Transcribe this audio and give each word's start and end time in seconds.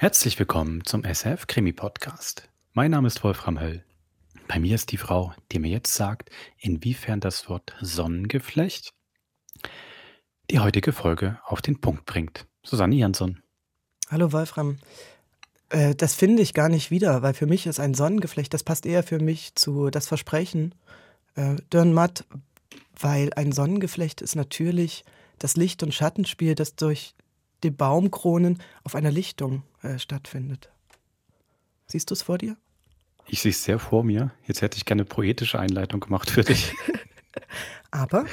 Herzlich 0.00 0.38
willkommen 0.38 0.82
zum 0.86 1.04
SF 1.04 1.46
Krimi 1.46 1.74
Podcast. 1.74 2.48
Mein 2.72 2.90
Name 2.90 3.06
ist 3.06 3.22
Wolfram 3.22 3.60
Höll. 3.60 3.84
Bei 4.48 4.58
mir 4.58 4.74
ist 4.74 4.92
die 4.92 4.96
Frau, 4.96 5.34
die 5.52 5.58
mir 5.58 5.68
jetzt 5.68 5.92
sagt, 5.92 6.30
inwiefern 6.56 7.20
das 7.20 7.50
Wort 7.50 7.76
Sonnengeflecht 7.82 8.94
die 10.50 10.58
heutige 10.58 10.92
Folge 10.92 11.38
auf 11.44 11.60
den 11.60 11.82
Punkt 11.82 12.06
bringt. 12.06 12.46
Susanne 12.64 12.96
Jansson. 12.96 13.42
Hallo 14.08 14.32
Wolfram. 14.32 14.78
Äh, 15.68 15.94
das 15.94 16.14
finde 16.14 16.42
ich 16.42 16.54
gar 16.54 16.70
nicht 16.70 16.90
wieder, 16.90 17.20
weil 17.20 17.34
für 17.34 17.44
mich 17.46 17.66
ist 17.66 17.78
ein 17.78 17.92
Sonnengeflecht, 17.92 18.54
das 18.54 18.64
passt 18.64 18.86
eher 18.86 19.02
für 19.02 19.20
mich 19.20 19.54
zu 19.54 19.90
das 19.90 20.08
Versprechen. 20.08 20.74
Äh, 21.34 21.56
Dürrenmatt, 21.70 22.24
weil 22.98 23.34
ein 23.34 23.52
Sonnengeflecht 23.52 24.22
ist 24.22 24.34
natürlich 24.34 25.04
das 25.38 25.58
Licht- 25.58 25.82
und 25.82 25.92
Schattenspiel, 25.92 26.54
das 26.54 26.74
durch 26.74 27.14
die 27.62 27.70
Baumkronen 27.70 28.60
auf 28.84 28.94
einer 28.94 29.10
Lichtung 29.10 29.62
äh, 29.82 29.98
stattfindet. 29.98 30.70
Siehst 31.86 32.10
du 32.10 32.14
es 32.14 32.22
vor 32.22 32.38
dir? 32.38 32.56
Ich 33.26 33.42
sehe 33.42 33.50
es 33.50 33.64
sehr 33.64 33.78
vor 33.78 34.04
mir. 34.04 34.32
Jetzt 34.46 34.62
hätte 34.62 34.76
ich 34.76 34.84
gerne 34.84 35.02
eine 35.02 35.08
poetische 35.08 35.58
Einleitung 35.58 36.00
gemacht 36.00 36.30
für 36.30 36.42
dich. 36.42 36.74
Aber? 37.90 38.24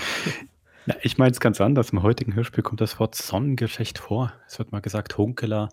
Na, 0.86 0.96
ich 1.02 1.18
meine 1.18 1.32
es 1.32 1.40
ganz 1.40 1.60
anders. 1.62 1.90
Im 1.92 2.02
heutigen 2.02 2.34
Hörspiel 2.36 2.64
kommt 2.64 2.82
das 2.82 3.00
Wort 3.00 3.16
Sonnengeflecht 3.16 4.00
vor. 4.00 4.34
Es 4.48 4.58
wird 4.58 4.72
mal 4.72 4.82
gesagt, 4.82 5.18
Hunkeler 5.18 5.70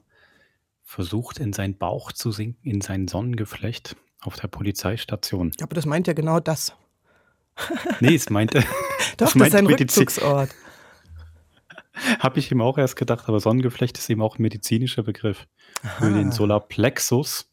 versucht 0.82 1.38
in 1.38 1.52
seinen 1.52 1.76
Bauch 1.76 2.12
zu 2.12 2.32
sinken, 2.32 2.68
in 2.68 2.80
sein 2.80 3.08
Sonnengeflecht 3.08 3.96
auf 4.20 4.36
der 4.36 4.48
Polizeistation. 4.48 5.52
Aber 5.60 5.74
das 5.74 5.86
meint 5.86 6.06
ja 6.06 6.12
genau 6.12 6.40
das. 6.40 6.74
nee, 8.00 8.14
es 8.14 8.28
meinte. 8.30 8.60
Doch, 9.16 9.32
das, 9.32 9.34
das 9.34 9.48
ist 9.48 9.54
ein 9.54 9.66
Rückzugsort. 9.66 10.50
Habe 12.18 12.38
ich 12.38 12.50
ihm 12.50 12.60
auch 12.60 12.78
erst 12.78 12.96
gedacht, 12.96 13.28
aber 13.28 13.40
Sonnengeflecht 13.40 13.96
ist 13.98 14.10
eben 14.10 14.22
auch 14.22 14.38
ein 14.38 14.42
medizinischer 14.42 15.02
Begriff. 15.02 15.46
Für 15.98 16.12
den 16.12 16.32
Solarplexus, 16.32 17.50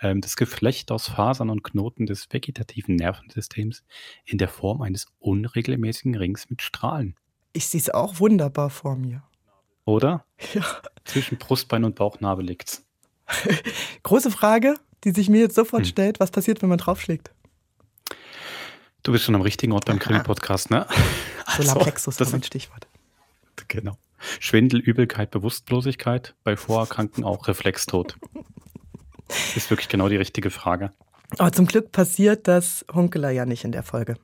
ähm, 0.00 0.20
das 0.20 0.36
Geflecht 0.36 0.90
aus 0.90 1.08
Fasern 1.08 1.50
und 1.50 1.62
Knoten 1.62 2.06
des 2.06 2.26
vegetativen 2.30 2.96
Nervensystems 2.96 3.84
in 4.24 4.38
der 4.38 4.48
Form 4.48 4.82
eines 4.82 5.06
unregelmäßigen 5.20 6.16
Rings 6.16 6.50
mit 6.50 6.62
Strahlen. 6.62 7.16
Ich 7.52 7.68
sehe 7.68 7.80
es 7.80 7.90
auch 7.90 8.18
wunderbar 8.18 8.70
vor 8.70 8.96
mir. 8.96 9.22
Oder? 9.84 10.24
Ja. 10.54 10.64
Zwischen 11.04 11.38
Brustbein 11.38 11.84
und 11.84 11.94
Bauchnabel 11.94 12.44
liegt's. 12.44 12.84
Große 14.02 14.30
Frage, 14.30 14.76
die 15.04 15.12
sich 15.12 15.28
mir 15.28 15.40
jetzt 15.40 15.54
sofort 15.54 15.82
hm. 15.82 15.88
stellt: 15.88 16.20
Was 16.20 16.30
passiert, 16.30 16.62
wenn 16.62 16.68
man 16.68 16.78
draufschlägt? 16.78 17.30
Du 19.02 19.12
bist 19.12 19.24
schon 19.24 19.34
am 19.34 19.42
richtigen 19.42 19.72
Ort 19.72 19.84
beim 19.84 19.98
Krimi-Podcast, 19.98 20.70
ne? 20.70 20.86
Also, 21.46 21.64
Solarplexus 21.64 22.16
das 22.16 22.28
ist 22.28 22.34
ein 22.34 22.42
Stichwort. 22.42 22.83
Genau. 23.68 23.96
Schwindel, 24.40 24.80
Übelkeit, 24.80 25.30
Bewusstlosigkeit, 25.30 26.34
bei 26.44 26.56
Vorerkrankten 26.56 27.24
auch 27.24 27.46
Reflextod. 27.48 28.16
Ist 29.54 29.70
wirklich 29.70 29.88
genau 29.88 30.08
die 30.08 30.16
richtige 30.16 30.50
Frage. 30.50 30.92
Aber 31.38 31.52
zum 31.52 31.66
Glück 31.66 31.92
passiert 31.92 32.46
das 32.48 32.84
Hunkeler 32.92 33.30
ja 33.30 33.46
nicht 33.46 33.64
in 33.64 33.72
der 33.72 33.82
Folge. 33.82 34.16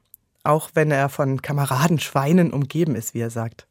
Auch 0.43 0.71
wenn 0.75 0.91
er 0.91 1.09
von 1.09 1.43
Kameradenschweinen 1.43 2.53
umgeben 2.53 2.95
ist, 2.95 3.15
wie 3.15 3.21
er 3.21 3.31
sagt. 3.31 3.67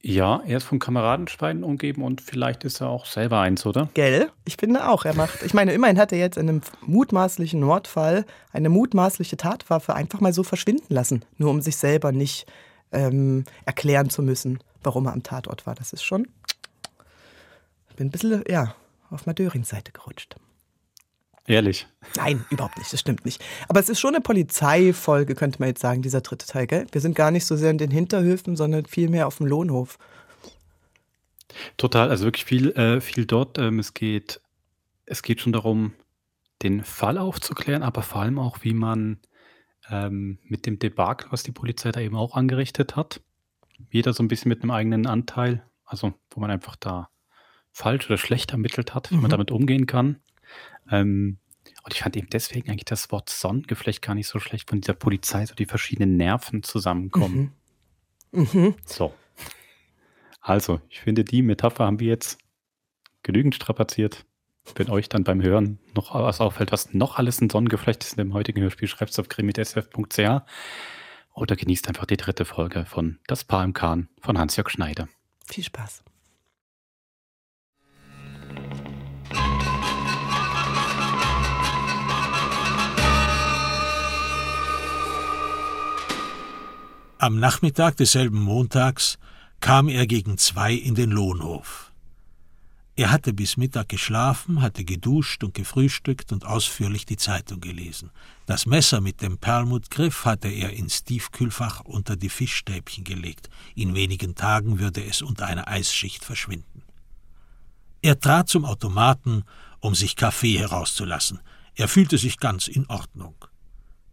Ja, 0.00 0.40
er 0.46 0.58
ist 0.58 0.64
von 0.64 0.78
Kameradenschweinen 0.78 1.64
umgeben 1.64 2.04
und 2.04 2.20
vielleicht 2.20 2.64
ist 2.64 2.80
er 2.80 2.88
auch 2.88 3.04
selber 3.04 3.40
eins, 3.40 3.66
oder? 3.66 3.88
Gell? 3.94 4.30
Ich 4.44 4.56
finde 4.56 4.88
auch, 4.88 5.04
er 5.04 5.14
macht. 5.14 5.42
Ich 5.42 5.54
meine, 5.54 5.72
immerhin 5.72 5.98
hat 5.98 6.12
er 6.12 6.18
jetzt 6.18 6.38
in 6.38 6.48
einem 6.48 6.60
mutmaßlichen 6.82 7.60
Mordfall 7.60 8.24
eine 8.52 8.68
mutmaßliche 8.68 9.36
Tatwaffe 9.36 9.94
einfach 9.94 10.20
mal 10.20 10.32
so 10.32 10.44
verschwinden 10.44 10.94
lassen, 10.94 11.24
nur 11.36 11.50
um 11.50 11.60
sich 11.60 11.76
selber 11.76 12.12
nicht 12.12 12.46
ähm, 12.92 13.44
erklären 13.64 14.10
zu 14.10 14.22
müssen, 14.22 14.58
warum 14.82 15.06
er 15.06 15.12
am 15.12 15.22
Tatort 15.22 15.66
war. 15.66 15.74
Das 15.74 15.92
ist 15.92 16.02
schon. 16.02 16.28
Ich 17.90 17.96
bin 17.96 18.08
ein 18.08 18.10
bisschen, 18.10 18.44
ja, 18.48 18.74
auf 19.10 19.26
Madörins 19.26 19.68
Seite 19.68 19.92
gerutscht. 19.92 20.36
Ehrlich? 21.46 21.86
Nein, 22.14 22.44
überhaupt 22.50 22.76
nicht, 22.76 22.92
das 22.92 23.00
stimmt 23.00 23.24
nicht. 23.24 23.42
Aber 23.68 23.80
es 23.80 23.88
ist 23.88 23.98
schon 23.98 24.14
eine 24.14 24.20
Polizeifolge, 24.20 25.34
könnte 25.34 25.60
man 25.60 25.70
jetzt 25.70 25.80
sagen, 25.80 26.02
dieser 26.02 26.20
dritte 26.20 26.46
Teil, 26.46 26.66
gell? 26.66 26.86
Wir 26.92 27.00
sind 27.00 27.14
gar 27.14 27.30
nicht 27.30 27.46
so 27.46 27.56
sehr 27.56 27.70
in 27.70 27.78
den 27.78 27.90
Hinterhöfen, 27.90 28.54
sondern 28.54 28.84
vielmehr 28.84 29.26
auf 29.26 29.38
dem 29.38 29.46
Lohnhof. 29.46 29.98
Total, 31.78 32.10
also 32.10 32.24
wirklich 32.24 32.44
viel, 32.44 32.70
äh, 32.72 33.00
viel 33.00 33.24
dort. 33.24 33.56
Ähm, 33.56 33.78
es, 33.78 33.94
geht, 33.94 34.42
es 35.06 35.22
geht 35.22 35.40
schon 35.40 35.54
darum, 35.54 35.94
den 36.62 36.84
Fall 36.84 37.16
aufzuklären, 37.16 37.82
aber 37.82 38.02
vor 38.02 38.20
allem 38.20 38.38
auch, 38.38 38.58
wie 38.62 38.74
man 38.74 39.18
ähm, 39.90 40.38
mit 40.44 40.66
dem 40.66 40.78
Debakel, 40.78 41.30
was 41.30 41.42
die 41.42 41.52
Polizei 41.52 41.92
da 41.92 42.00
eben 42.00 42.16
auch 42.16 42.34
angerichtet 42.34 42.96
hat, 42.96 43.20
jeder 43.90 44.12
so 44.12 44.22
ein 44.22 44.28
bisschen 44.28 44.48
mit 44.48 44.62
einem 44.62 44.70
eigenen 44.70 45.06
Anteil, 45.06 45.64
also 45.84 46.14
wo 46.30 46.40
man 46.40 46.50
einfach 46.50 46.76
da 46.76 47.08
falsch 47.72 48.06
oder 48.06 48.18
schlecht 48.18 48.52
ermittelt 48.52 48.94
hat, 48.94 49.10
wie 49.10 49.16
mhm. 49.16 49.22
man 49.22 49.30
damit 49.30 49.50
umgehen 49.50 49.86
kann. 49.86 50.20
Ähm, 50.90 51.38
und 51.84 51.94
ich 51.94 52.00
fand 52.00 52.16
eben 52.16 52.28
deswegen 52.30 52.70
eigentlich 52.70 52.84
das 52.84 53.10
Wort 53.12 53.30
Sonnengeflecht 53.30 54.02
gar 54.02 54.14
nicht 54.14 54.26
so 54.26 54.40
schlecht, 54.40 54.68
von 54.68 54.80
dieser 54.80 54.94
Polizei 54.94 55.46
so 55.46 55.54
die 55.54 55.66
verschiedenen 55.66 56.16
Nerven 56.16 56.62
zusammenkommen. 56.62 57.52
Mhm. 58.32 58.48
Mhm. 58.52 58.74
So. 58.84 59.14
Also, 60.40 60.80
ich 60.88 61.00
finde, 61.00 61.24
die 61.24 61.42
Metapher 61.42 61.84
haben 61.84 62.00
wir 62.00 62.08
jetzt 62.08 62.38
genügend 63.22 63.54
strapaziert. 63.54 64.26
Wenn 64.74 64.90
euch 64.90 65.08
dann 65.08 65.24
beim 65.24 65.42
Hören 65.42 65.78
noch 65.94 66.14
was 66.14 66.40
auffällt, 66.40 66.72
was 66.72 66.94
noch 66.94 67.18
alles 67.18 67.40
ein 67.40 67.50
Sonnengeflecht 67.50 68.04
ist 68.04 68.12
in 68.12 68.18
dem 68.18 68.34
heutigen 68.34 68.60
Hörspiel, 68.60 68.88
schreibt 68.88 69.10
es 69.10 69.18
auf 69.18 69.28
krimi.sf.ch 69.28 70.42
oder 71.34 71.56
genießt 71.56 71.88
einfach 71.88 72.06
die 72.06 72.16
dritte 72.16 72.44
Folge 72.44 72.84
von 72.84 73.18
Das 73.26 73.44
Paar 73.44 73.64
im 73.64 73.72
Kahn 73.72 74.08
von 74.20 74.38
Hans-Jörg 74.38 74.70
Schneider. 74.70 75.08
Viel 75.46 75.64
Spaß. 75.64 76.02
Am 87.20 87.40
Nachmittag 87.40 87.96
desselben 87.96 88.40
Montags 88.40 89.18
kam 89.58 89.88
er 89.88 90.06
gegen 90.06 90.38
zwei 90.38 90.72
in 90.72 90.94
den 90.94 91.10
Lohnhof. 91.10 91.87
Er 92.98 93.12
hatte 93.12 93.32
bis 93.32 93.56
Mittag 93.56 93.90
geschlafen, 93.90 94.60
hatte 94.60 94.84
geduscht 94.84 95.44
und 95.44 95.54
gefrühstückt 95.54 96.32
und 96.32 96.44
ausführlich 96.44 97.06
die 97.06 97.16
Zeitung 97.16 97.60
gelesen. 97.60 98.10
Das 98.44 98.66
Messer 98.66 99.00
mit 99.00 99.22
dem 99.22 99.38
Perlmuttgriff 99.38 100.24
hatte 100.24 100.48
er 100.48 100.72
ins 100.72 101.04
Tiefkühlfach 101.04 101.82
unter 101.82 102.16
die 102.16 102.28
Fischstäbchen 102.28 103.04
gelegt. 103.04 103.50
In 103.76 103.94
wenigen 103.94 104.34
Tagen 104.34 104.80
würde 104.80 105.04
es 105.04 105.22
unter 105.22 105.46
einer 105.46 105.68
Eisschicht 105.68 106.24
verschwinden. 106.24 106.82
Er 108.02 108.18
trat 108.18 108.48
zum 108.48 108.64
Automaten, 108.64 109.44
um 109.78 109.94
sich 109.94 110.16
Kaffee 110.16 110.58
herauszulassen. 110.58 111.38
Er 111.76 111.86
fühlte 111.86 112.18
sich 112.18 112.40
ganz 112.40 112.66
in 112.66 112.84
Ordnung. 112.88 113.36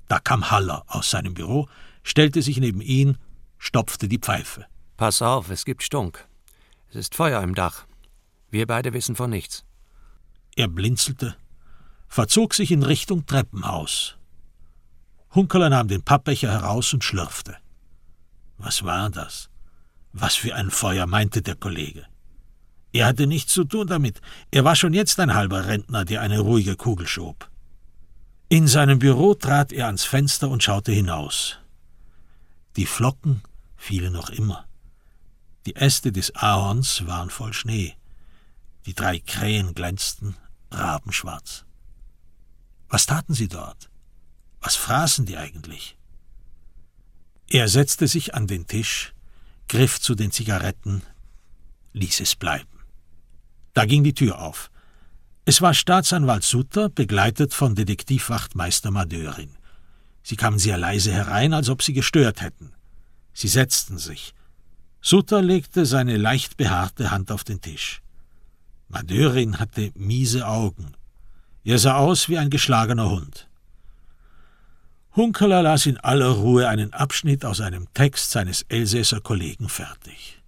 Da 0.08 0.20
kam 0.20 0.52
Haller 0.52 0.84
aus 0.86 1.10
seinem 1.10 1.34
Büro, 1.34 1.68
stellte 2.04 2.44
sich 2.44 2.58
neben 2.58 2.82
ihn, 2.82 3.18
stopfte 3.58 4.08
die 4.08 4.20
Pfeife. 4.20 4.68
Pass 4.96 5.24
auf, 5.24 5.50
es 5.50 5.66
gibt 5.66 5.82
Stunk. 5.82 6.28
Es 6.90 6.98
ist 6.98 7.16
Feuer 7.16 7.42
im 7.42 7.56
Dach. 7.56 7.88
Wir 8.56 8.68
beide 8.68 8.94
wissen 8.94 9.18
von 9.18 9.30
nichts. 9.32 9.66
Er 10.56 10.70
blinzelte, 10.70 11.36
verzog 12.08 12.54
sich 12.54 12.72
in 12.72 12.84
Richtung 12.84 13.26
Treppenhaus. 13.26 14.16
Hunkeler 15.34 15.70
nahm 15.70 15.90
den 15.90 16.04
Pappbecher 16.04 16.54
heraus 16.54 16.94
und 16.94 17.04
schlürfte. 17.04 17.58
Was 18.58 18.86
war 18.86 19.10
das? 19.10 19.50
Was 20.14 20.36
für 20.36 20.56
ein 20.56 20.72
Feuer, 20.72 21.06
meinte 21.06 21.42
der 21.42 21.56
Kollege. 21.56 22.06
Er 22.94 23.08
hatte 23.08 23.28
nichts 23.28 23.52
zu 23.52 23.66
tun 23.66 23.88
damit. 23.88 24.22
Er 24.52 24.64
war 24.64 24.78
schon 24.78 24.94
jetzt 24.94 25.20
ein 25.20 25.34
halber 25.34 25.68
Rentner, 25.68 26.06
der 26.06 26.22
eine 26.22 26.40
ruhige 26.40 26.78
Kugel 26.78 27.08
schob. 27.08 27.50
In 28.48 28.70
seinem 28.70 29.00
Büro 29.00 29.34
trat 29.34 29.74
er 29.74 29.88
ans 29.88 30.06
Fenster 30.06 30.48
und 30.50 30.64
schaute 30.64 30.94
hinaus. 30.94 31.60
Die 32.78 32.86
Flocken 32.86 33.42
fielen 33.76 34.14
noch 34.14 34.30
immer. 34.30 34.66
Die 35.66 35.76
Äste 35.76 36.14
des 36.14 36.34
Ahorns 36.38 37.06
waren 37.06 37.30
voll 37.30 37.52
Schnee. 37.52 37.98
Die 38.86 38.94
drei 38.94 39.20
Krähen 39.20 39.74
glänzten 39.74 40.36
rabenschwarz. 40.72 41.66
Was 42.90 43.06
taten 43.06 43.34
sie 43.34 43.48
dort? 43.48 43.90
Was 44.62 44.76
fraßen 44.76 45.26
die 45.26 45.38
eigentlich? 45.38 45.98
Er 47.48 47.68
setzte 47.68 48.08
sich 48.08 48.34
an 48.34 48.48
den 48.48 48.68
Tisch, 48.68 49.14
griff 49.68 50.00
zu 50.00 50.16
den 50.16 50.32
Zigaretten, 50.32 51.02
ließ 51.94 52.20
es 52.20 52.36
bleiben. 52.36 52.80
Da 53.74 53.86
ging 53.86 54.04
die 54.04 54.14
Tür 54.14 54.40
auf. 54.40 54.72
Es 55.46 55.62
war 55.62 55.74
Staatsanwalt 55.74 56.44
Sutter, 56.44 56.90
begleitet 56.90 57.54
von 57.54 57.76
Detektivwachtmeister 57.76 58.92
Madeurin. 58.92 59.56
Sie 60.24 60.36
kamen 60.36 60.58
sehr 60.58 60.78
leise 60.78 61.12
herein, 61.12 61.54
als 61.54 61.70
ob 61.70 61.84
sie 61.84 61.94
gestört 61.94 62.42
hätten. 62.42 62.72
Sie 63.34 63.48
setzten 63.48 63.98
sich. 64.00 64.34
Sutter 65.02 65.42
legte 65.42 65.86
seine 65.86 66.18
leicht 66.18 66.58
behaarte 66.58 67.12
Hand 67.12 67.32
auf 67.32 67.44
den 67.44 67.62
Tisch. 67.62 68.02
Madeurin 68.96 69.60
hatte 69.60 69.92
miese 69.96 70.48
Augen. 70.48 70.94
Er 71.66 71.80
sah 71.80 71.98
aus 71.98 72.30
wie 72.30 72.38
ein 72.38 72.50
geschlagener 72.50 73.10
Hund. 73.10 73.50
Hunkeler 75.18 75.62
las 75.62 75.86
in 75.86 75.98
aller 75.98 76.30
Ruhe 76.30 76.70
einen 76.70 76.94
Abschnitt 76.94 77.44
aus 77.44 77.60
einem 77.60 77.88
Text 77.94 78.32
seines 78.32 78.62
Elsässer 78.70 79.20
Kollegen 79.20 79.68
fertig. 79.68 80.42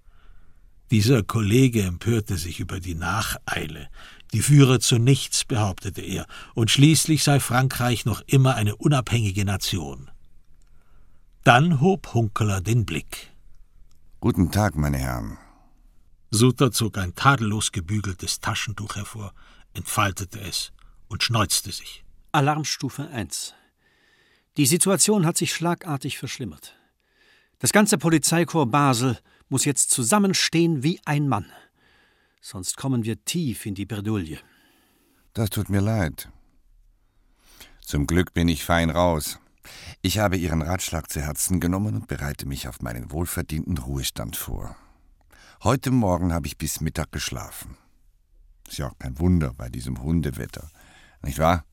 Dieser 0.91 1.23
Kollege 1.23 1.83
empörte 1.83 2.37
sich 2.37 2.61
über 2.61 2.79
die 2.79 2.95
Nacheile. 2.95 3.89
Die 4.31 4.41
führe 4.41 4.79
zu 4.79 4.97
nichts, 4.97 5.43
behauptete 5.43 6.01
er, 6.01 6.25
und 6.55 6.71
schließlich 6.71 7.25
sei 7.25 7.41
Frankreich 7.41 8.05
noch 8.05 8.21
immer 8.27 8.55
eine 8.55 8.77
unabhängige 8.77 9.43
Nation. 9.43 10.09
Dann 11.43 11.81
hob 11.81 12.13
Hunkeler 12.13 12.61
den 12.61 12.85
Blick. 12.85 13.29
Guten 14.21 14.51
Tag, 14.51 14.77
meine 14.77 14.99
Herren. 14.99 15.37
Suter 16.29 16.71
zog 16.71 16.97
ein 16.97 17.15
tadellos 17.15 17.71
gebügeltes 17.71 18.39
Taschentuch 18.39 18.95
hervor, 18.95 19.33
entfaltete 19.73 20.39
es 20.41 20.71
und 21.07 21.23
schneuzte 21.23 21.71
sich. 21.71 22.03
Alarmstufe 22.33 23.07
1. 23.07 23.53
Die 24.57 24.65
Situation 24.65 25.25
hat 25.25 25.37
sich 25.37 25.53
schlagartig 25.53 26.17
verschlimmert. 26.17 26.75
Das 27.59 27.71
ganze 27.71 27.97
Polizeikorps 27.97 28.71
Basel 28.71 29.17
muss 29.49 29.65
jetzt 29.65 29.91
zusammenstehen 29.91 30.83
wie 30.83 30.99
ein 31.05 31.29
Mann. 31.29 31.45
Sonst 32.41 32.75
kommen 32.75 33.03
wir 33.05 33.23
tief 33.23 33.65
in 33.65 33.75
die 33.75 33.85
Bredouille. 33.85 34.39
Das 35.33 35.49
tut 35.49 35.69
mir 35.69 35.81
leid. 35.81 36.29
Zum 37.81 38.05
Glück 38.05 38.33
bin 38.33 38.49
ich 38.49 38.65
fein 38.65 38.89
raus. 38.89 39.39
Ich 40.01 40.19
habe 40.19 40.37
Ihren 40.37 40.61
Ratschlag 40.61 41.09
zu 41.09 41.21
Herzen 41.21 41.59
genommen 41.59 41.95
und 41.95 42.07
bereite 42.07 42.45
mich 42.45 42.67
auf 42.67 42.81
meinen 42.81 43.11
wohlverdienten 43.11 43.77
Ruhestand 43.77 44.35
vor. 44.35 44.75
Heute 45.63 45.89
Morgen 45.89 46.33
habe 46.33 46.45
ich 46.45 46.59
bis 46.59 46.81
Mittag 46.81 47.11
geschlafen. 47.11 47.77
Ist 48.67 48.77
ja 48.77 48.89
auch 48.89 48.99
kein 48.99 49.17
Wunder 49.17 49.55
bei 49.57 49.69
diesem 49.69 50.03
Hundewetter, 50.03 50.69
nicht 51.23 51.39
wahr? 51.39 51.65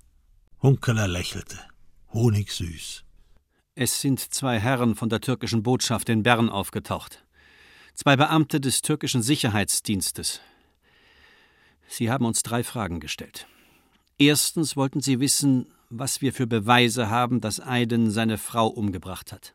Hunkeler 0.62 1.06
lächelte, 1.06 1.58
honigsüß. 2.14 3.04
Es 3.74 4.00
sind 4.00 4.20
zwei 4.20 4.58
Herren 4.58 4.94
von 4.94 5.10
der 5.10 5.20
türkischen 5.20 5.62
Botschaft 5.62 6.08
in 6.08 6.22
Bern 6.22 6.48
aufgetaucht. 6.48 7.26
Zwei 7.94 8.16
Beamte 8.16 8.58
des 8.58 8.80
türkischen 8.80 9.22
Sicherheitsdienstes. 9.22 10.40
Sie 11.86 12.10
haben 12.10 12.24
uns 12.24 12.42
drei 12.42 12.64
Fragen 12.64 13.00
gestellt. 13.00 13.46
Erstens 14.16 14.76
wollten 14.76 15.02
sie 15.02 15.20
wissen, 15.20 15.66
was 15.90 16.22
wir 16.22 16.32
für 16.32 16.46
Beweise 16.46 17.10
haben, 17.10 17.42
dass 17.42 17.60
Aiden 17.60 18.10
seine 18.10 18.38
Frau 18.38 18.66
umgebracht 18.66 19.30
hat. 19.30 19.54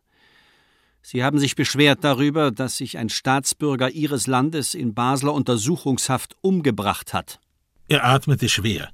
Sie 1.02 1.24
haben 1.24 1.40
sich 1.40 1.56
beschwert 1.56 2.04
darüber, 2.04 2.52
dass 2.52 2.78
sich 2.78 2.98
ein 2.98 3.10
Staatsbürger 3.10 3.90
Ihres 3.90 4.28
Landes 4.28 4.74
in 4.74 4.94
Basler 4.94 5.34
Untersuchungshaft 5.34 6.36
umgebracht 6.42 7.14
hat. 7.14 7.40
Er 7.88 8.06
atmete 8.06 8.50
schwer. 8.50 8.90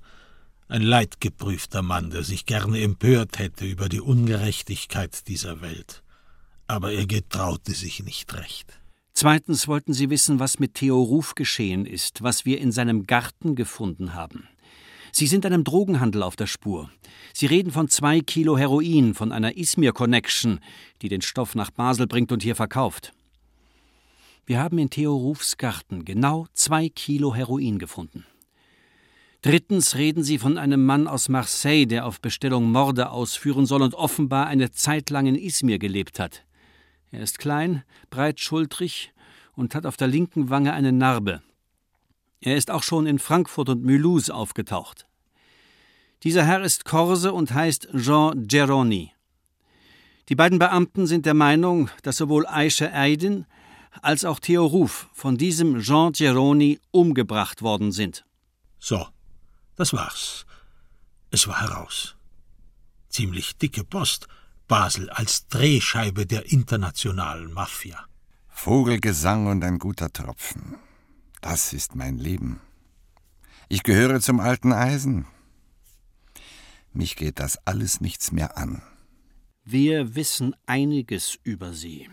Ein 0.67 0.81
leidgeprüfter 0.81 1.81
Mann, 1.81 2.09
der 2.09 2.23
sich 2.23 2.45
gerne 2.45 2.81
empört 2.81 3.37
hätte 3.39 3.65
über 3.65 3.89
die 3.89 4.01
Ungerechtigkeit 4.01 5.27
dieser 5.27 5.61
Welt. 5.61 6.03
Aber 6.67 6.91
er 6.91 7.05
getraute 7.05 7.73
sich 7.73 8.03
nicht 8.03 8.33
recht. 8.33 8.79
Zweitens 9.13 9.67
wollten 9.67 9.93
sie 9.93 10.09
wissen, 10.09 10.39
was 10.39 10.59
mit 10.59 10.73
Theo 10.73 11.01
Ruf 11.01 11.35
geschehen 11.35 11.85
ist, 11.85 12.21
was 12.23 12.45
wir 12.45 12.59
in 12.59 12.71
seinem 12.71 13.05
Garten 13.05 13.55
gefunden 13.55 14.13
haben. 14.13 14.47
Sie 15.17 15.27
sind 15.27 15.45
einem 15.45 15.63
Drogenhandel 15.63 16.23
auf 16.23 16.35
der 16.35 16.45
Spur. 16.45 16.89
Sie 17.31 17.45
reden 17.45 17.71
von 17.71 17.87
zwei 17.87 18.19
Kilo 18.19 18.57
Heroin, 18.57 19.13
von 19.13 19.31
einer 19.31 19.55
Izmir 19.55 19.93
Connection, 19.93 20.59
die 21.01 21.07
den 21.07 21.21
Stoff 21.21 21.55
nach 21.55 21.71
Basel 21.71 22.05
bringt 22.05 22.33
und 22.33 22.43
hier 22.43 22.57
verkauft. 22.57 23.13
Wir 24.45 24.59
haben 24.59 24.77
in 24.77 24.89
Theo 24.89 25.15
Rufs 25.15 25.55
Garten 25.55 26.03
genau 26.03 26.47
zwei 26.53 26.89
Kilo 26.89 27.33
Heroin 27.33 27.79
gefunden. 27.79 28.25
Drittens 29.41 29.95
reden 29.95 30.21
sie 30.21 30.37
von 30.37 30.57
einem 30.57 30.85
Mann 30.85 31.07
aus 31.07 31.29
Marseille, 31.29 31.85
der 31.85 32.05
auf 32.05 32.19
Bestellung 32.19 32.69
Morde 32.69 33.09
ausführen 33.09 33.65
soll 33.65 33.83
und 33.83 33.95
offenbar 33.95 34.47
eine 34.47 34.71
Zeit 34.71 35.09
lang 35.11 35.27
in 35.27 35.35
Izmir 35.35 35.79
gelebt 35.79 36.19
hat. 36.19 36.43
Er 37.11 37.21
ist 37.21 37.39
klein, 37.39 37.83
breitschultrig 38.09 39.13
und 39.53 39.75
hat 39.75 39.85
auf 39.85 39.95
der 39.95 40.09
linken 40.09 40.49
Wange 40.49 40.73
eine 40.73 40.91
Narbe. 40.91 41.41
Er 42.45 42.55
ist 42.55 42.69
auch 42.69 42.83
schon 42.83 43.07
in 43.07 43.17
Frankfurt 43.17 43.69
und 43.69 43.83
Mulhouse 43.83 44.29
aufgetaucht. 44.29 45.07
Dieser 46.21 46.45
Herr 46.45 46.61
ist 46.61 46.85
Korse 46.85 47.33
und 47.33 47.51
heißt 47.51 47.87
Jean 47.97 48.47
Geroni. 48.47 49.11
Die 50.29 50.35
beiden 50.35 50.59
Beamten 50.59 51.07
sind 51.07 51.25
der 51.25 51.33
Meinung, 51.33 51.89
dass 52.03 52.17
sowohl 52.17 52.45
Aisha 52.45 52.85
Aydin 52.85 53.47
als 54.03 54.25
auch 54.25 54.39
Theo 54.39 54.63
Ruf 54.63 55.07
von 55.11 55.37
diesem 55.37 55.81
Jean 55.81 56.11
Geroni 56.11 56.79
umgebracht 56.91 57.63
worden 57.63 57.91
sind. 57.91 58.25
So, 58.77 59.07
das 59.75 59.93
war's. 59.93 60.45
Es 61.31 61.47
war 61.47 61.61
heraus. 61.61 62.15
Ziemlich 63.09 63.57
dicke 63.57 63.83
Post, 63.83 64.27
Basel 64.67 65.09
als 65.09 65.47
Drehscheibe 65.47 66.27
der 66.27 66.51
internationalen 66.51 67.51
Mafia. 67.51 68.05
Vogelgesang 68.49 69.47
und 69.47 69.63
ein 69.63 69.79
guter 69.79 70.13
Tropfen. 70.13 70.77
Das 71.45 71.73
ist 71.73 71.93
mein 71.95 72.17
Leben. 72.17 72.59
Ich 73.69 73.83
gehöre 73.83 74.19
zum 74.19 74.39
alten 74.39 74.73
Eisen. 74.73 75.27
Mich 76.91 77.15
geht 77.15 77.39
das 77.39 77.59
alles 77.67 78.01
nichts 78.01 78.31
mehr 78.31 78.57
an. 78.57 78.81
Wir 79.63 80.15
wissen 80.15 80.55
einiges 80.65 81.37
über 81.43 81.71
Sie. 81.71 82.09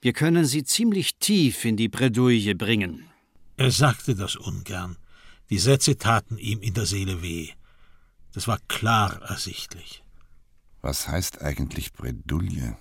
Wir 0.00 0.14
können 0.14 0.46
Sie 0.46 0.64
ziemlich 0.64 1.18
tief 1.18 1.66
in 1.66 1.76
die 1.76 1.90
Bredouille 1.90 2.54
bringen. 2.54 3.10
Er 3.58 3.70
sagte 3.70 4.14
das 4.14 4.36
ungern. 4.36 4.96
Die 5.50 5.58
Sätze 5.58 5.98
taten 5.98 6.38
ihm 6.38 6.62
in 6.62 6.72
der 6.72 6.86
Seele 6.86 7.20
weh. 7.20 7.50
Das 8.32 8.48
war 8.48 8.58
klar 8.68 9.20
ersichtlich. 9.20 10.02
Was 10.80 11.08
heißt 11.08 11.42
eigentlich 11.42 11.92
Bredouille? 11.92 12.74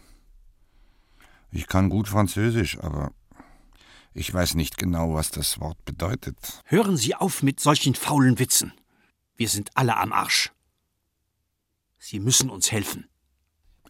Ich 1.51 1.67
kann 1.67 1.89
gut 1.89 2.07
Französisch, 2.07 2.79
aber 2.79 3.11
ich 4.13 4.33
weiß 4.33 4.55
nicht 4.55 4.77
genau, 4.77 5.13
was 5.13 5.31
das 5.31 5.59
Wort 5.59 5.83
bedeutet. 5.85 6.37
Hören 6.65 6.97
Sie 6.97 7.15
auf 7.15 7.43
mit 7.43 7.59
solchen 7.59 7.95
faulen 7.95 8.39
Witzen. 8.39 8.73
Wir 9.37 9.47
sind 9.47 9.69
alle 9.75 9.97
am 9.97 10.11
Arsch. 10.11 10.51
Sie 11.97 12.19
müssen 12.19 12.49
uns 12.49 12.71
helfen. 12.71 13.07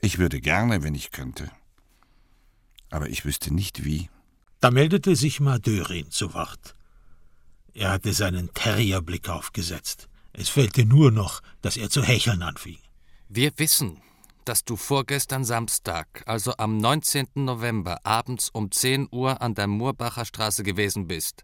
Ich 0.02 0.18
würde 0.18 0.40
gerne, 0.42 0.84
wenn 0.84 0.96
ich 0.96 1.12
könnte. 1.12 1.52
Aber 2.90 3.10
ich 3.10 3.26
wüsste 3.26 3.54
nicht 3.54 3.86
wie. 3.86 4.10
Da 4.60 4.70
meldete 4.70 5.16
sich 5.16 5.40
Madörin 5.40 6.12
zu 6.12 6.34
Wort. 6.34 6.76
Er 7.74 7.92
hatte 7.92 8.14
seinen 8.14 8.54
Terrierblick 8.54 9.30
aufgesetzt. 9.30 10.10
Es 10.34 10.50
fehlte 10.50 10.86
nur 10.86 11.12
noch, 11.12 11.42
dass 11.62 11.78
er 11.78 11.90
zu 11.90 12.04
hecheln 12.04 12.44
anfing. 12.44 12.78
Wir 13.28 13.52
wissen, 13.58 14.02
dass 14.46 14.66
du 14.66 14.76
vorgestern 14.76 15.44
Samstag, 15.44 16.24
also 16.26 16.54
am 16.58 16.78
19. 16.78 17.28
November, 17.36 18.00
abends 18.04 18.50
um 18.50 18.72
10 18.72 19.08
Uhr 19.12 19.42
an 19.42 19.56
der 19.56 19.68
Murbacher 19.68 20.26
Straße 20.26 20.64
gewesen 20.64 21.08
bist. 21.08 21.44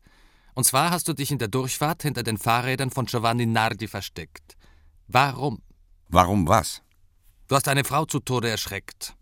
Und 0.53 0.63
zwar 0.63 0.91
hast 0.91 1.07
du 1.07 1.13
dich 1.13 1.31
in 1.31 1.37
der 1.37 1.47
Durchfahrt 1.47 2.03
hinter 2.03 2.23
den 2.23 2.37
Fahrrädern 2.37 2.89
von 2.89 3.05
Giovanni 3.05 3.45
Nardi 3.45 3.87
versteckt. 3.87 4.57
Warum? 5.07 5.61
Warum 6.09 6.47
was? 6.47 6.81
Du 7.47 7.55
hast 7.55 7.67
eine 7.67 7.83
Frau 7.83 8.05
zu 8.05 8.19
Tode 8.19 8.49
erschreckt. 8.49 9.15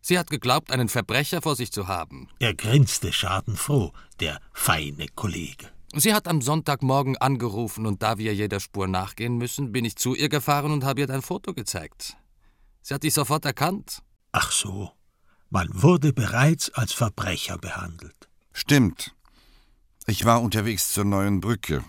Sie 0.00 0.18
hat 0.18 0.28
geglaubt, 0.28 0.70
einen 0.70 0.88
Verbrecher 0.88 1.40
vor 1.40 1.56
sich 1.56 1.72
zu 1.72 1.88
haben. 1.88 2.28
Er 2.38 2.54
grinste 2.54 3.12
schadenfroh, 3.12 3.92
der 4.20 4.38
feine 4.52 5.06
Kollege. 5.14 5.70
Sie 5.96 6.12
hat 6.12 6.28
am 6.28 6.42
Sonntagmorgen 6.42 7.16
angerufen 7.16 7.86
und 7.86 8.02
da 8.02 8.18
wir 8.18 8.34
jeder 8.34 8.60
Spur 8.60 8.88
nachgehen 8.88 9.38
müssen, 9.38 9.72
bin 9.72 9.84
ich 9.84 9.96
zu 9.96 10.14
ihr 10.14 10.28
gefahren 10.28 10.72
und 10.72 10.84
habe 10.84 11.00
ihr 11.00 11.06
dein 11.06 11.22
Foto 11.22 11.54
gezeigt. 11.54 12.16
Sie 12.86 12.92
hat 12.92 13.02
dich 13.02 13.14
sofort 13.14 13.46
erkannt. 13.46 14.02
Ach 14.32 14.52
so, 14.52 14.92
man 15.48 15.68
wurde 15.72 16.12
bereits 16.12 16.68
als 16.74 16.92
Verbrecher 16.92 17.56
behandelt. 17.56 18.28
Stimmt. 18.52 19.14
Ich 20.06 20.26
war 20.26 20.42
unterwegs 20.42 20.92
zur 20.92 21.06
neuen 21.06 21.40
Brücke. 21.40 21.82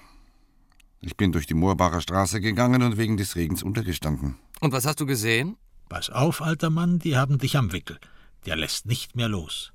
Ich 1.02 1.18
bin 1.18 1.34
durch 1.34 1.48
die 1.48 1.54
Moorbacher 1.54 2.00
Straße 2.00 2.40
gegangen 2.40 2.82
und 2.82 2.96
wegen 2.96 3.18
des 3.18 3.36
Regens 3.36 3.62
untergestanden. 3.62 4.38
Und 4.62 4.72
was 4.72 4.86
hast 4.86 5.02
du 5.02 5.06
gesehen? 5.06 5.58
Pass 5.90 6.10
auf, 6.10 6.42
alter 6.42 6.70
Mann, 6.70 7.00
die 7.00 7.18
haben 7.18 7.40
dich 7.40 7.58
am 7.58 7.74
Wickel. 7.74 8.00
Der 8.46 8.56
lässt 8.56 8.86
nicht 8.86 9.18
mehr 9.18 9.28
los. 9.28 9.74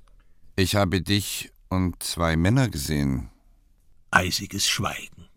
Ich 0.55 0.75
habe 0.75 1.03
dich 1.03 1.51
und 1.69 2.01
zwei 2.01 2.35
Männer 2.35 2.67
gesehen. 2.67 3.29
Eisiges 4.09 4.67
Schweigen. 4.67 5.27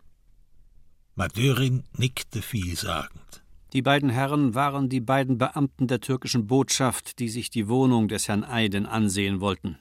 Madörin 1.13 1.83
nickte 1.93 2.41
vielsagend. 2.41 3.44
Die 3.75 3.81
beiden 3.81 4.09
Herren 4.09 4.55
waren 4.55 4.87
die 4.87 5.01
beiden 5.01 5.37
Beamten 5.37 5.87
der 5.87 5.99
türkischen 5.99 6.47
Botschaft, 6.47 7.19
die 7.19 7.27
sich 7.27 7.49
die 7.49 7.67
Wohnung 7.67 8.07
des 8.07 8.29
Herrn 8.29 8.45
Eiden 8.45 8.85
ansehen 8.85 9.41
wollten. 9.41 9.77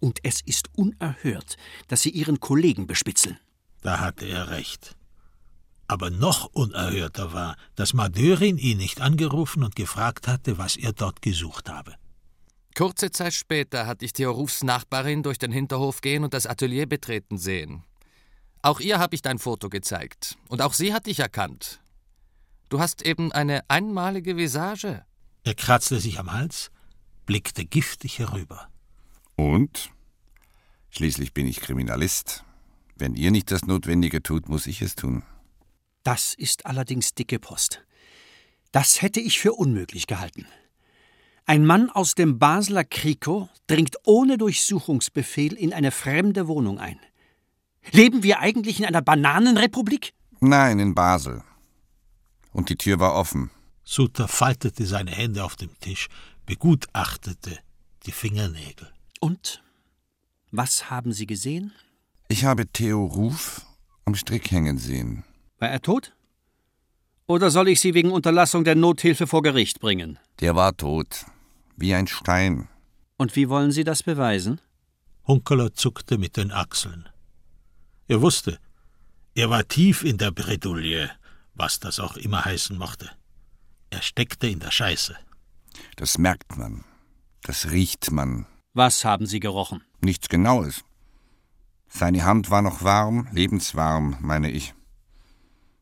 Und 0.00 0.18
es 0.22 0.42
ist 0.42 0.68
unerhört, 0.76 1.56
dass 1.88 2.02
sie 2.02 2.10
ihren 2.10 2.40
Kollegen 2.40 2.86
bespitzeln. 2.86 3.38
Da 3.80 4.00
hatte 4.00 4.26
er 4.26 4.50
recht. 4.50 4.96
Aber 5.88 6.10
noch 6.10 6.50
unerhörter 6.52 7.32
war, 7.32 7.56
dass 7.74 7.94
Madörin 7.94 8.58
ihn 8.58 8.76
nicht 8.76 9.00
angerufen 9.00 9.64
und 9.64 9.76
gefragt 9.76 10.28
hatte, 10.28 10.58
was 10.58 10.76
er 10.76 10.92
dort 10.92 11.22
gesucht 11.22 11.70
habe. 11.70 11.94
Kurze 12.76 13.10
Zeit 13.10 13.32
später 13.32 13.86
hatte 13.86 14.04
ich 14.04 14.12
Theo 14.12 14.30
Rufs 14.30 14.62
Nachbarin 14.62 15.22
durch 15.22 15.38
den 15.38 15.52
Hinterhof 15.52 16.02
gehen 16.02 16.22
und 16.22 16.34
das 16.34 16.44
Atelier 16.44 16.84
betreten 16.84 17.38
sehen. 17.38 17.82
Auch 18.60 18.78
ihr 18.78 18.98
habe 18.98 19.14
ich 19.14 19.22
dein 19.22 19.38
Foto 19.38 19.70
gezeigt. 19.70 20.36
Und 20.48 20.60
auch 20.60 20.74
sie 20.74 20.92
hat 20.92 21.06
dich 21.06 21.20
erkannt. 21.20 21.80
Du 22.68 22.80
hast 22.80 23.02
eben 23.02 23.30
eine 23.32 23.62
einmalige 23.68 24.36
Visage. 24.36 25.04
Er 25.44 25.54
kratzte 25.54 26.00
sich 26.00 26.18
am 26.18 26.32
Hals, 26.32 26.70
blickte 27.24 27.64
giftig 27.64 28.18
herüber. 28.18 28.68
Und? 29.36 29.90
Schließlich 30.90 31.32
bin 31.32 31.46
ich 31.46 31.60
Kriminalist. 31.60 32.44
Wenn 32.96 33.14
ihr 33.14 33.30
nicht 33.30 33.50
das 33.50 33.66
Notwendige 33.66 34.22
tut, 34.22 34.48
muss 34.48 34.66
ich 34.66 34.82
es 34.82 34.96
tun. 34.96 35.22
Das 36.02 36.34
ist 36.34 36.66
allerdings 36.66 37.14
dicke 37.14 37.38
Post. 37.38 37.84
Das 38.72 39.02
hätte 39.02 39.20
ich 39.20 39.38
für 39.38 39.52
unmöglich 39.52 40.06
gehalten. 40.06 40.46
Ein 41.44 41.64
Mann 41.64 41.90
aus 41.90 42.16
dem 42.16 42.40
Basler 42.40 42.82
Kriko 42.84 43.48
dringt 43.68 43.96
ohne 44.04 44.38
Durchsuchungsbefehl 44.38 45.52
in 45.52 45.72
eine 45.72 45.92
fremde 45.92 46.48
Wohnung 46.48 46.80
ein. 46.80 46.98
Leben 47.92 48.24
wir 48.24 48.40
eigentlich 48.40 48.80
in 48.80 48.86
einer 48.86 49.02
Bananenrepublik? 49.02 50.12
Nein, 50.40 50.80
in 50.80 50.94
Basel. 50.94 51.44
Und 52.56 52.70
die 52.70 52.76
Tür 52.76 52.98
war 52.98 53.14
offen. 53.14 53.50
Suter 53.84 54.28
faltete 54.28 54.86
seine 54.86 55.10
Hände 55.10 55.44
auf 55.44 55.56
dem 55.56 55.78
Tisch, 55.78 56.08
begutachtete 56.46 57.58
die 58.06 58.12
Fingernägel. 58.12 58.90
Und? 59.20 59.62
Was 60.52 60.88
haben 60.88 61.12
Sie 61.12 61.26
gesehen? 61.26 61.74
Ich 62.28 62.46
habe 62.46 62.66
Theo 62.66 63.04
Ruf 63.04 63.66
am 64.06 64.14
Strick 64.14 64.50
hängen 64.50 64.78
sehen. 64.78 65.22
War 65.58 65.68
er 65.68 65.82
tot? 65.82 66.14
Oder 67.26 67.50
soll 67.50 67.68
ich 67.68 67.78
Sie 67.78 67.92
wegen 67.92 68.10
Unterlassung 68.10 68.64
der 68.64 68.74
Nothilfe 68.74 69.26
vor 69.26 69.42
Gericht 69.42 69.80
bringen? 69.80 70.18
Der 70.40 70.56
war 70.56 70.74
tot. 70.74 71.26
Wie 71.76 71.92
ein 71.92 72.06
Stein. 72.06 72.68
Und 73.18 73.36
wie 73.36 73.50
wollen 73.50 73.70
Sie 73.70 73.84
das 73.84 74.02
beweisen? 74.02 74.62
Hunkeler 75.26 75.74
zuckte 75.74 76.16
mit 76.16 76.38
den 76.38 76.52
Achseln. 76.52 77.06
Er 78.08 78.22
wusste, 78.22 78.58
er 79.34 79.50
war 79.50 79.68
tief 79.68 80.04
in 80.04 80.16
der 80.16 80.30
Bredouille, 80.30 81.10
was 81.56 81.80
das 81.80 81.98
auch 82.00 82.16
immer 82.16 82.44
heißen 82.44 82.76
mochte. 82.78 83.10
Er 83.90 84.02
steckte 84.02 84.46
in 84.46 84.60
der 84.60 84.70
Scheiße. 84.70 85.16
Das 85.96 86.18
merkt 86.18 86.56
man. 86.56 86.84
Das 87.42 87.70
riecht 87.70 88.10
man. 88.10 88.46
Was 88.74 89.04
haben 89.04 89.26
Sie 89.26 89.40
gerochen? 89.40 89.82
Nichts 90.00 90.28
Genaues. 90.28 90.84
Seine 91.88 92.24
Hand 92.24 92.50
war 92.50 92.62
noch 92.62 92.82
warm, 92.82 93.28
lebenswarm, 93.32 94.16
meine 94.20 94.50
ich. 94.50 94.74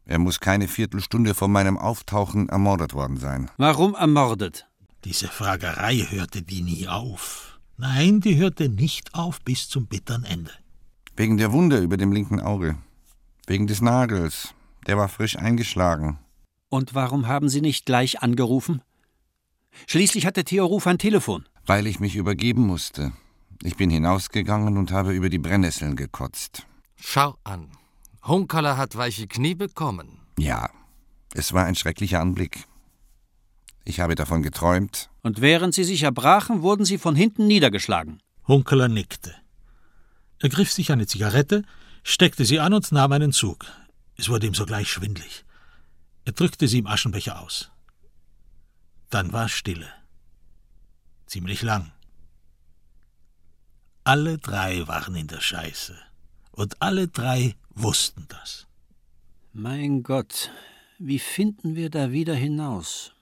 Er 0.04 0.18
muss 0.18 0.38
keine 0.38 0.68
Viertelstunde 0.68 1.34
vor 1.34 1.48
meinem 1.48 1.78
Auftauchen 1.78 2.48
ermordet 2.50 2.92
worden 2.92 3.16
sein. 3.16 3.50
Warum 3.56 3.94
ermordet? 3.94 4.66
Diese 5.04 5.28
Fragerei 5.28 6.06
hörte 6.10 6.42
die 6.42 6.62
nie 6.62 6.88
auf. 6.88 7.58
Nein, 7.76 8.20
die 8.20 8.36
hörte 8.36 8.68
nicht 8.68 9.14
auf 9.14 9.40
bis 9.40 9.68
zum 9.68 9.86
bittern 9.86 10.24
Ende. 10.24 10.52
Wegen 11.16 11.38
der 11.38 11.52
Wunde 11.52 11.78
über 11.78 11.96
dem 11.96 12.12
linken 12.12 12.40
Auge. 12.40 12.76
Wegen 13.46 13.66
des 13.66 13.80
Nagels. 13.80 14.54
Der 14.86 14.96
war 14.96 15.08
frisch 15.08 15.36
eingeschlagen. 15.36 16.18
Und 16.68 16.94
warum 16.94 17.26
haben 17.26 17.48
Sie 17.48 17.60
nicht 17.60 17.86
gleich 17.86 18.22
angerufen? 18.22 18.82
Schließlich 19.86 20.26
hatte 20.26 20.44
Theo 20.44 20.66
Ruf 20.66 20.86
ein 20.86 20.98
Telefon. 20.98 21.46
Weil 21.66 21.86
ich 21.86 22.00
mich 22.00 22.16
übergeben 22.16 22.66
musste. 22.66 23.12
Ich 23.62 23.76
bin 23.76 23.90
hinausgegangen 23.90 24.76
und 24.76 24.92
habe 24.92 25.12
über 25.12 25.30
die 25.30 25.38
Brennnesseln 25.38 25.96
gekotzt. 25.96 26.66
Schau 26.96 27.36
an. 27.44 27.68
Hunkerler 28.24 28.76
hat 28.76 28.96
weiche 28.96 29.26
Knie 29.26 29.54
bekommen. 29.54 30.18
Ja, 30.38 30.68
es 31.34 31.52
war 31.52 31.64
ein 31.64 31.74
schrecklicher 31.74 32.20
Anblick. 32.20 32.64
Ich 33.84 34.00
habe 34.00 34.14
davon 34.14 34.42
geträumt. 34.42 35.10
Und 35.22 35.40
während 35.40 35.74
Sie 35.74 35.84
sich 35.84 36.02
erbrachen, 36.02 36.62
wurden 36.62 36.84
Sie 36.84 36.98
von 36.98 37.14
hinten 37.14 37.46
niedergeschlagen. 37.46 38.20
Hunkeler 38.46 38.88
nickte. 38.88 39.34
Er 40.40 40.48
griff 40.48 40.72
sich 40.72 40.92
eine 40.92 41.06
Zigarette, 41.06 41.64
steckte 42.02 42.44
sie 42.44 42.60
an 42.60 42.74
und 42.74 42.92
nahm 42.92 43.12
einen 43.12 43.32
Zug. 43.32 43.64
Es 44.16 44.28
wurde 44.28 44.46
ihm 44.46 44.54
sogleich 44.54 44.88
schwindlig. 44.88 45.44
Er 46.24 46.32
drückte 46.32 46.68
sie 46.68 46.78
im 46.78 46.86
Aschenbecher 46.86 47.40
aus. 47.40 47.70
Dann 49.10 49.32
war 49.32 49.48
Stille. 49.48 49.88
Ziemlich 51.26 51.62
lang. 51.62 51.92
Alle 54.04 54.38
drei 54.38 54.86
waren 54.86 55.14
in 55.14 55.26
der 55.26 55.40
Scheiße. 55.40 55.96
Und 56.52 56.80
alle 56.82 57.08
drei 57.08 57.56
wussten 57.70 58.26
das. 58.28 58.66
Mein 59.52 60.02
Gott, 60.02 60.50
wie 60.98 61.18
finden 61.18 61.74
wir 61.74 61.90
da 61.90 62.12
wieder 62.12 62.34
hinaus? 62.34 63.12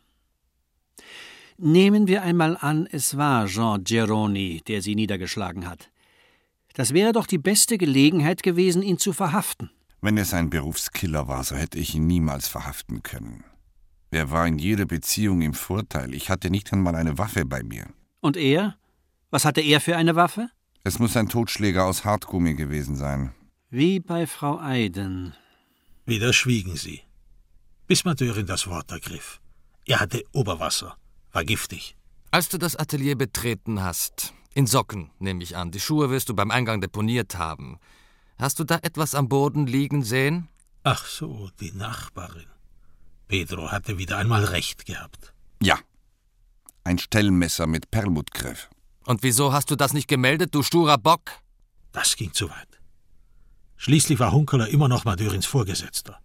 Nehmen 1.56 2.08
wir 2.08 2.22
einmal 2.22 2.56
an, 2.56 2.86
es 2.90 3.16
war 3.16 3.46
Jean 3.46 3.84
Geroni, 3.84 4.62
der 4.66 4.82
sie 4.82 4.94
niedergeschlagen 4.94 5.68
hat. 5.68 5.90
Das 6.74 6.94
wäre 6.94 7.12
doch 7.12 7.26
die 7.26 7.38
beste 7.38 7.78
Gelegenheit 7.78 8.42
gewesen, 8.42 8.82
ihn 8.82 8.98
zu 8.98 9.12
verhaften. 9.12 9.70
Wenn 10.02 10.18
es 10.18 10.34
ein 10.34 10.50
Berufskiller 10.50 11.28
war, 11.28 11.44
so 11.44 11.54
hätte 11.54 11.78
ich 11.78 11.94
ihn 11.94 12.08
niemals 12.08 12.48
verhaften 12.48 13.04
können. 13.04 13.44
Er 14.10 14.32
war 14.32 14.46
in 14.48 14.58
jeder 14.58 14.84
Beziehung 14.84 15.42
im 15.42 15.54
Vorteil. 15.54 16.12
Ich 16.12 16.28
hatte 16.28 16.50
nicht 16.50 16.72
einmal 16.72 16.96
eine 16.96 17.18
Waffe 17.18 17.46
bei 17.46 17.62
mir. 17.62 17.86
Und 18.20 18.36
er? 18.36 18.76
Was 19.30 19.44
hatte 19.44 19.60
er 19.60 19.80
für 19.80 19.96
eine 19.96 20.16
Waffe? 20.16 20.50
Es 20.82 20.98
muss 20.98 21.16
ein 21.16 21.28
Totschläger 21.28 21.84
aus 21.84 22.04
Hartgummi 22.04 22.54
gewesen 22.54 22.96
sein. 22.96 23.32
Wie 23.70 24.00
bei 24.00 24.26
Frau 24.26 24.58
Eiden. 24.60 25.34
Wieder 26.04 26.32
schwiegen 26.32 26.74
sie, 26.76 27.02
bis 27.86 28.04
Mateurin 28.04 28.46
das 28.46 28.66
Wort 28.66 28.90
ergriff. 28.90 29.40
Er 29.86 30.00
hatte 30.00 30.24
Oberwasser, 30.32 30.96
war 31.30 31.44
giftig. 31.44 31.96
Als 32.32 32.48
du 32.48 32.58
das 32.58 32.74
Atelier 32.74 33.16
betreten 33.16 33.82
hast, 33.82 34.34
in 34.52 34.66
Socken, 34.66 35.10
nehme 35.20 35.44
ich 35.44 35.56
an, 35.56 35.70
die 35.70 35.80
Schuhe 35.80 36.10
wirst 36.10 36.28
du 36.28 36.34
beim 36.34 36.50
Eingang 36.50 36.80
deponiert 36.80 37.38
haben. 37.38 37.78
Hast 38.38 38.58
du 38.58 38.64
da 38.64 38.78
etwas 38.82 39.14
am 39.14 39.28
Boden 39.28 39.66
liegen 39.66 40.02
sehen? 40.04 40.48
Ach 40.82 41.06
so, 41.06 41.50
die 41.60 41.72
Nachbarin. 41.72 42.46
Pedro 43.28 43.70
hatte 43.70 43.98
wieder 43.98 44.18
einmal 44.18 44.44
recht 44.44 44.84
gehabt. 44.86 45.32
Ja. 45.62 45.78
Ein 46.84 46.98
Stellmesser 46.98 47.66
mit 47.66 47.90
Perlmuttgriff. 47.90 48.68
Und 49.04 49.22
wieso 49.22 49.52
hast 49.52 49.70
du 49.70 49.76
das 49.76 49.92
nicht 49.92 50.08
gemeldet, 50.08 50.54
du 50.54 50.62
sturer 50.62 50.98
Bock? 50.98 51.30
Das 51.92 52.16
ging 52.16 52.32
zu 52.32 52.50
weit. 52.50 52.80
Schließlich 53.76 54.18
war 54.18 54.32
Hunkeler 54.32 54.68
immer 54.68 54.88
noch 54.88 55.04
Madürins 55.04 55.46
Vorgesetzter. 55.46 56.20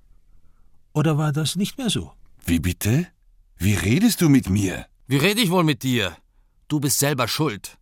Oder 0.93 1.17
war 1.17 1.31
das 1.31 1.55
nicht 1.55 1.77
mehr 1.77 1.89
so? 1.89 2.13
Wie 2.45 2.59
bitte? 2.59 3.07
Wie 3.57 3.73
redest 3.73 4.21
du 4.21 4.29
mit 4.29 4.49
mir? 4.49 4.85
Wie 5.07 5.17
rede 5.17 5.41
ich 5.41 5.49
wohl 5.49 5.63
mit 5.63 5.83
dir? 5.83 6.15
Du 6.67 6.79
bist 6.79 6.99
selber 6.99 7.27
schuld. 7.27 7.77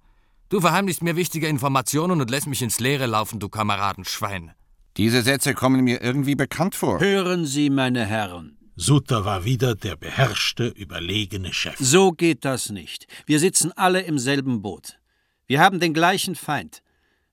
Du 0.56 0.62
verheimlichst 0.62 1.04
mir 1.04 1.18
wichtige 1.18 1.50
Informationen 1.50 2.22
und 2.22 2.32
lässt 2.32 2.48
mich 2.48 2.62
ins 2.62 2.80
Leere 2.80 3.08
laufen, 3.08 3.42
du 3.42 3.50
Kameradenschwein. 3.50 4.54
Diese 4.96 5.22
Sätze 5.22 5.54
kommen 5.54 5.84
mir 5.84 6.02
irgendwie 6.02 6.36
bekannt 6.36 6.76
vor. 6.76 7.02
Hören 7.02 7.46
Sie, 7.46 7.70
meine 7.70 8.06
Herren. 8.06 8.58
Sutter 8.78 9.26
war 9.26 9.44
wieder 9.44 9.76
der 9.76 9.98
beherrschte, 9.98 10.68
überlegene 10.68 11.52
Chef. 11.52 11.76
So 11.78 12.14
geht 12.14 12.46
das 12.46 12.70
nicht. 12.70 13.06
Wir 13.26 13.42
sitzen 13.42 13.74
alle 13.74 14.04
im 14.04 14.18
selben 14.18 14.62
Boot. 14.62 14.98
Wir 15.46 15.60
haben 15.60 15.82
den 15.82 15.94
gleichen 15.94 16.36
Feind. 16.36 16.84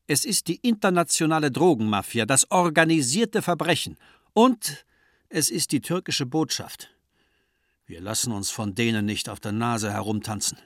Es 0.08 0.24
ist 0.24 0.48
die 0.48 0.56
internationale 0.56 1.52
Drogenmafia, 1.52 2.26
das 2.26 2.50
organisierte 2.50 3.40
Verbrechen. 3.40 3.98
Und 4.32 4.84
es 5.28 5.48
ist 5.48 5.70
die 5.70 5.80
türkische 5.80 6.26
Botschaft. 6.26 6.90
Wir 7.86 8.00
lassen 8.00 8.32
uns 8.32 8.50
von 8.50 8.74
denen 8.74 9.06
nicht 9.06 9.28
auf 9.28 9.38
der 9.38 9.52
Nase 9.52 9.92
herumtanzen. 9.92 10.58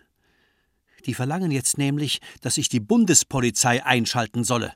Die 1.06 1.14
verlangen 1.14 1.50
jetzt 1.50 1.78
nämlich, 1.78 2.20
dass 2.40 2.58
ich 2.58 2.68
die 2.68 2.80
Bundespolizei 2.80 3.84
einschalten 3.84 4.44
solle. 4.44 4.74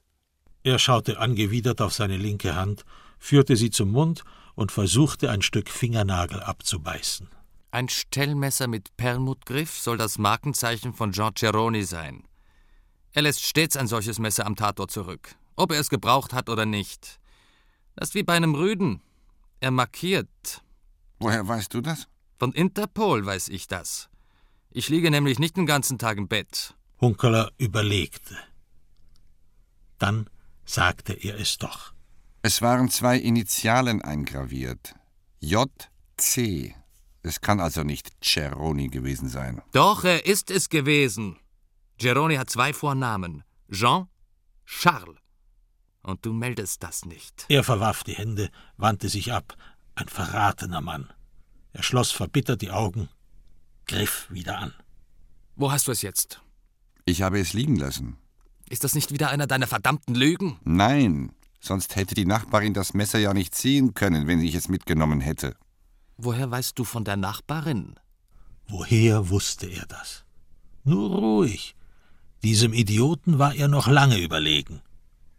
Er 0.62 0.78
schaute 0.78 1.18
angewidert 1.18 1.80
auf 1.80 1.92
seine 1.92 2.16
linke 2.16 2.54
Hand, 2.54 2.84
führte 3.18 3.56
sie 3.56 3.70
zum 3.70 3.90
Mund 3.90 4.22
und 4.54 4.72
versuchte 4.72 5.30
ein 5.30 5.42
Stück 5.42 5.68
Fingernagel 5.70 6.40
abzubeißen. 6.40 7.28
Ein 7.72 7.88
Stellmesser 7.88 8.66
mit 8.66 8.96
Perlmuttgriff 8.96 9.78
soll 9.78 9.96
das 9.96 10.18
Markenzeichen 10.18 10.92
von 10.92 11.12
Jean 11.12 11.34
Ceroni 11.36 11.84
sein. 11.84 12.24
Er 13.12 13.22
lässt 13.22 13.44
stets 13.44 13.76
ein 13.76 13.86
solches 13.86 14.18
Messer 14.18 14.46
am 14.46 14.56
Tatort 14.56 14.90
zurück, 14.90 15.34
ob 15.56 15.72
er 15.72 15.80
es 15.80 15.88
gebraucht 15.88 16.32
hat 16.32 16.48
oder 16.48 16.66
nicht. 16.66 17.18
Das 17.96 18.10
ist 18.10 18.14
wie 18.14 18.22
bei 18.22 18.34
einem 18.34 18.54
Rüden. 18.54 19.02
Er 19.60 19.70
markiert. 19.70 20.62
Woher 21.18 21.46
weißt 21.46 21.72
du 21.74 21.80
das? 21.80 22.06
Von 22.38 22.52
Interpol 22.52 23.24
weiß 23.24 23.48
ich 23.48 23.66
das. 23.66 24.09
Ich 24.72 24.88
liege 24.88 25.10
nämlich 25.10 25.38
nicht 25.38 25.56
den 25.56 25.66
ganzen 25.66 25.98
Tag 25.98 26.16
im 26.16 26.28
Bett. 26.28 26.74
Hunkeler 27.00 27.50
überlegte. 27.58 28.36
Dann 29.98 30.30
sagte 30.64 31.12
er 31.12 31.38
es 31.40 31.58
doch. 31.58 31.92
Es 32.42 32.62
waren 32.62 32.88
zwei 32.88 33.16
Initialen 33.18 34.00
eingraviert. 34.00 34.94
J.C. 35.40 36.74
Es 37.22 37.40
kann 37.40 37.60
also 37.60 37.82
nicht 37.82 38.10
Ceroni 38.22 38.88
gewesen 38.88 39.28
sein. 39.28 39.60
Doch, 39.72 40.04
er 40.04 40.24
ist 40.24 40.50
es 40.50 40.68
gewesen. 40.68 41.36
Geroni 41.98 42.36
hat 42.36 42.48
zwei 42.48 42.72
Vornamen. 42.72 43.42
Jean, 43.70 44.08
Charles. 44.64 45.18
Und 46.02 46.24
du 46.24 46.32
meldest 46.32 46.82
das 46.82 47.04
nicht. 47.04 47.44
Er 47.48 47.64
verwarf 47.64 48.04
die 48.04 48.14
Hände, 48.14 48.50
wandte 48.76 49.08
sich 49.08 49.32
ab. 49.32 49.54
Ein 49.96 50.08
verratener 50.08 50.80
Mann. 50.80 51.12
Er 51.72 51.82
schloss 51.82 52.10
verbittert 52.10 52.62
die 52.62 52.70
Augen, 52.70 53.08
griff 53.90 54.28
wieder 54.30 54.58
an. 54.58 54.72
Wo 55.56 55.72
hast 55.72 55.88
du 55.88 55.92
es 55.92 56.02
jetzt? 56.02 56.40
Ich 57.04 57.22
habe 57.22 57.40
es 57.40 57.52
liegen 57.52 57.74
lassen. 57.76 58.16
Ist 58.68 58.84
das 58.84 58.94
nicht 58.94 59.12
wieder 59.12 59.30
einer 59.30 59.48
deiner 59.48 59.66
verdammten 59.66 60.14
Lügen? 60.14 60.60
Nein, 60.62 61.32
sonst 61.60 61.96
hätte 61.96 62.14
die 62.14 62.24
Nachbarin 62.24 62.72
das 62.72 62.94
Messer 62.94 63.18
ja 63.18 63.34
nicht 63.34 63.52
ziehen 63.52 63.92
können, 63.94 64.28
wenn 64.28 64.40
ich 64.40 64.54
es 64.54 64.68
mitgenommen 64.68 65.20
hätte. 65.20 65.56
Woher 66.16 66.48
weißt 66.48 66.78
du 66.78 66.84
von 66.84 67.04
der 67.04 67.16
Nachbarin? 67.16 67.96
Woher 68.68 69.28
wusste 69.28 69.66
er 69.66 69.86
das? 69.86 70.24
Nur 70.84 71.10
ruhig. 71.10 71.74
Diesem 72.44 72.72
Idioten 72.72 73.40
war 73.40 73.56
er 73.56 73.66
noch 73.66 73.88
lange 73.88 74.18
überlegen. 74.18 74.82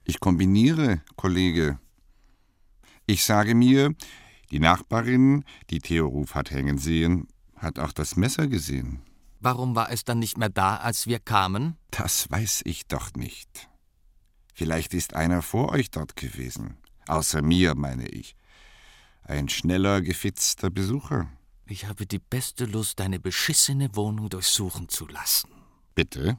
Ich 0.03 0.19
kombiniere, 0.19 1.01
Kollege. 1.15 1.79
Ich 3.05 3.23
sage 3.23 3.55
mir, 3.55 3.95
die 4.51 4.59
Nachbarin, 4.59 5.45
die 5.69 5.79
Theo 5.79 6.07
Ruf 6.07 6.35
hat 6.35 6.51
hängen 6.51 6.77
sehen, 6.77 7.27
hat 7.61 7.79
auch 7.79 7.91
das 7.91 8.15
Messer 8.15 8.47
gesehen. 8.47 9.01
Warum 9.39 9.75
war 9.75 9.91
es 9.91 10.03
dann 10.03 10.19
nicht 10.19 10.37
mehr 10.37 10.49
da, 10.49 10.77
als 10.77 11.07
wir 11.07 11.19
kamen? 11.19 11.77
Das 11.89 12.29
weiß 12.29 12.61
ich 12.65 12.87
doch 12.87 13.13
nicht. 13.13 13.69
Vielleicht 14.53 14.93
ist 14.93 15.15
einer 15.15 15.41
vor 15.41 15.69
euch 15.69 15.89
dort 15.89 16.15
gewesen. 16.15 16.77
Außer 17.07 17.41
mir, 17.41 17.73
meine 17.75 18.07
ich. 18.07 18.35
Ein 19.23 19.49
schneller, 19.49 20.01
gefitzter 20.01 20.69
Besucher. 20.69 21.27
Ich 21.65 21.85
habe 21.85 22.05
die 22.05 22.19
beste 22.19 22.65
Lust, 22.65 22.99
deine 22.99 23.19
beschissene 23.19 23.95
Wohnung 23.95 24.29
durchsuchen 24.29 24.89
zu 24.89 25.07
lassen. 25.07 25.49
Bitte? 25.95 26.37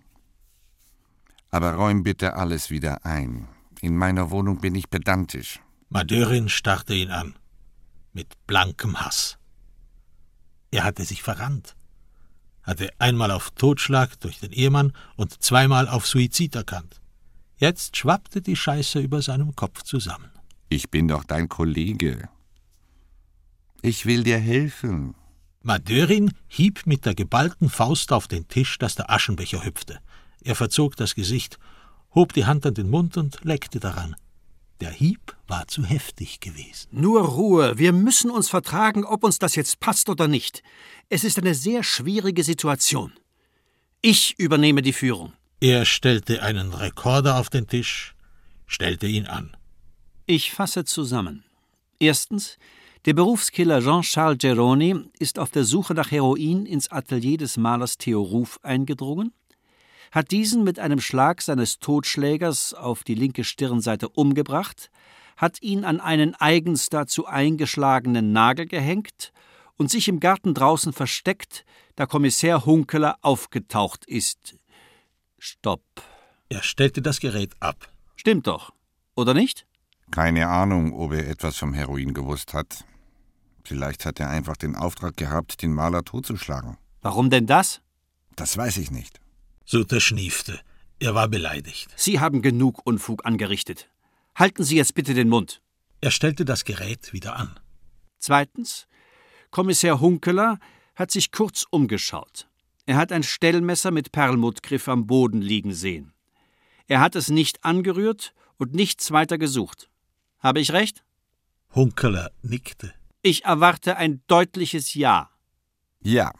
Aber 1.50 1.72
räum 1.74 2.02
bitte 2.02 2.34
alles 2.34 2.70
wieder 2.70 3.04
ein. 3.04 3.48
In 3.80 3.96
meiner 3.96 4.30
Wohnung 4.30 4.60
bin 4.60 4.74
ich 4.74 4.90
pedantisch. 4.90 5.60
Madörin 5.88 6.48
starrte 6.48 6.94
ihn 6.94 7.10
an. 7.10 7.34
Mit 8.12 8.28
blankem 8.46 9.00
Hass. 9.00 9.38
Er 10.72 10.84
hatte 10.84 11.04
sich 11.04 11.22
verrannt. 11.22 11.76
Hatte 12.62 12.90
einmal 12.98 13.30
auf 13.30 13.50
Totschlag 13.50 14.18
durch 14.20 14.40
den 14.40 14.52
Ehemann 14.52 14.92
und 15.16 15.42
zweimal 15.42 15.86
auf 15.86 16.06
Suizid 16.06 16.56
erkannt. 16.56 17.00
Jetzt 17.56 17.96
schwappte 17.96 18.40
die 18.40 18.56
Scheiße 18.56 18.98
über 18.98 19.22
seinem 19.22 19.54
Kopf 19.54 19.82
zusammen. 19.82 20.30
Ich 20.68 20.90
bin 20.90 21.06
doch 21.06 21.24
dein 21.24 21.48
Kollege. 21.48 22.28
Ich 23.82 24.06
will 24.06 24.24
dir 24.24 24.38
helfen. 24.38 25.14
Madörin 25.60 26.32
hieb 26.48 26.86
mit 26.86 27.04
der 27.04 27.14
geballten 27.14 27.68
Faust 27.68 28.10
auf 28.10 28.26
den 28.26 28.48
Tisch, 28.48 28.78
dass 28.78 28.94
der 28.94 29.10
Aschenbecher 29.10 29.64
hüpfte. 29.64 30.00
Er 30.40 30.56
verzog 30.56 30.96
das 30.96 31.14
Gesicht, 31.14 31.58
hob 32.14 32.32
die 32.32 32.46
Hand 32.46 32.64
an 32.64 32.74
den 32.74 32.90
Mund 32.90 33.16
und 33.16 33.44
leckte 33.44 33.78
daran. 33.78 34.16
Der 34.82 34.90
Hieb 34.90 35.36
war 35.46 35.68
zu 35.68 35.84
heftig 35.84 36.40
gewesen. 36.40 36.88
Nur 36.90 37.22
Ruhe. 37.22 37.78
Wir 37.78 37.92
müssen 37.92 38.32
uns 38.32 38.50
vertragen, 38.50 39.04
ob 39.04 39.22
uns 39.22 39.38
das 39.38 39.54
jetzt 39.54 39.78
passt 39.78 40.08
oder 40.08 40.26
nicht. 40.26 40.64
Es 41.08 41.22
ist 41.22 41.38
eine 41.38 41.54
sehr 41.54 41.84
schwierige 41.84 42.42
Situation. 42.42 43.12
Ich 44.00 44.36
übernehme 44.40 44.82
die 44.82 44.92
Führung. 44.92 45.34
Er 45.60 45.84
stellte 45.84 46.42
einen 46.42 46.74
Rekorder 46.74 47.38
auf 47.38 47.48
den 47.48 47.68
Tisch, 47.68 48.16
stellte 48.66 49.06
ihn 49.06 49.28
an. 49.28 49.56
Ich 50.26 50.50
fasse 50.50 50.84
zusammen. 50.84 51.44
Erstens, 52.00 52.58
der 53.04 53.14
Berufskiller 53.14 53.82
Jean-Charles 53.82 54.38
Geroni 54.38 54.96
ist 55.20 55.38
auf 55.38 55.52
der 55.52 55.62
Suche 55.62 55.94
nach 55.94 56.10
Heroin 56.10 56.66
ins 56.66 56.90
Atelier 56.90 57.38
des 57.38 57.56
Malers 57.56 57.98
Theo 57.98 58.20
Ruf 58.20 58.58
eingedrungen 58.64 59.32
hat 60.12 60.30
diesen 60.30 60.62
mit 60.62 60.78
einem 60.78 61.00
Schlag 61.00 61.40
seines 61.42 61.78
Totschlägers 61.78 62.74
auf 62.74 63.02
die 63.02 63.14
linke 63.14 63.44
Stirnseite 63.44 64.10
umgebracht, 64.10 64.90
hat 65.36 65.60
ihn 65.62 65.84
an 65.84 66.00
einen 66.00 66.34
eigens 66.34 66.90
dazu 66.90 67.26
eingeschlagenen 67.26 68.30
Nagel 68.30 68.66
gehängt 68.66 69.32
und 69.76 69.90
sich 69.90 70.06
im 70.08 70.20
Garten 70.20 70.54
draußen 70.54 70.92
versteckt, 70.92 71.64
da 71.96 72.06
Kommissär 72.06 72.66
Hunkeler 72.66 73.16
aufgetaucht 73.22 74.04
ist. 74.04 74.54
Stopp. 75.38 75.82
Er 76.50 76.62
stellte 76.62 77.00
das 77.00 77.18
Gerät 77.18 77.54
ab. 77.60 77.88
Stimmt 78.14 78.46
doch, 78.46 78.72
oder 79.16 79.32
nicht? 79.32 79.66
Keine 80.10 80.48
Ahnung, 80.48 80.92
ob 80.92 81.12
er 81.14 81.26
etwas 81.26 81.56
vom 81.56 81.72
Heroin 81.72 82.12
gewusst 82.12 82.52
hat. 82.52 82.84
Vielleicht 83.64 84.04
hat 84.04 84.20
er 84.20 84.28
einfach 84.28 84.58
den 84.58 84.76
Auftrag 84.76 85.16
gehabt, 85.16 85.62
den 85.62 85.72
Maler 85.72 86.04
totzuschlagen. 86.04 86.76
Warum 87.00 87.30
denn 87.30 87.46
das? 87.46 87.80
Das 88.36 88.56
weiß 88.58 88.76
ich 88.76 88.90
nicht. 88.90 89.21
Suter 89.64 90.00
schniefte. 90.00 90.60
Er 90.98 91.14
war 91.14 91.28
beleidigt. 91.28 91.88
Sie 91.96 92.20
haben 92.20 92.42
genug 92.42 92.86
Unfug 92.86 93.26
angerichtet. 93.26 93.88
Halten 94.34 94.64
Sie 94.64 94.76
jetzt 94.76 94.94
bitte 94.94 95.14
den 95.14 95.28
Mund. 95.28 95.60
Er 96.00 96.10
stellte 96.10 96.44
das 96.44 96.64
Gerät 96.64 97.12
wieder 97.12 97.36
an. 97.36 97.58
Zweitens, 98.18 98.86
Kommissar 99.50 100.00
Hunkeler 100.00 100.58
hat 100.94 101.10
sich 101.10 101.32
kurz 101.32 101.66
umgeschaut. 101.70 102.48
Er 102.86 102.96
hat 102.96 103.12
ein 103.12 103.22
Stellmesser 103.22 103.90
mit 103.90 104.12
Perlmuttgriff 104.12 104.88
am 104.88 105.06
Boden 105.06 105.40
liegen 105.40 105.72
sehen. 105.74 106.12
Er 106.86 107.00
hat 107.00 107.16
es 107.16 107.28
nicht 107.28 107.64
angerührt 107.64 108.34
und 108.58 108.74
nichts 108.74 109.10
weiter 109.12 109.38
gesucht. 109.38 109.88
Habe 110.38 110.60
ich 110.60 110.72
recht? 110.72 111.04
Hunkeler 111.74 112.32
nickte. 112.42 112.92
Ich 113.22 113.44
erwarte 113.44 113.96
ein 113.96 114.22
deutliches 114.26 114.94
Ja. 114.94 115.30
Ja. 116.02 116.32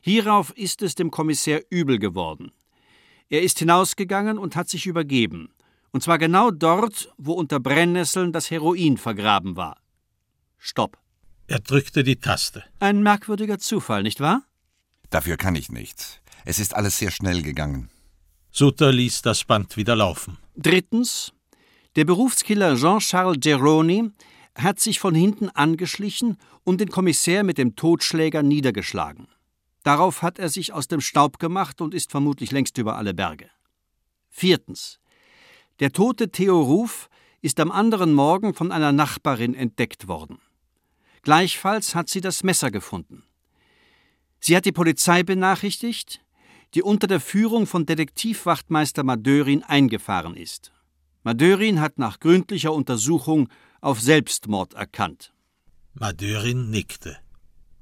Hierauf 0.00 0.50
ist 0.56 0.82
es 0.82 0.94
dem 0.94 1.10
Kommissär 1.10 1.64
übel 1.70 1.98
geworden. 1.98 2.52
Er 3.34 3.42
ist 3.42 3.58
hinausgegangen 3.58 4.38
und 4.38 4.54
hat 4.54 4.68
sich 4.68 4.86
übergeben. 4.86 5.48
Und 5.90 6.04
zwar 6.04 6.18
genau 6.18 6.52
dort, 6.52 7.12
wo 7.18 7.32
unter 7.32 7.58
Brennnesseln 7.58 8.32
das 8.32 8.48
Heroin 8.48 8.96
vergraben 8.96 9.56
war. 9.56 9.76
Stopp. 10.56 10.96
Er 11.48 11.58
drückte 11.58 12.04
die 12.04 12.20
Taste. 12.20 12.62
Ein 12.78 13.02
merkwürdiger 13.02 13.58
Zufall, 13.58 14.04
nicht 14.04 14.20
wahr? 14.20 14.44
Dafür 15.10 15.36
kann 15.36 15.56
ich 15.56 15.68
nichts. 15.68 16.20
Es 16.44 16.60
ist 16.60 16.76
alles 16.76 16.98
sehr 16.98 17.10
schnell 17.10 17.42
gegangen. 17.42 17.90
Sutter 18.52 18.92
ließ 18.92 19.22
das 19.22 19.42
Band 19.42 19.76
wieder 19.76 19.96
laufen. 19.96 20.38
Drittens. 20.54 21.32
Der 21.96 22.04
Berufskiller 22.04 22.76
Jean-Charles 22.76 23.40
Geroni 23.40 24.12
hat 24.56 24.78
sich 24.78 25.00
von 25.00 25.16
hinten 25.16 25.48
angeschlichen 25.48 26.38
und 26.62 26.80
den 26.80 26.90
Kommissär 26.90 27.42
mit 27.42 27.58
dem 27.58 27.74
Totschläger 27.74 28.44
niedergeschlagen. 28.44 29.26
Darauf 29.84 30.22
hat 30.22 30.38
er 30.38 30.48
sich 30.48 30.72
aus 30.72 30.88
dem 30.88 31.02
Staub 31.02 31.38
gemacht 31.38 31.80
und 31.82 31.92
ist 31.94 32.10
vermutlich 32.10 32.50
längst 32.50 32.78
über 32.78 32.96
alle 32.96 33.12
Berge. 33.12 33.50
Viertens. 34.30 34.98
Der 35.78 35.92
tote 35.92 36.30
Theo 36.30 36.60
Ruf 36.60 37.10
ist 37.42 37.60
am 37.60 37.70
anderen 37.70 38.14
Morgen 38.14 38.54
von 38.54 38.72
einer 38.72 38.92
Nachbarin 38.92 39.54
entdeckt 39.54 40.08
worden. 40.08 40.38
Gleichfalls 41.22 41.94
hat 41.94 42.08
sie 42.08 42.22
das 42.22 42.42
Messer 42.42 42.70
gefunden. 42.70 43.24
Sie 44.40 44.56
hat 44.56 44.64
die 44.64 44.72
Polizei 44.72 45.22
benachrichtigt, 45.22 46.24
die 46.72 46.82
unter 46.82 47.06
der 47.06 47.20
Führung 47.20 47.66
von 47.66 47.84
Detektivwachtmeister 47.84 49.04
Madörin 49.04 49.62
eingefahren 49.64 50.34
ist. 50.34 50.72
Madörin 51.24 51.80
hat 51.80 51.98
nach 51.98 52.20
gründlicher 52.20 52.72
Untersuchung 52.72 53.50
auf 53.82 54.00
Selbstmord 54.00 54.72
erkannt. 54.72 55.34
Madörin 55.92 56.70
nickte. 56.70 57.18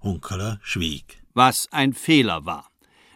Hunkeler 0.00 0.58
schwieg 0.62 1.21
was 1.34 1.68
ein 1.72 1.92
Fehler 1.92 2.44
war. 2.44 2.68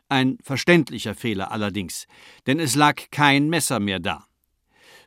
Ein 0.08 0.38
verständlicher 0.42 1.14
Fehler 1.14 1.50
allerdings, 1.50 2.06
denn 2.46 2.60
es 2.60 2.74
lag 2.74 3.10
kein 3.10 3.48
Messer 3.48 3.80
mehr 3.80 3.98
da. 3.98 4.26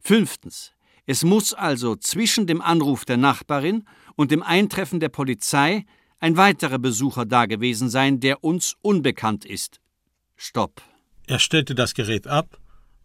Fünftens. 0.01 0.73
Es 1.05 1.23
muss 1.23 1.53
also 1.53 1.95
zwischen 1.95 2.45
dem 2.45 2.61
Anruf 2.61 3.05
der 3.05 3.17
Nachbarin 3.17 3.85
und 4.15 4.31
dem 4.31 4.43
Eintreffen 4.43 4.99
der 4.99 5.09
Polizei 5.09 5.85
ein 6.19 6.37
weiterer 6.37 6.79
Besucher 6.79 7.25
dagewesen 7.25 7.89
sein, 7.89 8.19
der 8.19 8.43
uns 8.43 8.75
unbekannt 8.81 9.45
ist. 9.45 9.79
Stopp. 10.35 10.81
Er 11.27 11.39
stellte 11.39 11.75
das 11.75 11.93
Gerät 11.93 12.27
ab, 12.27 12.59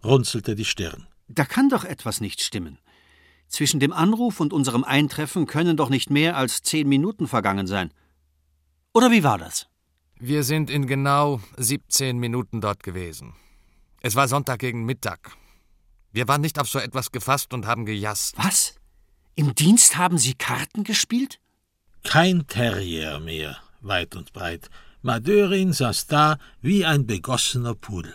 runzelte 0.04 0.54
die 0.54 0.64
Stirn. 0.64 1.06
Da 1.28 1.44
kann 1.44 1.68
doch 1.68 1.84
etwas 1.84 2.20
nicht 2.20 2.42
stimmen. 2.42 2.78
Zwischen 3.48 3.80
dem 3.80 3.92
Anruf 3.92 4.40
und 4.40 4.52
unserem 4.52 4.84
Eintreffen 4.84 5.46
können 5.46 5.76
doch 5.76 5.88
nicht 5.88 6.10
mehr 6.10 6.36
als 6.36 6.62
zehn 6.62 6.88
Minuten 6.88 7.28
vergangen 7.28 7.66
sein. 7.66 7.92
Oder 8.92 9.10
wie 9.10 9.22
war 9.22 9.38
das? 9.38 9.68
Wir 10.18 10.44
sind 10.44 10.70
in 10.70 10.86
genau 10.86 11.40
17 11.56 12.18
Minuten 12.18 12.60
dort 12.60 12.82
gewesen. 12.82 13.34
Es 14.00 14.14
war 14.14 14.28
Sonntag 14.28 14.60
gegen 14.60 14.84
Mittag. 14.84 15.32
Wir 16.12 16.28
waren 16.28 16.40
nicht 16.40 16.58
auf 16.60 16.68
so 16.68 16.78
etwas 16.78 17.10
gefasst 17.10 17.52
und 17.52 17.66
haben 17.66 17.84
gejasst. 17.84 18.34
Was? 18.36 18.76
Im 19.34 19.54
Dienst 19.54 19.96
haben 19.96 20.18
Sie 20.18 20.34
Karten 20.34 20.84
gespielt? 20.84 21.40
Kein 22.04 22.46
Terrier 22.46 23.18
mehr, 23.18 23.56
weit 23.80 24.14
und 24.14 24.32
breit. 24.32 24.70
Madörin 25.02 25.72
saß 25.72 26.06
da 26.06 26.38
wie 26.60 26.84
ein 26.84 27.06
begossener 27.06 27.74
Pudel. 27.74 28.14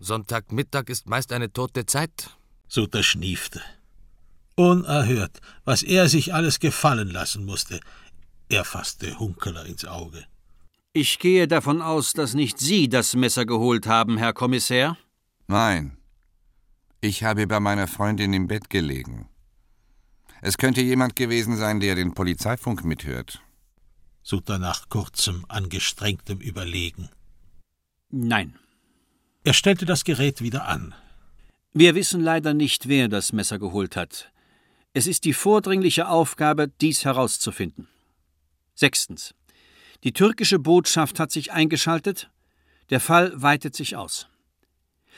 Sonntagmittag 0.00 0.88
ist 0.88 1.08
meist 1.08 1.32
eine 1.32 1.52
tote 1.52 1.84
Zeit. 1.84 2.30
Sutter 2.68 3.02
schniefte. 3.02 3.60
Unerhört, 4.54 5.40
was 5.64 5.82
er 5.82 6.08
sich 6.08 6.32
alles 6.32 6.58
gefallen 6.58 7.10
lassen 7.10 7.44
musste. 7.44 7.80
Er 8.48 8.64
fasste 8.64 9.18
Hunkeler 9.18 9.66
ins 9.66 9.84
Auge. 9.84 10.24
Ich 10.92 11.18
gehe 11.18 11.46
davon 11.46 11.82
aus, 11.82 12.12
dass 12.12 12.34
nicht 12.34 12.58
Sie 12.58 12.88
das 12.88 13.14
Messer 13.14 13.44
geholt 13.44 13.86
haben, 13.86 14.16
Herr 14.16 14.32
Kommissär? 14.32 14.96
Nein. 15.46 15.96
Ich 17.00 17.22
habe 17.22 17.46
bei 17.46 17.60
meiner 17.60 17.86
Freundin 17.86 18.32
im 18.32 18.48
Bett 18.48 18.70
gelegen. 18.70 19.28
Es 20.40 20.56
könnte 20.56 20.80
jemand 20.80 21.16
gewesen 21.16 21.56
sein, 21.56 21.80
der 21.80 21.94
den 21.94 22.14
Polizeifunk 22.14 22.84
mithört. 22.84 23.40
Sutter 24.22 24.58
nach 24.58 24.88
kurzem, 24.88 25.44
angestrengtem 25.48 26.40
Überlegen. 26.40 27.08
Nein. 28.10 28.58
Er 29.44 29.52
stellte 29.52 29.86
das 29.86 30.04
Gerät 30.04 30.42
wieder 30.42 30.66
an. 30.66 30.94
Wir 31.72 31.94
wissen 31.94 32.20
leider 32.20 32.54
nicht, 32.54 32.88
wer 32.88 33.08
das 33.08 33.32
Messer 33.32 33.58
geholt 33.58 33.94
hat. 33.94 34.32
Es 34.94 35.06
ist 35.06 35.24
die 35.24 35.32
vordringliche 35.32 36.08
Aufgabe, 36.08 36.68
dies 36.80 37.04
herauszufinden. 37.04 37.88
Sechstens. 38.74 39.34
Die 40.04 40.12
türkische 40.12 40.58
Botschaft 40.58 41.18
hat 41.18 41.32
sich 41.32 41.52
eingeschaltet. 41.52 42.30
Der 42.90 43.00
Fall 43.00 43.32
weitet 43.34 43.74
sich 43.74 43.96
aus. 43.96 44.28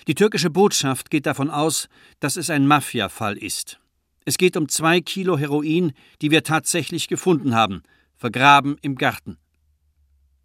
Die 0.07 0.14
türkische 0.14 0.51
Botschaft 0.51 1.11
geht 1.11 1.27
davon 1.27 1.51
aus, 1.51 1.88
dass 2.21 2.37
es 2.37 2.49
ein 2.49 2.66
Mafia-Fall 2.66 3.37
ist. 3.37 3.79
Es 4.25 4.38
geht 4.38 4.57
um 4.57 4.69
zwei 4.69 5.01
Kilo 5.01 5.37
Heroin, 5.38 5.93
die 6.23 6.31
wir 6.31 6.43
tatsächlich 6.43 7.09
gefunden 7.09 7.55
haben, 7.55 7.83
vergraben 8.16 8.77
im 8.81 8.97
Garten. 8.97 9.38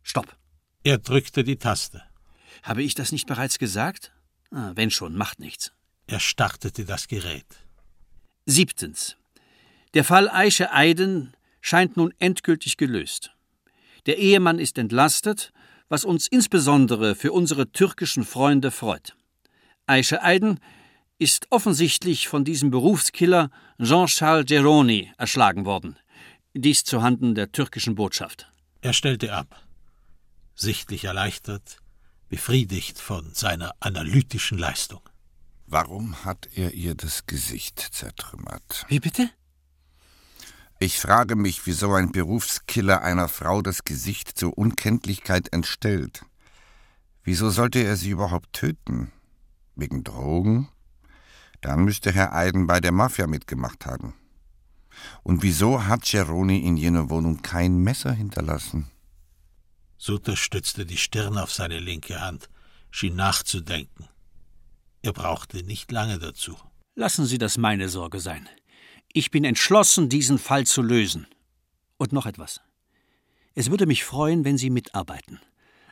Stopp. 0.03 0.35
Er 0.83 0.97
drückte 0.97 1.43
die 1.43 1.57
Taste. 1.57 2.03
Habe 2.63 2.83
ich 2.83 2.95
das 2.95 3.11
nicht 3.11 3.27
bereits 3.27 3.57
gesagt? 3.57 4.11
Ah, 4.51 4.71
wenn 4.75 4.91
schon, 4.91 5.15
macht 5.15 5.39
nichts. 5.39 5.71
Er 6.07 6.19
startete 6.19 6.85
das 6.85 7.07
Gerät. 7.07 7.45
Siebtens. 8.45 9.17
Der 9.93 10.03
Fall 10.03 10.29
Aische 10.29 10.71
Eiden 10.71 11.33
scheint 11.61 11.97
nun 11.97 12.13
endgültig 12.19 12.77
gelöst. 12.77 13.34
Der 14.05 14.17
Ehemann 14.17 14.59
ist 14.59 14.77
entlastet, 14.77 15.51
was 15.89 16.05
uns 16.05 16.27
insbesondere 16.27 17.15
für 17.15 17.31
unsere 17.31 17.71
türkischen 17.71 18.23
Freunde 18.23 18.71
freut. 18.71 19.15
Aische 19.87 20.23
Eiden 20.23 20.59
ist 21.17 21.47
offensichtlich 21.51 22.27
von 22.27 22.43
diesem 22.43 22.71
Berufskiller 22.71 23.49
Jean-Charles 23.81 24.45
Geroni 24.47 25.11
erschlagen 25.17 25.65
worden. 25.65 25.97
Dies 26.53 26.83
zuhanden 26.83 27.35
der 27.35 27.51
türkischen 27.51 27.95
Botschaft. 27.95 28.51
Er 28.81 28.93
stellte 28.93 29.33
ab, 29.33 29.63
sichtlich 30.55 31.05
erleichtert, 31.05 31.77
befriedigt 32.29 32.99
von 32.99 33.33
seiner 33.33 33.73
analytischen 33.79 34.57
Leistung. 34.57 35.01
Warum 35.67 36.23
hat 36.23 36.47
er 36.53 36.73
ihr 36.73 36.95
das 36.95 37.25
Gesicht 37.25 37.79
zertrümmert? 37.79 38.85
Wie 38.87 38.99
bitte? 38.99 39.29
Ich 40.85 40.99
frage 40.99 41.35
mich, 41.35 41.65
wieso 41.65 41.93
ein 41.93 42.11
Berufskiller 42.11 43.01
einer 43.01 43.27
Frau 43.27 43.63
das 43.63 43.85
Gesicht 43.85 44.37
zur 44.37 44.55
Unkenntlichkeit 44.55 45.51
entstellt. 45.51 46.23
Wieso 47.23 47.49
sollte 47.49 47.79
er 47.79 47.95
sie 47.95 48.11
überhaupt 48.11 48.53
töten? 48.53 49.11
Wegen 49.75 50.03
Drogen? 50.03 50.69
Dann 51.61 51.85
müsste 51.85 52.11
Herr 52.11 52.35
Eiden 52.35 52.67
bei 52.67 52.81
der 52.81 52.91
Mafia 52.91 53.25
mitgemacht 53.25 53.87
haben. 53.87 54.13
Und 55.23 55.41
wieso 55.41 55.87
hat 55.87 56.03
Geroni 56.03 56.59
in 56.59 56.77
jener 56.77 57.09
Wohnung 57.09 57.41
kein 57.41 57.79
Messer 57.79 58.11
hinterlassen? 58.11 58.91
Suter 59.97 60.35
stützte 60.37 60.85
die 60.85 60.97
Stirn 60.97 61.39
auf 61.39 61.51
seine 61.51 61.79
linke 61.79 62.21
Hand, 62.21 62.47
schien 62.91 63.15
nachzudenken. 63.15 64.07
Er 65.01 65.13
brauchte 65.13 65.63
nicht 65.63 65.91
lange 65.91 66.19
dazu. 66.19 66.55
Lassen 66.93 67.25
Sie 67.25 67.39
das 67.39 67.57
meine 67.57 67.89
Sorge 67.89 68.19
sein. 68.19 68.47
Ich 69.17 69.31
bin 69.31 69.45
entschlossen, 69.45 70.09
diesen 70.09 70.37
Fall 70.37 70.65
zu 70.65 70.81
lösen. 70.81 71.25
Und 71.95 72.11
noch 72.11 72.25
etwas. 72.25 72.59
Es 73.53 73.71
würde 73.71 73.85
mich 73.85 74.03
freuen, 74.03 74.43
wenn 74.43 74.57
Sie 74.57 74.69
mitarbeiten. 74.69 75.39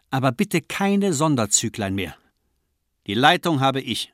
Aber 0.10 0.34
bitte 0.34 0.60
keine 0.60 1.14
Sonderzüglein 1.14 1.96
mehr. 1.96 2.18
Die 3.08 3.14
Leitung 3.14 3.62
habe 3.62 3.80
ich. 3.80 4.12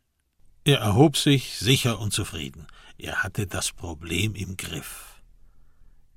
Er 0.63 0.77
erhob 0.77 1.17
sich, 1.17 1.57
sicher 1.57 1.99
und 1.99 2.13
zufrieden. 2.13 2.67
Er 2.99 3.23
hatte 3.23 3.47
das 3.47 3.71
Problem 3.71 4.35
im 4.35 4.57
Griff. 4.57 5.23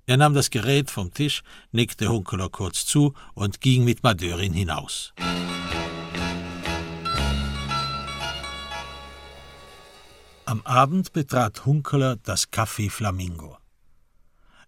Er 0.04 0.18
nahm 0.18 0.34
das 0.34 0.50
Gerät 0.50 0.90
vom 0.90 1.14
Tisch, 1.14 1.42
nickte 1.70 2.10
Hunkeler 2.10 2.50
kurz 2.50 2.84
zu 2.84 3.14
und 3.32 3.62
ging 3.62 3.84
mit 3.84 4.02
Madörin 4.02 4.52
hinaus. 4.52 5.14
Am 10.52 10.60
Abend 10.66 11.14
betrat 11.14 11.64
Hunkeler 11.64 12.16
das 12.16 12.52
Café 12.52 12.90
Flamingo. 12.90 13.56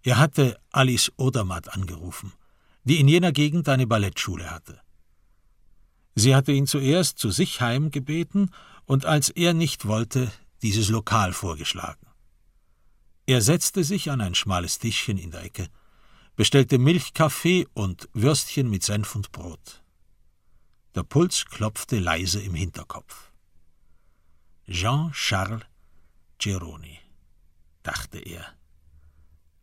Er 0.02 0.16
hatte 0.16 0.58
Alice 0.72 1.12
Odermatt 1.18 1.74
angerufen, 1.74 2.32
die 2.84 3.00
in 3.00 3.06
jener 3.06 3.32
Gegend 3.32 3.68
eine 3.68 3.86
Ballettschule 3.86 4.50
hatte. 4.50 4.80
Sie 6.14 6.34
hatte 6.34 6.52
ihn 6.52 6.66
zuerst 6.66 7.18
zu 7.18 7.30
sich 7.30 7.60
heim 7.60 7.90
gebeten 7.90 8.48
und 8.86 9.04
als 9.04 9.28
er 9.28 9.52
nicht 9.52 9.84
wollte, 9.84 10.32
dieses 10.62 10.88
Lokal 10.88 11.34
vorgeschlagen. 11.34 12.06
Er 13.26 13.42
setzte 13.42 13.84
sich 13.84 14.10
an 14.10 14.22
ein 14.22 14.34
schmales 14.34 14.78
Tischchen 14.78 15.18
in 15.18 15.32
der 15.32 15.44
Ecke, 15.44 15.68
bestellte 16.34 16.78
Milchkaffee 16.78 17.66
und 17.74 18.08
Würstchen 18.14 18.70
mit 18.70 18.84
Senf 18.84 19.14
und 19.14 19.32
Brot. 19.32 19.82
Der 20.94 21.02
Puls 21.02 21.44
klopfte 21.44 21.98
leise 21.98 22.40
im 22.40 22.54
Hinterkopf. 22.54 23.32
Jean-Charles 24.66 25.66
Geroni, 26.38 26.98
dachte 27.82 28.18
er. 28.18 28.44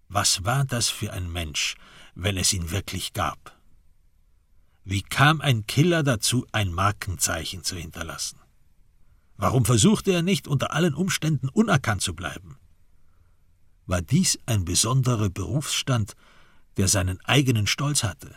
Was 0.08 0.44
war 0.44 0.66
das 0.66 0.90
für 0.90 1.14
ein 1.14 1.32
Mensch, 1.32 1.76
wenn 2.16 2.38
es 2.38 2.54
ihn 2.54 2.72
wirklich 2.72 3.14
gab? 3.14 3.58
Wie 4.84 5.02
kam 5.02 5.42
ein 5.42 5.68
Killer 5.68 6.04
dazu, 6.04 6.46
ein 6.52 6.74
Markenzeichen 6.74 7.64
zu 7.64 7.76
hinterlassen? 7.76 8.40
Warum 9.38 9.66
versuchte 9.66 10.12
er 10.12 10.22
nicht, 10.22 10.48
unter 10.48 10.74
allen 10.74 10.94
Umständen 10.94 11.50
unerkannt 11.50 12.02
zu 12.02 12.16
bleiben? 12.16 12.58
war 13.92 14.02
dies 14.02 14.40
ein 14.46 14.66
besonderer 14.66 15.30
Berufsstand, 15.30 16.14
der 16.78 16.88
seinen 16.88 17.20
eigenen 17.26 17.68
Stolz 17.68 18.04
hatte. 18.04 18.36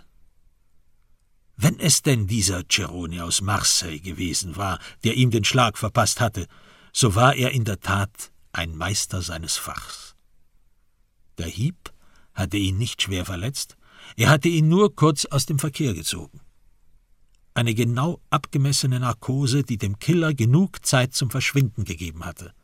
Wenn 1.56 1.78
es 1.78 2.02
denn 2.02 2.26
dieser 2.26 2.64
Ceroni 2.68 3.20
aus 3.20 3.40
Marseille 3.40 4.00
gewesen 4.00 4.56
war, 4.56 4.80
der 5.04 5.14
ihm 5.14 5.30
den 5.30 5.44
Schlag 5.44 5.78
verpasst 5.78 6.20
hatte, 6.20 6.48
so 6.94 7.16
war 7.16 7.34
er 7.34 7.50
in 7.50 7.64
der 7.64 7.80
Tat 7.80 8.30
ein 8.52 8.76
Meister 8.76 9.20
seines 9.20 9.56
Fachs. 9.56 10.14
Der 11.38 11.48
Hieb 11.48 11.92
hatte 12.32 12.56
ihn 12.56 12.78
nicht 12.78 13.02
schwer 13.02 13.26
verletzt, 13.26 13.76
er 14.16 14.30
hatte 14.30 14.48
ihn 14.48 14.68
nur 14.68 14.94
kurz 14.94 15.24
aus 15.24 15.44
dem 15.44 15.58
Verkehr 15.58 15.92
gezogen. 15.92 16.40
Eine 17.52 17.74
genau 17.74 18.20
abgemessene 18.30 19.00
Narkose, 19.00 19.64
die 19.64 19.76
dem 19.76 19.98
Killer 19.98 20.34
genug 20.34 20.86
Zeit 20.86 21.14
zum 21.14 21.30
Verschwinden 21.30 21.84
gegeben 21.84 22.24
hatte. 22.24 22.54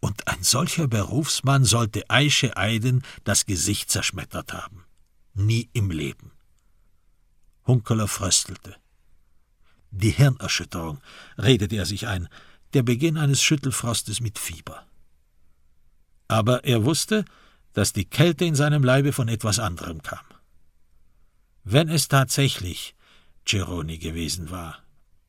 Und 0.00 0.28
ein 0.28 0.42
solcher 0.42 0.86
Berufsmann 0.86 1.64
sollte 1.64 2.08
Aische 2.10 2.56
Eiden 2.56 3.02
das 3.24 3.46
Gesicht 3.46 3.90
zerschmettert 3.90 4.52
haben. 4.52 4.84
Nie 5.32 5.70
im 5.72 5.90
Leben. 5.90 6.32
Hunkeler 7.66 8.08
fröstelte. 8.08 8.76
Die 9.90 10.10
Hirnerschütterung, 10.10 11.00
redete 11.38 11.76
er 11.76 11.86
sich 11.86 12.06
ein, 12.06 12.28
der 12.76 12.82
Beginn 12.82 13.16
eines 13.16 13.42
Schüttelfrostes 13.42 14.20
mit 14.20 14.38
Fieber. 14.38 14.86
Aber 16.28 16.64
er 16.64 16.84
wusste, 16.84 17.24
dass 17.72 17.94
die 17.94 18.04
Kälte 18.04 18.44
in 18.44 18.54
seinem 18.54 18.84
Leibe 18.84 19.14
von 19.14 19.28
etwas 19.28 19.58
anderem 19.58 20.02
kam. 20.02 20.26
Wenn 21.64 21.88
es 21.88 22.08
tatsächlich 22.08 22.94
Ceroni 23.46 23.96
gewesen 23.96 24.50
war, 24.50 24.82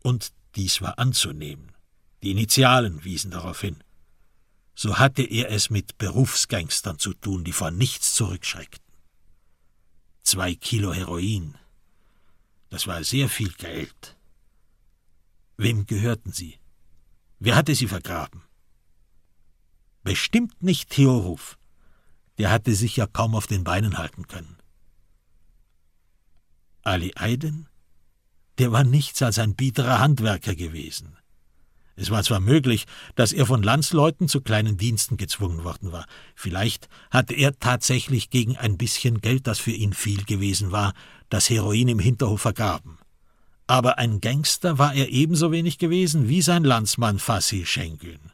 und 0.03 0.33
dies 0.57 0.81
war 0.81 0.99
anzunehmen, 0.99 1.71
die 2.21 2.31
Initialen 2.31 3.05
wiesen 3.05 3.31
darauf 3.31 3.61
hin, 3.61 3.77
so 4.75 4.99
hatte 4.99 5.23
er 5.23 5.49
es 5.49 5.69
mit 5.69 5.97
Berufsgangstern 5.97 6.99
zu 6.99 7.13
tun, 7.13 7.45
die 7.45 7.53
vor 7.53 7.71
nichts 7.71 8.13
zurückschreckten. 8.13 8.93
Zwei 10.21 10.53
Kilo 10.53 10.93
Heroin, 10.93 11.57
das 12.69 12.87
war 12.87 13.05
sehr 13.05 13.29
viel 13.29 13.53
Geld. 13.53 14.17
Wem 15.55 15.85
gehörten 15.85 16.33
sie? 16.33 16.59
Wer 17.39 17.55
hatte 17.55 17.75
sie 17.75 17.87
vergraben? 17.87 18.43
Bestimmt 20.03 20.63
nicht 20.63 20.89
Theo 20.89 21.17
Ruf. 21.17 21.57
Der 22.37 22.49
hatte 22.51 22.73
sich 22.73 22.95
ja 22.97 23.07
kaum 23.07 23.35
auf 23.35 23.47
den 23.47 23.63
Beinen 23.63 23.97
halten 23.97 24.27
können. 24.27 24.57
Ali 26.83 27.13
Eiden? 27.15 27.67
Der 28.57 28.71
war 28.71 28.83
nichts 28.83 29.21
als 29.21 29.37
ein 29.37 29.55
biederer 29.55 29.99
Handwerker 29.99 30.55
gewesen. 30.55 31.17
Es 31.95 32.11
war 32.11 32.23
zwar 32.23 32.39
möglich, 32.39 32.85
dass 33.15 33.33
er 33.33 33.45
von 33.45 33.63
Landsleuten 33.63 34.27
zu 34.27 34.41
kleinen 34.41 34.77
Diensten 34.77 35.17
gezwungen 35.17 35.63
worden 35.63 35.91
war. 35.91 36.05
Vielleicht 36.35 36.89
hatte 37.09 37.33
er 37.33 37.59
tatsächlich 37.59 38.29
gegen 38.29 38.55
ein 38.55 38.77
bisschen 38.77 39.19
Geld, 39.19 39.47
das 39.47 39.59
für 39.59 39.71
ihn 39.71 39.93
viel 39.93 40.23
gewesen 40.23 40.71
war, 40.71 40.93
das 41.29 41.49
Heroin 41.49 41.87
im 41.87 41.99
Hinterhof 41.99 42.41
vergraben. 42.41 42.99
Aber 43.67 43.97
ein 43.97 44.21
Gangster 44.21 44.77
war 44.77 44.93
er 44.93 45.09
ebenso 45.09 45.51
wenig 45.51 45.77
gewesen 45.77 46.29
wie 46.29 46.41
sein 46.41 46.63
Landsmann 46.63 47.19
Fassi 47.19 47.65
Schengen. 47.65 48.31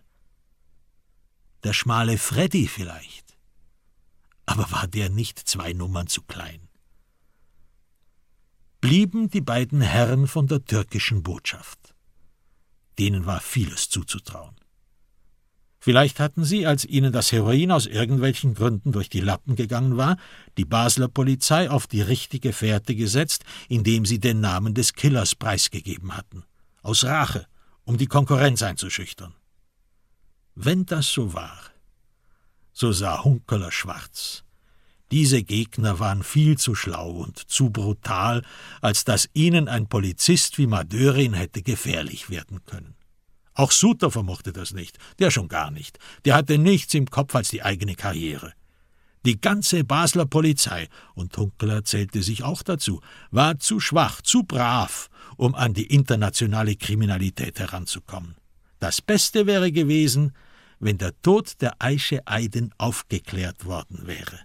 Der 1.63 1.73
schmale 1.73 2.17
Freddy 2.19 2.67
vielleicht. 2.67 3.37
Aber 4.45 4.71
war 4.71 4.87
der 4.87 5.09
nicht 5.09 5.39
zwei 5.39 5.73
Nummern 5.73 6.07
zu 6.07 6.21
klein? 6.21 6.67
Blieben 8.79 9.29
die 9.29 9.41
beiden 9.41 9.81
Herren 9.81 10.27
von 10.27 10.47
der 10.47 10.63
türkischen 10.63 11.23
Botschaft. 11.23 11.95
Denen 12.99 13.25
war 13.25 13.39
vieles 13.39 13.89
zuzutrauen. 13.89 14.55
Vielleicht 15.83 16.21
hatten 16.21 16.45
sie, 16.45 16.65
als 16.65 16.85
ihnen 16.85 17.11
das 17.11 17.33
Heroin 17.33 17.69
aus 17.69 17.87
irgendwelchen 17.87 18.53
Gründen 18.53 18.93
durch 18.93 19.09
die 19.09 19.19
Lappen 19.19 19.57
gegangen 19.57 19.97
war, 19.97 20.15
die 20.57 20.63
Basler 20.63 21.09
Polizei 21.09 21.69
auf 21.69 21.87
die 21.87 21.99
richtige 21.99 22.53
Fährte 22.53 22.95
gesetzt, 22.95 23.43
indem 23.67 24.05
sie 24.05 24.17
den 24.17 24.39
Namen 24.39 24.73
des 24.75 24.93
Killers 24.93 25.35
preisgegeben 25.35 26.15
hatten. 26.15 26.45
Aus 26.83 27.03
Rache, 27.03 27.47
um 27.83 27.97
die 27.97 28.07
Konkurrenz 28.07 28.63
einzuschüchtern. 28.63 29.33
Wenn 30.55 30.85
das 30.85 31.11
so 31.11 31.33
war, 31.33 31.59
so 32.71 32.93
sah 32.93 33.21
Hunkeler 33.25 33.73
schwarz. 33.73 34.45
Diese 35.11 35.43
Gegner 35.43 35.99
waren 35.99 36.23
viel 36.23 36.57
zu 36.57 36.75
schlau 36.75 37.11
und 37.11 37.39
zu 37.51 37.71
brutal, 37.71 38.43
als 38.79 39.03
dass 39.03 39.29
ihnen 39.33 39.67
ein 39.67 39.89
Polizist 39.89 40.57
wie 40.57 40.67
Madörin 40.67 41.33
hätte 41.33 41.61
gefährlich 41.61 42.29
werden 42.29 42.63
können. 42.63 42.95
Auch 43.55 43.71
Suter 43.71 44.09
vermochte 44.09 44.51
das 44.51 44.73
nicht, 44.73 44.97
der 45.19 45.31
schon 45.31 45.47
gar 45.47 45.71
nicht. 45.71 45.99
Der 46.25 46.35
hatte 46.35 46.57
nichts 46.57 46.93
im 46.93 47.09
Kopf 47.09 47.35
als 47.35 47.49
die 47.49 47.63
eigene 47.63 47.95
Karriere. 47.95 48.53
Die 49.25 49.39
ganze 49.39 49.85
Basler 49.85 50.25
Polizei, 50.25 50.89
und 51.15 51.37
Hunkeler 51.37 51.85
zählte 51.85 52.21
sich 52.21 52.43
auch 52.43 52.61
dazu, 52.61 52.99
war 53.31 53.57
zu 53.57 53.79
schwach, 53.79 54.21
zu 54.21 54.43
brav, 54.43 55.09
um 55.37 55.55
an 55.55 55.73
die 55.73 55.85
internationale 55.85 56.75
Kriminalität 56.75 57.59
heranzukommen. 57.59 58.35
Das 58.79 59.01
Beste 59.01 59.47
wäre 59.47 59.71
gewesen, 59.71 60.33
wenn 60.79 60.97
der 60.97 61.13
Tod 61.21 61.61
der 61.61 61.75
Aische 61.79 62.27
Eiden 62.27 62.73
aufgeklärt 62.77 63.63
worden 63.63 64.05
wäre. 64.07 64.39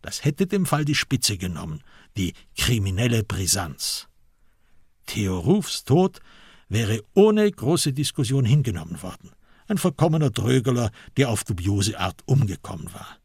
Das 0.00 0.24
hätte 0.24 0.46
dem 0.46 0.64
Fall 0.64 0.86
die 0.86 0.94
Spitze 0.94 1.36
genommen, 1.36 1.82
die 2.16 2.32
kriminelle 2.56 3.24
Brisanz. 3.24 4.08
Theo 5.04 5.38
Rufs 5.38 5.84
Tod 5.84 6.20
wäre 6.68 7.02
ohne 7.14 7.50
große 7.50 7.92
Diskussion 7.92 8.44
hingenommen 8.44 9.02
worden. 9.02 9.30
Ein 9.66 9.78
verkommener 9.78 10.30
Drögeler, 10.30 10.90
der 11.16 11.30
auf 11.30 11.44
dubiose 11.44 11.98
Art 11.98 12.22
umgekommen 12.26 12.92
war. 12.92 13.18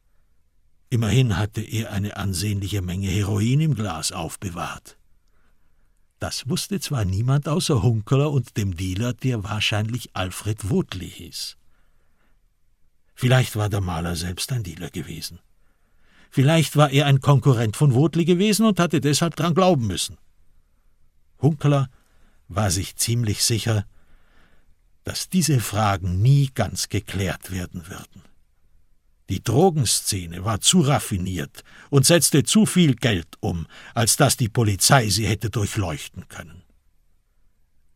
Immerhin 0.90 1.38
hatte 1.38 1.62
er 1.62 1.92
eine 1.92 2.18
ansehnliche 2.18 2.82
Menge 2.82 3.08
Heroin 3.08 3.62
im 3.62 3.76
Glas 3.76 4.12
aufbewahrt. 4.12 4.98
Das 6.20 6.50
wusste 6.50 6.80
zwar 6.80 7.06
niemand 7.06 7.48
außer 7.48 7.82
Hunkeler 7.82 8.32
und 8.32 8.58
dem 8.58 8.76
Dealer, 8.76 9.14
der 9.14 9.44
wahrscheinlich 9.44 10.10
Alfred 10.16 10.70
Wotli 10.70 11.10
hieß. 11.10 11.56
Vielleicht 13.16 13.56
war 13.56 13.70
der 13.70 13.82
Maler 13.82 14.16
selbst 14.16 14.52
ein 14.52 14.64
Dealer 14.64 14.90
gewesen. 14.90 15.40
Vielleicht 16.30 16.76
war 16.76 16.90
er 16.92 17.06
ein 17.06 17.22
Konkurrent 17.22 17.76
von 17.76 17.94
Wotli 17.94 18.26
gewesen 18.26 18.66
und 18.66 18.80
hatte 18.80 19.02
deshalb 19.02 19.36
dran 19.36 19.54
glauben 19.54 19.88
müssen. 19.88 20.18
Hunkeler 21.42 21.90
war 22.50 22.72
sich 22.72 22.96
ziemlich 22.98 23.44
sicher, 23.44 23.86
dass 25.04 25.30
diese 25.30 25.60
Fragen 25.60 26.22
nie 26.22 26.52
ganz 26.54 26.90
geklärt 26.90 27.52
werden 27.52 27.88
würden. 27.88 28.24
Die 29.30 29.44
Drogenszene 29.44 30.44
war 30.44 30.60
zu 30.60 30.82
raffiniert 30.82 31.64
und 31.92 32.06
setzte 32.06 32.44
zu 32.44 32.66
viel 32.66 32.96
Geld 32.96 33.28
um, 33.40 33.68
als 33.94 34.18
dass 34.18 34.38
die 34.38 34.50
Polizei 34.50 35.08
sie 35.10 35.28
hätte 35.28 35.52
durchleuchten 35.52 36.28
können. 36.28 36.64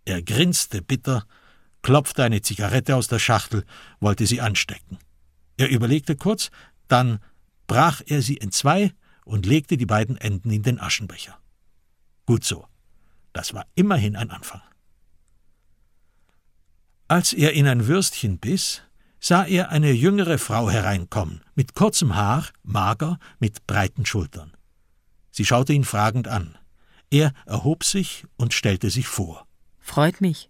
Er 0.06 0.22
grinste 0.22 0.82
bitter, 0.82 1.26
klopfte 1.82 2.24
eine 2.24 2.42
Zigarette 2.42 2.96
aus 2.96 3.08
der 3.08 3.20
Schachtel, 3.20 3.66
wollte 4.00 4.28
sie 4.28 4.42
anstecken. 4.42 5.00
Er 5.58 5.70
überlegte 5.70 6.16
kurz, 6.16 6.52
dann 6.88 7.20
brach 7.66 8.02
er 8.06 8.22
sie 8.22 8.38
in 8.38 8.52
zwei 8.52 8.94
und 9.26 9.46
legte 9.46 9.78
die 9.78 9.86
beiden 9.86 10.18
Enden 10.18 10.52
in 10.52 10.62
den 10.62 10.80
Aschenbecher. 10.80 11.40
Gut 12.26 12.44
so. 12.44 12.68
Das 13.34 13.54
war 13.54 13.66
immerhin 13.76 14.16
ein 14.16 14.30
Anfang. 14.30 14.62
Als 17.08 17.34
er 17.34 17.54
in 17.54 17.68
ein 17.68 17.88
Würstchen 17.88 18.40
biss, 18.40 18.82
sah 19.20 19.46
er 19.46 19.70
eine 19.70 19.92
jüngere 19.92 20.38
Frau 20.38 20.70
hereinkommen, 20.70 21.42
mit 21.56 21.76
kurzem 21.76 22.16
Haar, 22.16 22.48
mager, 22.64 23.20
mit 23.40 23.68
breiten 23.68 24.06
Schultern. 24.06 24.52
Sie 25.32 25.46
schaute 25.46 25.74
ihn 25.74 25.84
fragend 25.84 26.28
an. 26.28 26.58
Er 27.10 27.34
erhob 27.46 27.84
sich 27.84 28.26
und 28.38 28.54
stellte 28.54 28.90
sich 28.90 29.08
vor. 29.08 29.48
Freut 29.80 30.22
mich. 30.22 30.50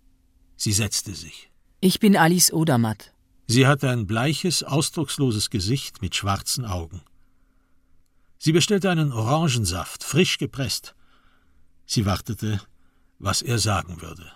Sie 0.55 0.71
setzte 0.73 1.13
sich. 1.13 1.51
Ich 1.81 1.99
bin 1.99 2.15
Alice 2.15 2.53
Odermatt. 2.53 3.13
Sie 3.47 3.67
hatte 3.67 3.89
ein 3.89 4.07
bleiches, 4.07 4.63
ausdrucksloses 4.63 5.49
Gesicht 5.49 6.01
mit 6.01 6.15
schwarzen 6.15 6.65
Augen. 6.65 7.01
Sie 8.37 8.51
bestellte 8.51 8.89
einen 8.89 9.11
Orangensaft, 9.11 10.03
frisch 10.03 10.37
gepresst. 10.37 10.95
Sie 11.85 12.05
wartete, 12.05 12.61
was 13.23 13.41
er 13.41 13.57
sagen 13.57 14.01
würde. 14.01 14.29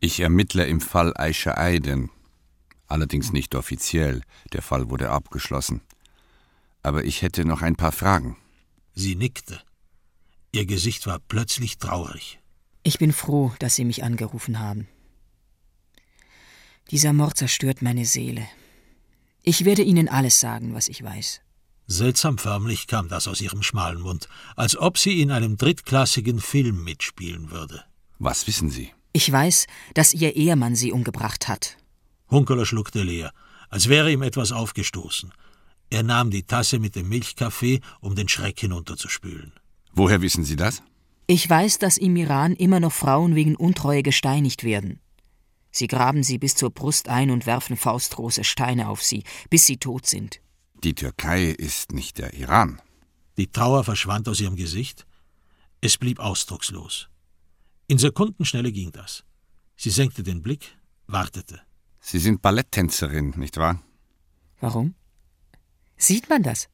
Ich 0.00 0.20
ermittle 0.20 0.66
im 0.66 0.80
Fall 0.80 1.16
Aisha 1.16 1.54
Aiden, 1.56 2.10
allerdings 2.86 3.32
nicht 3.32 3.54
offiziell, 3.54 4.22
der 4.52 4.60
Fall 4.60 4.90
wurde 4.90 5.10
abgeschlossen. 5.10 5.80
Aber 6.82 7.04
ich 7.04 7.22
hätte 7.22 7.46
noch 7.46 7.62
ein 7.62 7.76
paar 7.76 7.92
Fragen. 7.92 8.36
Sie 8.94 9.14
nickte. 9.14 9.60
Ihr 10.52 10.66
Gesicht 10.66 11.06
war 11.06 11.20
plötzlich 11.26 11.78
traurig. 11.78 12.38
Ich 12.82 12.98
bin 12.98 13.14
froh, 13.14 13.52
dass 13.58 13.76
Sie 13.76 13.86
mich 13.86 14.04
angerufen 14.04 14.60
haben. 14.60 14.86
Dieser 16.90 17.14
Mord 17.14 17.38
zerstört 17.38 17.80
meine 17.80 18.04
Seele. 18.04 18.46
Ich 19.42 19.64
werde 19.64 19.82
Ihnen 19.82 20.08
alles 20.08 20.38
sagen, 20.38 20.74
was 20.74 20.88
ich 20.88 21.02
weiß. 21.02 21.40
Seltsam 21.86 22.36
förmlich 22.36 22.86
kam 22.86 23.08
das 23.08 23.26
aus 23.26 23.40
ihrem 23.40 23.62
schmalen 23.62 24.00
Mund, 24.00 24.28
als 24.56 24.76
ob 24.76 24.96
sie 24.96 25.20
in 25.20 25.30
einem 25.30 25.56
drittklassigen 25.56 26.40
Film 26.40 26.82
mitspielen 26.82 27.50
würde. 27.50 27.84
Was 28.18 28.46
wissen 28.46 28.70
Sie? 28.70 28.92
Ich 29.12 29.30
weiß, 29.30 29.66
dass 29.94 30.12
Ihr 30.12 30.34
Ehemann 30.36 30.74
Sie 30.74 30.92
umgebracht 30.92 31.48
hat. 31.48 31.76
Hunkeler 32.30 32.66
schluckte 32.66 33.02
leer, 33.02 33.32
als 33.70 33.88
wäre 33.88 34.10
ihm 34.10 34.22
etwas 34.22 34.52
aufgestoßen. 34.52 35.32
Er 35.90 36.02
nahm 36.02 36.30
die 36.30 36.44
Tasse 36.44 36.78
mit 36.78 36.96
dem 36.96 37.08
Milchkaffee, 37.08 37.80
um 38.00 38.14
den 38.14 38.28
Schreck 38.28 38.58
hinunterzuspülen. 38.58 39.52
Woher 39.92 40.22
wissen 40.22 40.44
Sie 40.44 40.56
das? 40.56 40.82
Ich 41.26 41.48
weiß, 41.48 41.78
dass 41.78 41.96
im 41.96 42.16
Iran 42.16 42.54
immer 42.54 42.80
noch 42.80 42.92
Frauen 42.92 43.34
wegen 43.34 43.56
Untreue 43.56 44.02
gesteinigt 44.02 44.64
werden. 44.64 45.00
Sie 45.70 45.86
graben 45.86 46.22
sie 46.22 46.38
bis 46.38 46.54
zur 46.54 46.70
Brust 46.70 47.08
ein 47.08 47.30
und 47.30 47.46
werfen 47.46 47.76
faustgroße 47.76 48.44
Steine 48.44 48.88
auf 48.88 49.02
sie, 49.02 49.24
bis 49.50 49.66
sie 49.66 49.78
tot 49.78 50.06
sind. 50.06 50.40
Die 50.84 50.94
Türkei 50.94 51.46
ist 51.46 51.92
nicht 51.92 52.18
der 52.18 52.34
Iran. 52.34 52.80
Die 53.38 53.48
Trauer 53.48 53.82
verschwand 53.82 54.28
aus 54.28 54.40
ihrem 54.40 54.54
Gesicht. 54.54 55.06
Es 55.80 55.96
blieb 55.96 56.20
ausdruckslos. 56.20 57.08
In 57.86 57.98
Sekundenschnelle 57.98 58.72
ging 58.72 58.92
das. 58.92 59.24
Sie 59.76 59.90
senkte 59.90 60.22
den 60.22 60.42
Blick, 60.42 60.76
wartete. 61.06 61.60
Sie 62.00 62.18
sind 62.18 62.40
Balletttänzerin, 62.40 63.34
nicht 63.36 63.56
wahr? 63.56 63.82
Warum? 64.60 64.94
Sieht 65.96 66.28
man 66.28 66.42
das? 66.42 66.68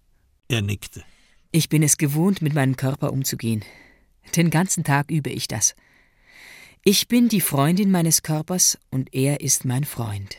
Er 0.49 0.62
nickte. 0.62 1.05
Ich 1.53 1.68
bin 1.68 1.83
es 1.83 1.96
gewohnt, 1.96 2.42
mit 2.42 2.55
meinem 2.55 2.77
Körper 2.77 3.12
umzugehen. 3.12 3.64
Den 4.37 4.51
ganzen 4.51 4.85
Tag 4.85 5.11
übe 5.11 5.31
ich 5.31 5.49
das. 5.49 5.75
Ich 6.85 7.09
bin 7.09 7.29
die 7.29 7.40
Freundin 7.40 7.90
meines 7.90 8.23
Körpers 8.23 8.79
und 8.90 9.12
er 9.12 9.40
ist 9.40 9.64
mein 9.64 9.85
Freund. 9.85 10.37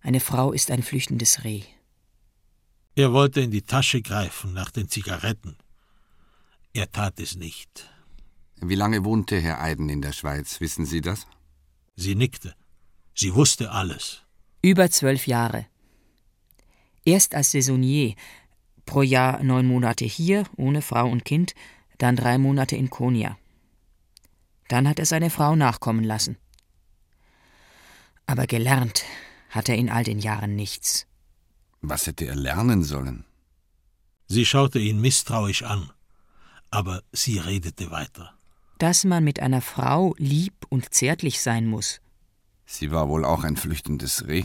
Eine 0.00 0.20
Frau 0.20 0.52
ist 0.52 0.70
ein 0.70 0.82
flüchtendes 0.82 1.44
Reh. 1.44 1.62
Er 2.94 3.12
wollte 3.12 3.40
in 3.40 3.50
die 3.50 3.62
Tasche 3.62 4.00
greifen 4.00 4.54
nach 4.54 4.70
den 4.70 4.88
Zigaretten. 4.88 5.56
Er 6.72 6.90
tat 6.90 7.20
es 7.20 7.36
nicht. 7.36 7.89
Wie 8.62 8.74
lange 8.74 9.04
wohnte 9.04 9.40
Herr 9.40 9.60
Eiden 9.60 9.88
in 9.88 10.02
der 10.02 10.12
Schweiz, 10.12 10.60
wissen 10.60 10.84
Sie 10.84 11.00
das? 11.00 11.26
Sie 11.96 12.14
nickte. 12.14 12.54
Sie 13.14 13.34
wusste 13.34 13.70
alles. 13.70 14.22
Über 14.62 14.90
zwölf 14.90 15.26
Jahre. 15.26 15.66
Erst 17.04 17.34
als 17.34 17.52
Saisonnier, 17.52 18.14
pro 18.84 19.02
Jahr 19.02 19.42
neun 19.42 19.66
Monate 19.66 20.04
hier, 20.04 20.44
ohne 20.56 20.82
Frau 20.82 21.08
und 21.08 21.24
Kind, 21.24 21.54
dann 21.98 22.16
drei 22.16 22.36
Monate 22.36 22.76
in 22.76 22.90
Konya. 22.90 23.38
Dann 24.68 24.86
hat 24.86 24.98
er 24.98 25.06
seine 25.06 25.30
Frau 25.30 25.56
nachkommen 25.56 26.04
lassen. 26.04 26.36
Aber 28.26 28.46
gelernt 28.46 29.04
hat 29.48 29.68
er 29.68 29.76
in 29.76 29.88
all 29.88 30.04
den 30.04 30.18
Jahren 30.18 30.54
nichts. 30.54 31.06
Was 31.80 32.06
hätte 32.06 32.26
er 32.26 32.36
lernen 32.36 32.84
sollen? 32.84 33.24
Sie 34.28 34.44
schaute 34.44 34.78
ihn 34.78 35.00
misstrauisch 35.00 35.62
an, 35.62 35.90
aber 36.70 37.02
sie 37.10 37.38
redete 37.38 37.90
weiter. 37.90 38.34
Dass 38.80 39.04
man 39.04 39.22
mit 39.22 39.40
einer 39.40 39.60
Frau 39.60 40.14
lieb 40.16 40.54
und 40.70 40.94
zärtlich 40.94 41.42
sein 41.42 41.66
muss. 41.66 42.00
Sie 42.64 42.90
war 42.90 43.10
wohl 43.10 43.26
auch 43.26 43.44
ein 43.44 43.58
flüchtendes 43.58 44.26
Reh? 44.26 44.44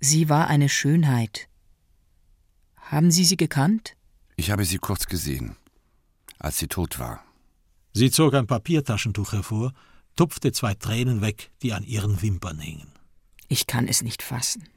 Sie 0.00 0.28
war 0.28 0.48
eine 0.48 0.68
Schönheit. 0.68 1.48
Haben 2.76 3.12
Sie 3.12 3.24
sie 3.24 3.36
gekannt? 3.36 3.94
Ich 4.34 4.50
habe 4.50 4.64
sie 4.64 4.78
kurz 4.78 5.06
gesehen, 5.06 5.54
als 6.40 6.58
sie 6.58 6.66
tot 6.66 6.98
war. 6.98 7.22
Sie 7.92 8.10
zog 8.10 8.34
ein 8.34 8.48
Papiertaschentuch 8.48 9.32
hervor, 9.32 9.72
tupfte 10.16 10.50
zwei 10.50 10.74
Tränen 10.74 11.20
weg, 11.20 11.52
die 11.62 11.72
an 11.72 11.84
ihren 11.84 12.20
Wimpern 12.20 12.58
hingen. 12.58 12.90
Ich 13.46 13.68
kann 13.68 13.86
es 13.86 14.02
nicht 14.02 14.24
fassen. 14.24 14.68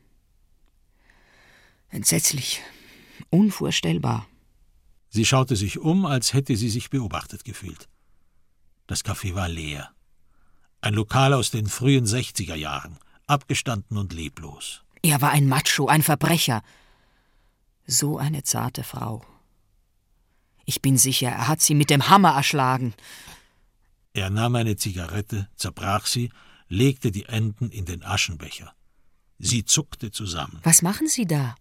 Entsetzlich, 1.90 2.62
unvorstellbar. 3.32 4.28
Sie 5.10 5.26
schaute 5.26 5.56
sich 5.56 5.80
um, 5.80 6.06
als 6.06 6.34
hätte 6.34 6.56
sie 6.56 6.70
sich 6.70 6.92
beobachtet 6.92 7.46
gefühlt. 7.46 7.90
Das 8.88 9.04
Café 9.04 9.36
war 9.36 9.50
leer. 9.50 9.92
Ein 10.82 10.94
Lokal 10.94 11.34
aus 11.34 11.50
den 11.52 11.68
frühen 11.68 12.06
60er 12.06 12.56
Jahren, 12.56 12.98
abgestanden 13.28 13.98
und 13.98 14.14
leblos. 14.14 14.84
Er 15.02 15.22
war 15.22 15.32
ein 15.32 15.48
Macho, 15.48 15.88
ein 15.88 16.04
Verbrecher. 16.04 16.62
So 17.88 18.18
eine 18.18 18.44
zarte 18.44 18.84
Frau. 18.84 19.26
Ich 20.66 20.82
bin 20.82 20.98
sicher, 20.98 21.30
er 21.30 21.48
hat 21.48 21.62
sie 21.62 21.76
mit 21.76 21.90
dem 21.90 22.10
Hammer 22.10 22.36
erschlagen. 22.36 22.94
Er 24.14 24.30
nahm 24.30 24.56
eine 24.56 24.76
Zigarette, 24.76 25.50
zerbrach 25.56 26.06
sie, 26.06 26.32
legte 26.68 27.12
die 27.12 27.26
Enden 27.26 27.70
in 27.70 27.86
den 27.86 28.04
Aschenbecher. 28.04 28.74
Sie 29.38 29.66
zuckte 29.66 30.12
zusammen. 30.12 30.60
Was 30.64 30.82
machen 30.82 31.08
Sie 31.08 31.26
da? 31.26 31.56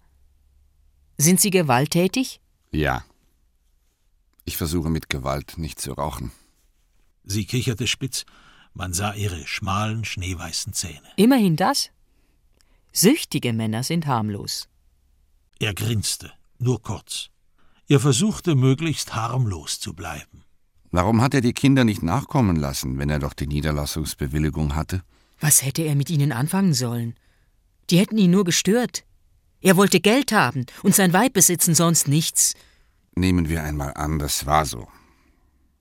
Sind 1.19 1.41
Sie 1.41 1.51
gewalttätig? 1.51 2.41
Ja. 2.71 3.05
Ich 4.45 4.57
versuche 4.57 4.91
mit 4.91 5.09
Gewalt 5.09 5.59
nicht 5.59 5.81
zu 5.81 5.93
rauchen. 5.93 6.33
Sie 7.25 7.45
kicherte 7.47 7.87
spitz, 7.87 8.25
Man 8.75 8.93
sah 8.93 9.15
ihre 9.15 9.47
schmalen, 9.47 10.05
schneeweißen 10.05 10.73
Zähne. 10.73 11.09
Immerhin 11.17 11.57
das. 11.57 11.91
Süchtige 12.93 13.53
Männer 13.53 13.83
sind 13.83 14.07
harmlos. 14.07 14.69
Er 15.59 15.75
grinste, 15.75 16.33
nur 16.59 16.83
kurz. 16.83 17.31
Er 17.89 18.01
versuchte, 18.01 18.55
möglichst 18.55 19.15
harmlos 19.15 19.79
zu 19.79 19.95
bleiben. 19.95 20.45
Warum 20.91 21.21
hat 21.21 21.35
er 21.35 21.41
die 21.41 21.53
Kinder 21.53 21.85
nicht 21.85 22.03
nachkommen 22.03 22.57
lassen, 22.57 22.99
wenn 22.99 23.11
er 23.11 23.19
doch 23.19 23.35
die 23.35 23.47
Niederlassungsbewilligung 23.47 24.75
hatte? 24.75 25.03
Was 25.41 25.63
hätte 25.65 25.83
er 25.83 25.95
mit 25.95 26.09
ihnen 26.11 26.33
anfangen 26.33 26.75
sollen? 26.75 27.15
Die 27.91 27.99
hätten 27.99 28.17
ihn 28.17 28.31
nur 28.31 28.45
gestört. 28.45 29.05
Er 29.61 29.77
wollte 29.77 30.01
Geld 30.01 30.33
haben 30.33 30.67
und 30.83 30.95
sein 30.95 31.13
Weib 31.13 31.33
besitzen, 31.33 31.75
sonst 31.75 32.07
nichts. 32.09 32.55
Nehmen 33.17 33.49
wir 33.49 33.63
einmal 33.63 33.95
an, 33.95 34.19
das 34.19 34.47
war 34.47 34.67
so. 34.67 34.89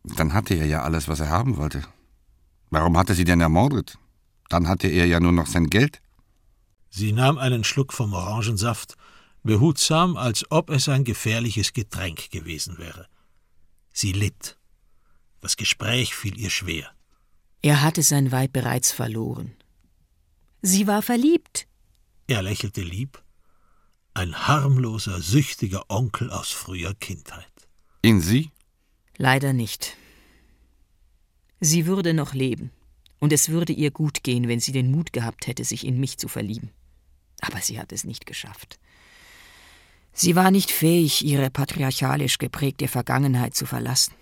Dann 0.04 0.34
hatte 0.34 0.54
er 0.54 0.66
ja 0.66 0.84
alles, 0.84 1.08
was 1.08 1.20
er 1.20 1.30
haben 1.30 1.58
wollte. 1.58 1.84
Warum 2.70 2.98
hat 2.98 3.10
er 3.10 3.16
sie 3.16 3.24
denn 3.26 3.42
ermordet? 3.42 3.98
Dann 4.50 4.68
hatte 4.68 4.88
er 4.88 5.06
ja 5.06 5.20
nur 5.20 5.32
noch 5.32 5.48
sein 5.48 5.68
Geld. 5.68 6.02
Sie 6.90 7.12
nahm 7.12 7.38
einen 7.38 7.64
Schluck 7.64 7.94
vom 7.94 8.14
Orangensaft, 8.14 8.96
behutsam, 9.44 10.18
als 10.18 10.50
ob 10.52 10.70
es 10.70 10.90
ein 10.90 11.04
gefährliches 11.04 11.74
Getränk 11.74 12.30
gewesen 12.30 12.78
wäre. 12.78 13.08
Sie 13.94 14.12
litt. 14.12 14.58
Das 15.42 15.58
Gespräch 15.58 16.16
fiel 16.16 16.38
ihr 16.40 16.50
schwer. 16.50 16.92
Er 17.62 17.82
hatte 17.82 18.04
sein 18.04 18.32
Weib 18.32 18.54
bereits 18.54 18.92
verloren. 18.92 19.54
Sie 20.62 20.88
war 20.88 21.02
verliebt. 21.02 21.68
Er 22.28 22.42
lächelte 22.42 22.82
lieb. 22.82 23.22
Ein 24.14 24.48
harmloser, 24.48 25.22
süchtiger 25.22 25.90
Onkel 25.90 26.30
aus 26.30 26.52
früher 26.52 26.94
Kindheit. 26.94 27.52
In 28.02 28.22
Sie? 28.22 28.52
Leider 29.18 29.54
nicht. 29.54 29.96
Sie 31.60 31.86
würde 31.86 32.14
noch 32.14 32.34
leben, 32.34 32.72
und 33.20 33.32
es 33.32 33.50
würde 33.50 33.74
ihr 33.74 33.92
gut 33.92 34.24
gehen, 34.24 34.48
wenn 34.48 34.60
sie 34.60 34.72
den 34.72 34.92
Mut 34.92 35.14
gehabt 35.14 35.48
hätte, 35.48 35.64
sich 35.64 35.86
in 35.86 36.00
mich 36.00 36.18
zu 36.18 36.28
verlieben. 36.28 36.72
Aber 37.42 37.62
sie 37.62 37.80
hat 37.80 37.92
es 37.92 38.04
nicht 38.04 38.26
geschafft. 38.26 38.80
Sie 40.14 40.36
war 40.36 40.52
nicht 40.52 40.72
fähig, 40.72 41.26
ihre 41.26 41.50
patriarchalisch 41.50 42.38
geprägte 42.38 42.88
Vergangenheit 42.88 43.56
zu 43.56 43.66
verlassen. 43.66 44.14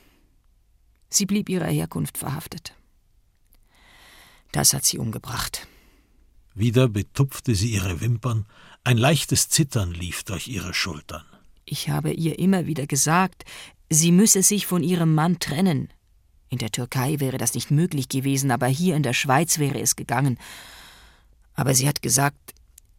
Sie 1.10 1.25
blieb 1.25 1.49
ihrer 1.49 1.67
Herkunft 1.67 2.17
verhaftet. 2.17 2.73
Das 4.51 4.73
hat 4.73 4.86
sie 4.86 4.97
umgebracht. 4.97 5.67
Wieder 6.54 6.88
betupfte 6.88 7.56
sie 7.56 7.71
ihre 7.71 8.01
Wimpern, 8.01 8.45
ein 8.84 8.97
leichtes 8.97 9.49
Zittern 9.49 9.91
lief 9.91 10.23
durch 10.23 10.47
ihre 10.47 10.73
Schultern. 10.73 11.25
Ich 11.65 11.89
habe 11.89 12.12
ihr 12.12 12.39
immer 12.39 12.65
wieder 12.65 12.88
gesagt, 12.88 13.45
sie 13.91 14.12
müsse 14.12 14.41
sich 14.41 14.65
von 14.65 14.84
ihrem 14.84 15.13
Mann 15.13 15.38
trennen. 15.39 15.89
In 16.49 16.58
der 16.58 16.71
Türkei 16.71 17.19
wäre 17.19 17.38
das 17.38 17.54
nicht 17.54 17.71
möglich 17.71 18.10
gewesen, 18.10 18.49
aber 18.49 18.67
hier 18.67 18.95
in 18.95 19.04
der 19.04 19.13
Schweiz 19.13 19.60
wäre 19.60 19.80
es 19.80 19.95
gegangen. 19.95 20.39
Aber 21.54 21.75
sie 21.75 21.88
hat 21.88 22.01
gesagt, 22.01 22.54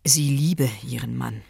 sie 0.05 0.29
liebe 0.29 0.71
ihren 0.87 1.17
Mann. 1.17 1.43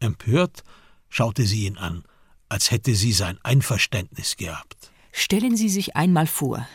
Empört 0.00 0.64
schaute 1.08 1.46
sie 1.46 1.66
ihn 1.66 1.78
an, 1.78 2.04
als 2.48 2.70
hätte 2.70 2.94
sie 2.94 3.12
sein 3.12 3.38
Einverständnis 3.42 4.36
gehabt. 4.36 4.90
Stellen 5.12 5.56
Sie 5.56 5.68
sich 5.68 5.94
einmal 5.94 6.26
vor, 6.26 6.66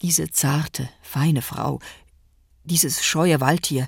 diese 0.00 0.30
zarte, 0.30 0.88
feine 1.02 1.42
Frau, 1.42 1.80
dieses 2.64 3.04
scheue 3.04 3.40
Waldtier, 3.42 3.86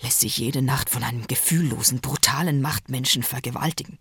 lässt 0.00 0.20
sich 0.20 0.38
jede 0.38 0.62
Nacht 0.62 0.88
von 0.88 1.02
einem 1.02 1.26
gefühllosen, 1.26 2.00
brutalen 2.00 2.62
Machtmenschen 2.62 3.22
vergewaltigen. 3.22 3.98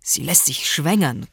Sie 0.00 0.22
lässt 0.22 0.46
sich 0.46 0.66
schwängern 0.66 1.26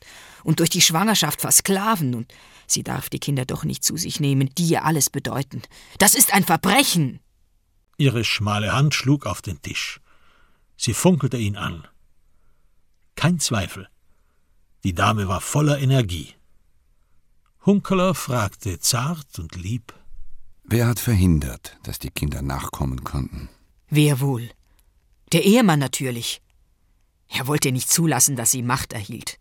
und 0.43 0.59
durch 0.59 0.69
die 0.69 0.81
Schwangerschaft 0.81 1.41
versklaven, 1.41 2.15
und 2.15 2.33
sie 2.67 2.83
darf 2.83 3.09
die 3.09 3.19
Kinder 3.19 3.45
doch 3.45 3.63
nicht 3.63 3.83
zu 3.83 3.97
sich 3.97 4.19
nehmen, 4.19 4.49
die 4.57 4.65
ihr 4.65 4.85
alles 4.85 5.09
bedeuten. 5.09 5.61
Das 5.99 6.15
ist 6.15 6.33
ein 6.33 6.43
Verbrechen. 6.43 7.19
Ihre 7.97 8.23
schmale 8.23 8.73
Hand 8.73 8.93
schlug 8.93 9.25
auf 9.25 9.41
den 9.41 9.61
Tisch. 9.61 9.99
Sie 10.77 10.93
funkelte 10.93 11.37
ihn 11.37 11.55
an. 11.55 11.87
Kein 13.15 13.39
Zweifel. 13.39 13.87
Die 14.83 14.93
Dame 14.93 15.27
war 15.27 15.39
voller 15.39 15.79
Energie. 15.79 16.33
Hunkeler 17.65 18.13
fragte 18.13 18.79
zart 18.79 19.39
und 19.39 19.55
lieb 19.55 19.93
Wer 20.65 20.87
hat 20.87 20.99
verhindert, 20.99 21.77
dass 21.83 21.99
die 21.99 22.09
Kinder 22.09 22.41
nachkommen 22.41 23.03
konnten? 23.03 23.49
Wer 23.89 24.19
wohl? 24.21 24.49
Der 25.31 25.43
Ehemann 25.43 25.79
natürlich. 25.79 26.41
Er 27.27 27.47
wollte 27.47 27.71
nicht 27.71 27.89
zulassen, 27.89 28.35
dass 28.35 28.51
sie 28.51 28.61
Macht 28.61 28.93
erhielt. 28.93 29.39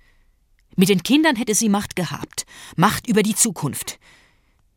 Mit 0.76 0.88
den 0.88 1.02
Kindern 1.02 1.37
hätte 1.37 1.54
sie 1.54 1.68
Macht 1.68 1.96
gehabt, 1.96 2.46
Macht 2.76 3.06
über 3.06 3.22
die 3.22 3.35
Zukunft. 3.35 3.98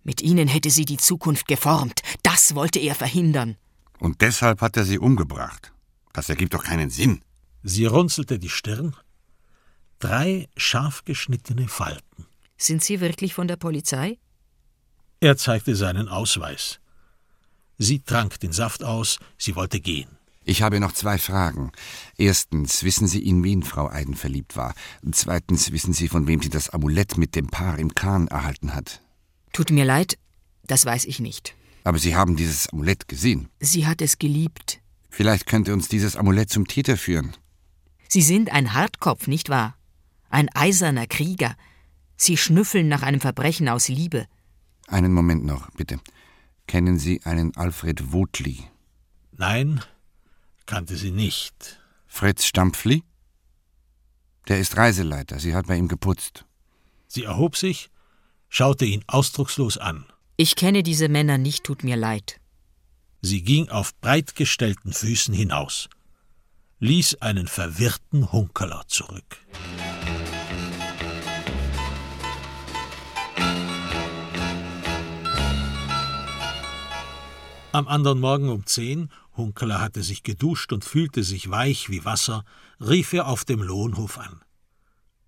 Mit 0.03 0.21
ihnen 0.21 0.47
hätte 0.47 0.69
sie 0.69 0.85
die 0.85 0.97
Zukunft 0.97 1.47
geformt. 1.47 2.01
Das 2.21 2.53
wollte 2.53 2.79
er 2.79 2.95
verhindern. 2.95 3.57
Und 3.99 4.21
deshalb 4.21 4.61
hat 4.61 4.77
er 4.77 4.83
sie 4.83 4.99
umgebracht. 4.99 5.73
Das 6.13 6.29
ergibt 6.29 6.53
doch 6.53 6.63
keinen 6.63 6.89
Sinn. 6.89 7.21
Sie 7.63 7.85
runzelte 7.85 8.37
die 8.37 8.49
Stirn. 8.49 8.95
Drei 9.99 10.47
scharf 10.55 11.03
geschnittene 11.05 11.67
Falten. 11.67 12.27
Sind 12.57 12.83
Sie 12.83 13.01
wirklich 13.01 13.33
von 13.33 13.47
der 13.47 13.55
Polizei? 13.55 14.17
Er 15.19 15.37
zeigte 15.37 15.75
seinen 15.75 16.07
Ausweis. 16.07 16.79
Sie 17.77 17.99
trank 17.99 18.39
den 18.39 18.51
Saft 18.51 18.83
aus, 18.83 19.19
sie 19.37 19.55
wollte 19.55 19.79
gehen. 19.79 20.14
Ich 20.47 20.61
habe 20.61 20.79
noch 20.79 20.91
zwei 20.91 21.17
Fragen. 21.17 21.71
Erstens, 22.17 22.83
wissen 22.83 23.07
Sie, 23.07 23.27
in 23.27 23.43
wen 23.43 23.63
Frau 23.63 23.89
Eiden 23.89 24.13
verliebt 24.13 24.55
war? 24.55 24.75
Zweitens, 25.11 25.71
wissen 25.71 25.91
Sie, 25.91 26.07
von 26.07 26.27
wem 26.27 26.39
sie 26.39 26.49
das 26.49 26.69
Amulett 26.69 27.17
mit 27.17 27.35
dem 27.35 27.47
Paar 27.47 27.79
im 27.79 27.95
Kahn 27.95 28.27
erhalten 28.27 28.75
hat? 28.75 29.01
Tut 29.53 29.71
mir 29.71 29.85
leid, 29.85 30.19
das 30.67 30.85
weiß 30.85 31.05
ich 31.05 31.19
nicht. 31.19 31.55
Aber 31.83 31.97
Sie 31.97 32.15
haben 32.15 32.35
dieses 32.35 32.69
Amulett 32.69 33.07
gesehen. 33.07 33.49
Sie 33.59 33.87
hat 33.87 34.03
es 34.03 34.19
geliebt. 34.19 34.81
Vielleicht 35.09 35.47
könnte 35.47 35.73
uns 35.73 35.87
dieses 35.87 36.15
Amulett 36.15 36.51
zum 36.51 36.67
Täter 36.67 36.95
führen. 36.95 37.35
Sie 38.07 38.21
sind 38.21 38.51
ein 38.51 38.75
Hartkopf, 38.75 39.25
nicht 39.25 39.49
wahr? 39.49 39.75
Ein 40.29 40.49
eiserner 40.53 41.07
Krieger. 41.07 41.55
Sie 42.17 42.37
schnüffeln 42.37 42.87
nach 42.87 43.01
einem 43.01 43.19
Verbrechen 43.19 43.67
aus 43.67 43.87
Liebe. 43.87 44.27
Einen 44.87 45.11
Moment 45.13 45.43
noch, 45.43 45.71
bitte. 45.71 45.99
Kennen 46.67 46.99
Sie 46.99 47.23
einen 47.23 47.55
Alfred 47.55 48.13
Wotli? 48.13 48.63
Nein, 49.37 49.81
kannte 50.65 50.95
sie 50.95 51.11
nicht. 51.11 51.79
Fritz 52.07 52.45
Stampfli? 52.45 53.03
Der 54.47 54.59
ist 54.59 54.77
Reiseleiter. 54.77 55.39
Sie 55.39 55.55
hat 55.55 55.67
bei 55.67 55.75
ihm 55.75 55.87
geputzt. 55.87 56.45
Sie 57.07 57.23
erhob 57.23 57.55
sich, 57.55 57.89
schaute 58.49 58.85
ihn 58.85 59.03
ausdruckslos 59.07 59.77
an. 59.77 60.05
Ich 60.37 60.55
kenne 60.55 60.83
diese 60.83 61.09
Männer 61.09 61.37
nicht, 61.37 61.63
tut 61.63 61.83
mir 61.83 61.95
leid. 61.95 62.39
Sie 63.21 63.41
ging 63.41 63.69
auf 63.69 63.95
breitgestellten 64.01 64.93
Füßen 64.93 65.33
hinaus, 65.33 65.89
ließ 66.79 67.21
einen 67.21 67.47
verwirrten 67.47 68.31
Hunkeler 68.31 68.83
zurück. 68.87 69.37
Am 77.71 77.87
anderen 77.87 78.19
Morgen 78.19 78.49
um 78.49 78.65
zehn, 78.65 79.09
Hunkeler 79.37 79.81
hatte 79.81 80.03
sich 80.03 80.23
geduscht 80.23 80.71
und 80.71 80.85
fühlte 80.85 81.23
sich 81.23 81.49
weich 81.49 81.89
wie 81.89 82.05
Wasser, 82.05 82.45
rief 82.79 83.13
er 83.13 83.27
auf 83.27 83.45
dem 83.45 83.61
Lohnhof 83.61 84.17
an. 84.17 84.41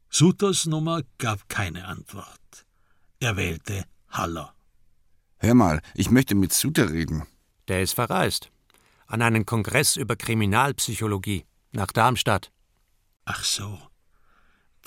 Suters 0.10 0.66
Nummer 0.66 1.02
gab 1.18 1.50
keine 1.50 1.86
Antwort. 1.86 2.66
Er 3.20 3.36
wählte 3.36 3.86
Haller. 4.10 4.54
Hör 5.40 5.54
mal, 5.54 5.82
ich 5.94 6.10
möchte 6.10 6.36
mit 6.36 6.54
Suter 6.54 6.92
reden. 6.92 7.24
Der 7.68 7.82
ist 7.82 7.94
verreist. 7.94 8.52
An 9.06 9.22
einen 9.22 9.46
Kongress 9.46 9.96
über 9.96 10.16
Kriminalpsychologie 10.16 11.46
nach 11.72 11.92
Darmstadt. 11.92 12.52
Ach 13.26 13.44
so. 13.44 13.80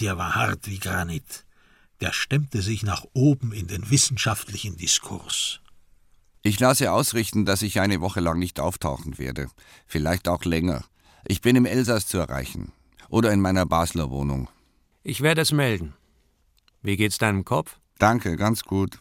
Der 0.01 0.17
war 0.17 0.35
hart 0.35 0.67
wie 0.67 0.79
Granit. 0.79 1.45
Der 2.01 2.13
stemmte 2.13 2.63
sich 2.63 2.83
nach 2.83 3.05
oben 3.13 3.53
in 3.53 3.67
den 3.67 3.91
wissenschaftlichen 3.91 4.77
Diskurs. 4.77 5.61
Ich 6.43 6.59
lasse 6.59 6.93
ausrichten, 6.93 7.45
dass 7.45 7.63
ich 7.63 7.81
eine 7.81 8.01
Woche 8.01 8.21
lang 8.21 8.39
nicht 8.39 8.61
auftauchen 8.61 9.19
werde. 9.19 9.49
Vielleicht 9.87 10.29
auch 10.29 10.45
länger. 10.45 10.85
Ich 11.27 11.43
bin 11.43 11.57
im 11.57 11.67
Elsass 11.67 12.07
zu 12.07 12.19
erreichen. 12.19 12.73
Oder 13.11 13.33
in 13.33 13.41
meiner 13.41 13.67
Basler 13.67 14.11
Wohnung. 14.11 14.49
Ich 15.03 15.21
werde 15.21 15.43
es 15.43 15.53
melden. 15.53 15.95
Wie 16.83 16.97
geht's 16.97 17.19
deinem 17.19 17.45
Kopf? 17.45 17.79
Danke, 17.99 18.37
ganz 18.37 18.63
gut. 18.65 19.01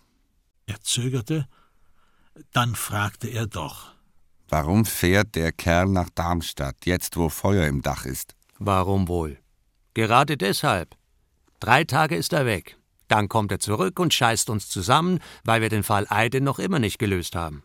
Er 0.65 0.81
zögerte, 0.81 1.47
dann 2.51 2.75
fragte 2.75 3.27
er 3.27 3.47
doch. 3.47 3.93
Warum 4.49 4.85
fährt 4.85 5.35
der 5.35 5.51
Kerl 5.51 5.87
nach 5.87 6.09
Darmstadt, 6.09 6.85
jetzt 6.85 7.17
wo 7.17 7.29
Feuer 7.29 7.67
im 7.67 7.81
Dach 7.81 8.05
ist? 8.05 8.35
Warum 8.57 9.07
wohl? 9.07 9.37
Gerade 9.93 10.37
deshalb. 10.37 10.95
Drei 11.59 11.83
Tage 11.83 12.15
ist 12.15 12.33
er 12.33 12.45
weg. 12.45 12.78
Dann 13.10 13.28
kommt 13.28 13.51
er 13.51 13.60
zurück 13.60 13.99
und 13.99 14.14
scheißt 14.14 14.49
uns 14.49 14.70
zusammen, 14.70 15.20
weil 15.43 15.62
wir 15.62 15.70
den 15.70 15.84
Fall 15.84 16.05
Eide 16.10 16.39
noch 16.39 16.60
immer 16.60 16.80
nicht 16.80 16.99
gelöst 16.99 17.36
haben. 17.36 17.64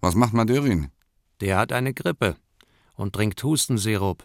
Was 0.00 0.14
macht 0.14 0.34
Madörin? 0.34 0.90
Der 1.40 1.58
hat 1.58 1.72
eine 1.72 1.92
Grippe 1.92 2.36
und 2.94 3.14
trinkt 3.14 3.42
Hustensirup. 3.42 4.24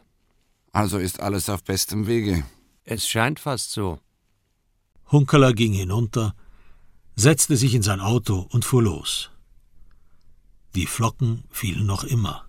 Also 0.74 0.98
ist 1.00 1.20
alles 1.20 1.50
auf 1.50 1.64
bestem 1.64 2.06
Wege. 2.06 2.44
Es 2.84 3.08
scheint 3.08 3.40
fast 3.40 3.72
so. 3.72 4.00
Hunkeler 5.12 5.54
ging 5.54 5.74
hinunter, 5.74 6.36
setzte 7.16 7.56
sich 7.56 7.74
in 7.74 7.84
sein 7.84 8.00
Auto 8.00 8.48
und 8.52 8.66
fuhr 8.66 8.84
los. 8.84 9.32
Die 10.76 10.86
Flocken 10.86 11.44
fielen 11.50 11.86
noch 11.86 12.04
immer. 12.04 12.46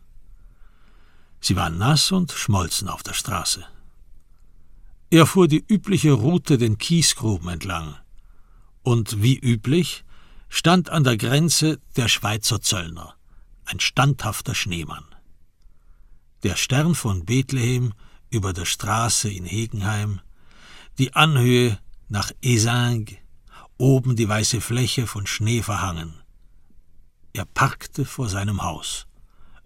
Sie 1.40 1.56
waren 1.56 1.78
nass 1.78 2.12
und 2.12 2.32
schmolzen 2.32 2.88
auf 2.88 3.02
der 3.02 3.14
Straße. 3.14 3.64
Er 5.12 5.26
fuhr 5.26 5.46
die 5.46 5.62
übliche 5.68 6.12
Route 6.12 6.56
den 6.56 6.78
Kiesgruben 6.78 7.50
entlang. 7.50 7.96
Und 8.82 9.22
wie 9.22 9.38
üblich 9.38 10.04
stand 10.48 10.88
an 10.88 11.04
der 11.04 11.18
Grenze 11.18 11.80
der 11.96 12.08
Schweizer 12.08 12.62
Zöllner, 12.62 13.14
ein 13.66 13.78
standhafter 13.78 14.54
Schneemann. 14.54 15.04
Der 16.44 16.56
Stern 16.56 16.94
von 16.94 17.26
Bethlehem 17.26 17.92
über 18.30 18.54
der 18.54 18.64
Straße 18.64 19.30
in 19.30 19.44
Hegenheim, 19.44 20.22
die 20.96 21.12
Anhöhe 21.12 21.78
nach 22.08 22.32
Esing, 22.40 23.18
oben 23.76 24.16
die 24.16 24.30
weiße 24.30 24.62
Fläche 24.62 25.06
von 25.06 25.26
Schnee 25.26 25.60
verhangen. 25.60 26.22
Er 27.34 27.44
parkte 27.44 28.06
vor 28.06 28.30
seinem 28.30 28.62
Haus, 28.62 29.06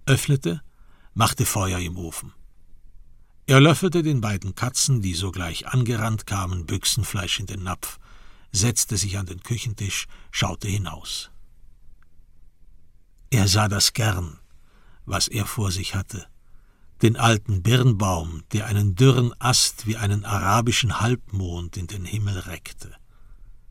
öffnete, 0.07 0.61
machte 1.15 1.47
Feuer 1.47 1.79
im 1.79 1.97
Ofen. 1.99 2.33
Er 3.49 3.61
löffelte 3.61 4.03
den 4.03 4.21
beiden 4.21 4.57
Katzen, 4.57 5.03
die 5.03 5.15
sogleich 5.15 5.69
angerannt 5.69 6.27
kamen, 6.27 6.67
Büchsenfleisch 6.67 7.39
in 7.39 7.47
den 7.47 7.63
Napf, 7.63 7.99
setzte 8.51 8.97
sich 8.97 9.19
an 9.19 9.27
den 9.27 9.41
Küchentisch, 9.45 10.09
schaute 10.33 10.67
hinaus. 10.67 11.31
Er 13.31 13.47
sah 13.47 13.69
das 13.69 13.93
gern, 13.93 14.41
was 15.05 15.29
er 15.29 15.47
vor 15.47 15.71
sich 15.71 15.95
hatte, 15.95 16.27
den 17.03 17.17
alten 17.17 17.63
Birnbaum, 17.63 18.43
der 18.53 18.67
einen 18.67 18.97
dürren 18.97 19.33
Ast 19.39 19.87
wie 19.87 19.97
einen 19.97 20.25
arabischen 20.25 21.01
Halbmond 21.01 21.77
in 21.77 21.87
den 21.87 22.05
Himmel 22.05 22.39
reckte, 22.41 22.97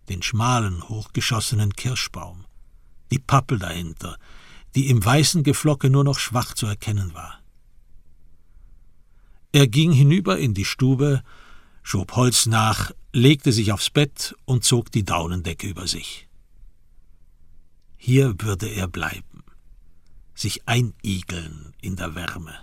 den 0.08 0.22
schmalen, 0.22 0.88
hochgeschossenen 0.88 1.74
Kirschbaum, 1.74 2.46
die 3.12 3.20
Pappel 3.20 3.60
dahinter, 3.60 4.18
die 4.76 4.90
im 4.90 5.04
weißen 5.04 5.44
Geflocke 5.44 5.90
nur 5.90 6.06
noch 6.06 6.20
schwach 6.20 6.54
zu 6.54 6.66
erkennen 6.66 7.14
war. 7.14 7.42
Er 9.56 9.70
ging 9.70 9.94
hinüber 9.94 10.38
in 10.38 10.54
die 10.54 10.66
Stube, 10.66 11.24
schob 11.82 12.18
Holz 12.18 12.46
nach, 12.46 12.92
legte 13.14 13.54
sich 13.54 13.72
aufs 13.72 13.90
Bett 13.90 14.36
und 14.44 14.66
zog 14.66 14.92
die 14.92 15.06
Daunendecke 15.06 15.66
über 15.66 15.88
sich. 15.88 16.28
Hier 17.96 18.36
würde 18.40 18.68
er 18.68 18.90
bleiben, 18.90 19.46
sich 20.34 20.68
einigeln 20.68 21.74
in 21.80 21.96
der 21.96 22.16
Wärme, 22.16 22.54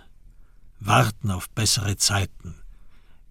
warten 0.79 1.31
auf 1.31 1.49
bessere 1.49 1.97
Zeiten, 1.97 2.61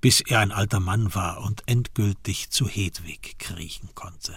bis 0.01 0.23
er 0.23 0.41
ein 0.41 0.51
alter 0.51 0.81
Mann 0.81 1.15
war 1.15 1.41
und 1.45 1.63
endgültig 1.67 2.51
zu 2.51 2.67
Hedwig 2.67 3.39
kriechen 3.39 3.91
konnte. 3.95 4.35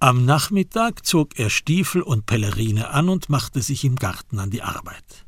Am 0.00 0.24
Nachmittag 0.24 1.06
zog 1.06 1.38
er 1.38 1.48
Stiefel 1.48 2.02
und 2.02 2.26
Pellerine 2.26 2.88
an 2.88 3.08
und 3.08 3.28
machte 3.28 3.62
sich 3.62 3.84
im 3.84 3.94
Garten 3.94 4.40
an 4.40 4.50
die 4.50 4.62
Arbeit. 4.62 5.21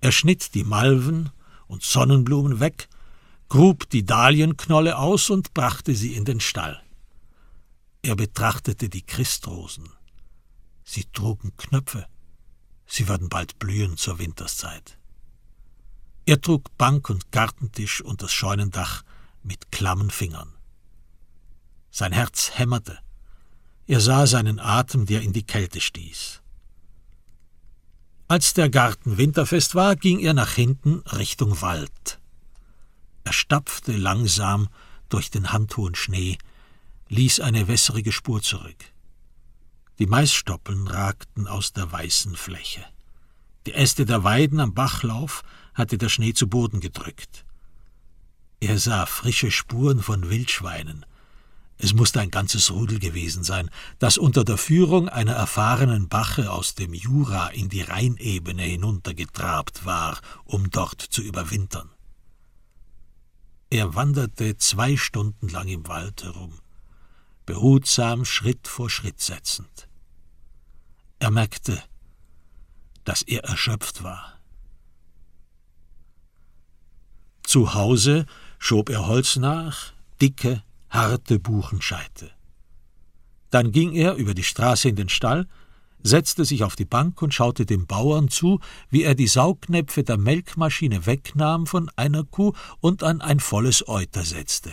Er 0.00 0.12
schnitt 0.12 0.54
die 0.54 0.64
Malven 0.64 1.30
und 1.66 1.82
Sonnenblumen 1.82 2.60
weg, 2.60 2.88
grub 3.48 3.88
die 3.90 4.04
Dahlienknolle 4.04 4.98
aus 4.98 5.30
und 5.30 5.54
brachte 5.54 5.94
sie 5.94 6.14
in 6.14 6.24
den 6.24 6.40
Stall. 6.40 6.82
Er 8.02 8.16
betrachtete 8.16 8.88
die 8.88 9.02
Christrosen. 9.02 9.88
Sie 10.84 11.04
trugen 11.12 11.56
Knöpfe. 11.56 12.06
Sie 12.86 13.08
würden 13.08 13.28
bald 13.28 13.58
blühen 13.58 13.96
zur 13.96 14.18
Winterszeit. 14.18 14.96
Er 16.24 16.40
trug 16.40 16.76
Bank 16.76 17.10
und 17.10 17.32
Gartentisch 17.32 18.00
und 18.00 18.22
das 18.22 18.32
Scheunendach 18.32 19.02
mit 19.42 19.72
klammen 19.72 20.10
Fingern. 20.10 20.52
Sein 21.90 22.12
Herz 22.12 22.52
hämmerte. 22.54 22.98
Er 23.86 24.00
sah 24.00 24.26
seinen 24.26 24.60
Atem, 24.60 25.06
der 25.06 25.22
in 25.22 25.32
die 25.32 25.44
Kälte 25.44 25.80
stieß. 25.80 26.42
Als 28.28 28.54
der 28.54 28.68
Garten 28.68 29.18
winterfest 29.18 29.76
war, 29.76 29.94
ging 29.94 30.18
er 30.18 30.34
nach 30.34 30.52
hinten 30.52 30.98
Richtung 31.06 31.60
Wald. 31.60 32.18
Er 33.22 33.32
stapfte 33.32 33.96
langsam 33.96 34.68
durch 35.08 35.30
den 35.30 35.52
handhohen 35.52 35.94
Schnee, 35.94 36.36
ließ 37.08 37.38
eine 37.38 37.68
wässrige 37.68 38.10
Spur 38.10 38.42
zurück. 38.42 38.84
Die 40.00 40.06
Maisstoppeln 40.06 40.88
ragten 40.88 41.46
aus 41.46 41.72
der 41.72 41.90
weißen 41.90 42.34
Fläche. 42.34 42.84
Die 43.66 43.74
Äste 43.74 44.04
der 44.04 44.24
Weiden 44.24 44.58
am 44.58 44.74
Bachlauf 44.74 45.42
hatte 45.74 45.96
der 45.96 46.08
Schnee 46.08 46.34
zu 46.34 46.48
Boden 46.48 46.80
gedrückt. 46.80 47.44
Er 48.58 48.78
sah 48.78 49.06
frische 49.06 49.52
Spuren 49.52 50.02
von 50.02 50.30
Wildschweinen, 50.30 51.06
es 51.78 51.92
musste 51.92 52.20
ein 52.20 52.30
ganzes 52.30 52.70
Rudel 52.70 52.98
gewesen 52.98 53.44
sein, 53.44 53.70
das 53.98 54.16
unter 54.16 54.44
der 54.44 54.56
Führung 54.56 55.08
einer 55.08 55.34
erfahrenen 55.34 56.08
Bache 56.08 56.50
aus 56.50 56.74
dem 56.74 56.94
Jura 56.94 57.48
in 57.48 57.68
die 57.68 57.82
Rheinebene 57.82 58.62
hinuntergetrabt 58.62 59.84
war, 59.84 60.18
um 60.44 60.70
dort 60.70 61.02
zu 61.02 61.22
überwintern. 61.22 61.90
Er 63.68 63.94
wanderte 63.94 64.56
zwei 64.56 64.96
Stunden 64.96 65.48
lang 65.48 65.68
im 65.68 65.86
Wald 65.86 66.22
herum, 66.24 66.60
behutsam 67.44 68.24
Schritt 68.24 68.68
vor 68.68 68.88
Schritt 68.88 69.20
setzend. 69.20 69.88
Er 71.18 71.30
merkte, 71.30 71.82
dass 73.04 73.22
er 73.22 73.44
erschöpft 73.44 74.02
war. 74.02 74.40
Zu 77.42 77.74
Hause 77.74 78.26
schob 78.58 78.88
er 78.88 79.06
Holz 79.06 79.36
nach, 79.36 79.92
dicke, 80.20 80.62
harte 80.90 81.38
Buchenscheite. 81.38 82.30
Dann 83.50 83.72
ging 83.72 83.92
er 83.94 84.14
über 84.14 84.34
die 84.34 84.42
Straße 84.42 84.88
in 84.88 84.96
den 84.96 85.08
Stall, 85.08 85.46
setzte 86.02 86.44
sich 86.44 86.62
auf 86.62 86.76
die 86.76 86.84
Bank 86.84 87.20
und 87.22 87.34
schaute 87.34 87.66
dem 87.66 87.86
Bauern 87.86 88.28
zu, 88.28 88.60
wie 88.90 89.02
er 89.02 89.14
die 89.14 89.26
Saugnäpfe 89.26 90.02
der 90.02 90.18
Melkmaschine 90.18 91.06
wegnahm 91.06 91.66
von 91.66 91.90
einer 91.96 92.24
Kuh 92.24 92.52
und 92.80 93.02
an 93.02 93.20
ein 93.20 93.40
volles 93.40 93.88
Euter 93.88 94.24
setzte. 94.24 94.72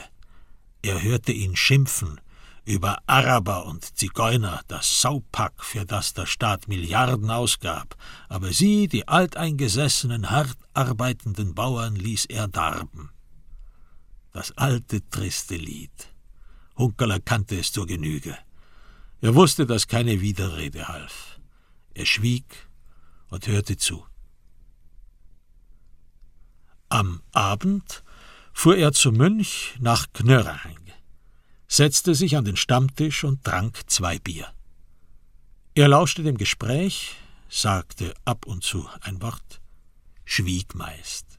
Er 0.82 1.01
hörte 1.01 1.32
ihn 1.32 1.55
schimpfen 1.55 2.20
über 2.66 2.99
Araber 3.07 3.66
und 3.66 3.97
Zigeuner, 3.97 4.61
das 4.68 5.01
Saupack, 5.01 5.64
für 5.64 5.86
das 5.86 6.14
der 6.14 6.26
Staat 6.26 6.68
Milliarden 6.68 7.30
ausgab, 7.30 7.95
aber 8.30 8.53
sie, 8.53 8.88
die 8.88 9.07
alteingesessenen, 9.07 10.30
hart 10.30 10.57
arbeitenden 10.74 11.55
Bauern, 11.55 11.95
ließ 11.95 12.26
er 12.26 12.47
darben. 12.47 13.12
Das 14.34 14.51
alte, 14.57 15.07
triste 15.09 15.55
Lied. 15.55 15.91
Hunkerler 16.75 17.19
kannte 17.19 17.57
es 17.57 17.71
zur 17.71 17.86
Genüge. 17.86 18.38
Er 19.21 19.36
wusste, 19.36 19.65
dass 19.65 19.88
keine 19.88 20.19
Widerrede 20.21 20.88
half. 20.88 21.39
Er 21.93 22.05
schwieg 22.05 22.67
und 23.29 23.47
hörte 23.47 23.77
zu. 23.77 24.05
Am 26.89 27.21
Abend 27.31 28.03
fuhr 28.53 28.75
er 28.75 28.91
zum 28.91 29.17
Mönch 29.17 29.75
nach 29.79 30.11
Knörrang, 30.13 30.79
setzte 31.67 32.15
sich 32.15 32.36
an 32.36 32.45
den 32.45 32.57
Stammtisch 32.57 33.23
und 33.23 33.43
trank 33.43 33.81
zwei 33.88 34.19
Bier. 34.19 34.51
Er 35.75 35.88
lauschte 35.88 36.23
dem 36.23 36.38
Gespräch, 36.38 37.15
sagte 37.49 38.13
ab 38.25 38.45
und 38.45 38.63
zu 38.63 38.88
ein 39.01 39.21
Wort, 39.21 39.61
schwieg 40.25 40.75
meist. 40.75 41.32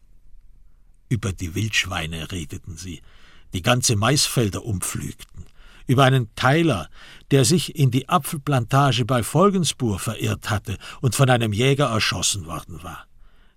Über 1.15 1.33
die 1.33 1.55
Wildschweine 1.55 2.33
redeten 2.33 2.77
sie, 2.77 3.01
die 3.53 3.63
ganze 3.63 3.95
Maisfelder 3.95 4.65
umpflügten, 4.65 5.45
über 5.87 6.03
einen 6.03 6.35
Keiler, 6.35 6.91
der 7.31 7.45
sich 7.45 7.77
in 7.77 7.93
die 7.93 8.09
Apfelplantage 8.09 9.05
bei 9.05 9.23
Folgensburg 9.23 10.01
verirrt 10.01 10.51
hatte 10.51 10.77
und 11.03 11.15
von 11.15 11.31
einem 11.31 11.53
Jäger 11.53 11.87
erschossen 11.87 12.47
worden 12.47 12.83
war. 12.83 13.07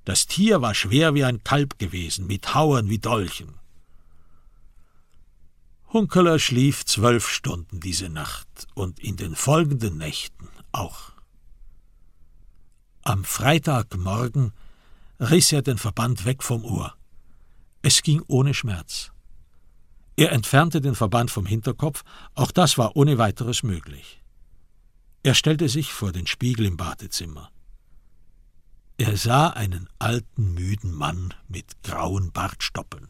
Das 0.05 0.27
Tier 0.27 0.61
war 0.61 0.75
schwer 0.75 1.15
wie 1.15 1.23
ein 1.23 1.43
Kalb 1.43 1.79
gewesen, 1.79 2.27
mit 2.27 2.53
Hauern 2.53 2.89
wie 2.89 2.99
Dolchen. 2.99 3.55
Hunkeler 5.91 6.37
schlief 6.37 6.85
zwölf 6.85 7.27
Stunden 7.27 7.79
diese 7.79 8.09
Nacht 8.09 8.67
und 8.75 8.99
in 8.99 9.15
den 9.15 9.35
folgenden 9.35 9.97
Nächten 9.97 10.47
auch. 10.71 11.11
Am 13.01 13.23
Freitagmorgen 13.23 14.51
riss 15.19 15.51
er 15.51 15.63
den 15.63 15.79
Verband 15.79 16.25
weg 16.25 16.43
vom 16.43 16.63
Ohr. 16.63 16.96
Es 17.89 18.03
ging 18.03 18.21
ohne 18.27 18.53
Schmerz. 18.53 19.13
Er 20.17 20.33
entfernte 20.33 20.81
den 20.81 20.93
Verband 20.93 21.31
vom 21.31 21.45
Hinterkopf, 21.45 22.03
auch 22.35 22.51
das 22.51 22.77
war 22.77 22.97
ohne 22.97 23.17
weiteres 23.17 23.63
möglich. 23.63 24.21
Er 25.23 25.33
stellte 25.33 25.69
sich 25.69 25.93
vor 25.93 26.11
den 26.11 26.27
Spiegel 26.27 26.65
im 26.65 26.75
Badezimmer. 26.75 27.49
Er 28.97 29.15
sah 29.15 29.51
einen 29.51 29.88
alten, 29.99 30.53
müden 30.53 30.91
Mann 30.93 31.33
mit 31.47 31.81
grauen 31.81 32.33
Bartstoppeln. 32.33 33.07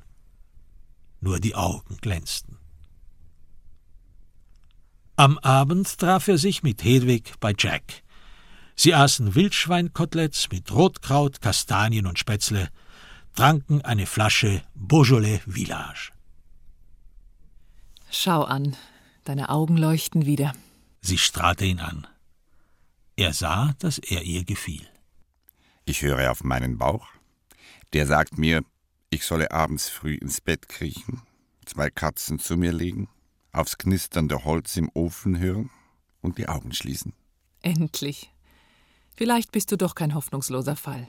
Nur 1.21 1.39
die 1.39 1.55
Augen 1.55 1.97
glänzten. 1.97 2.59
Am 5.15 5.39
Abend 5.39 5.97
traf 5.97 6.27
er 6.27 6.37
sich 6.37 6.61
mit 6.61 6.83
Hedwig 6.83 7.33
bei 7.39 7.55
Jack. 7.57 8.03
Sie 8.75 8.93
aßen 8.93 9.33
Wildschweinkoteletts 9.33 10.51
mit 10.51 10.71
Rotkraut, 10.71 11.41
Kastanien 11.41 12.05
und 12.05 12.19
Spätzle, 12.19 12.69
tranken 13.37 13.83
eine 13.83 14.07
Flasche 14.07 14.63
Beaujolais 14.73 15.41
Village. 15.45 16.11
Schau 18.09 18.43
an, 18.43 18.75
deine 19.25 19.49
Augen 19.49 19.77
leuchten 19.77 20.25
wieder. 20.25 20.53
Sie 21.01 21.19
strahlte 21.19 21.63
ihn 21.65 21.79
an. 21.79 22.07
Er 23.15 23.33
sah, 23.33 23.75
dass 23.77 23.99
er 23.99 24.23
ihr 24.23 24.43
gefiel. 24.43 24.87
Ich 25.85 26.01
höre 26.01 26.31
auf 26.31 26.43
meinen 26.43 26.79
Bauch. 26.79 27.07
Der 27.93 28.07
sagt 28.07 28.39
mir, 28.39 28.63
ich 29.11 29.23
solle 29.23 29.51
abends 29.51 29.87
früh 29.87 30.15
ins 30.15 30.41
Bett 30.41 30.67
kriechen, 30.67 31.21
zwei 31.63 31.91
Katzen 31.91 32.39
zu 32.39 32.57
mir 32.57 32.73
legen, 32.73 33.07
aufs 33.51 33.77
knisternde 33.77 34.45
Holz 34.45 34.75
im 34.77 34.89
Ofen 34.95 35.37
hören 35.37 35.69
und 36.21 36.39
die 36.39 36.47
Augen 36.47 36.73
schließen. 36.73 37.13
Endlich. 37.61 38.31
Vielleicht 39.15 39.51
bist 39.51 39.71
du 39.71 39.77
doch 39.77 39.93
kein 39.93 40.15
hoffnungsloser 40.15 40.75
Fall. 40.75 41.07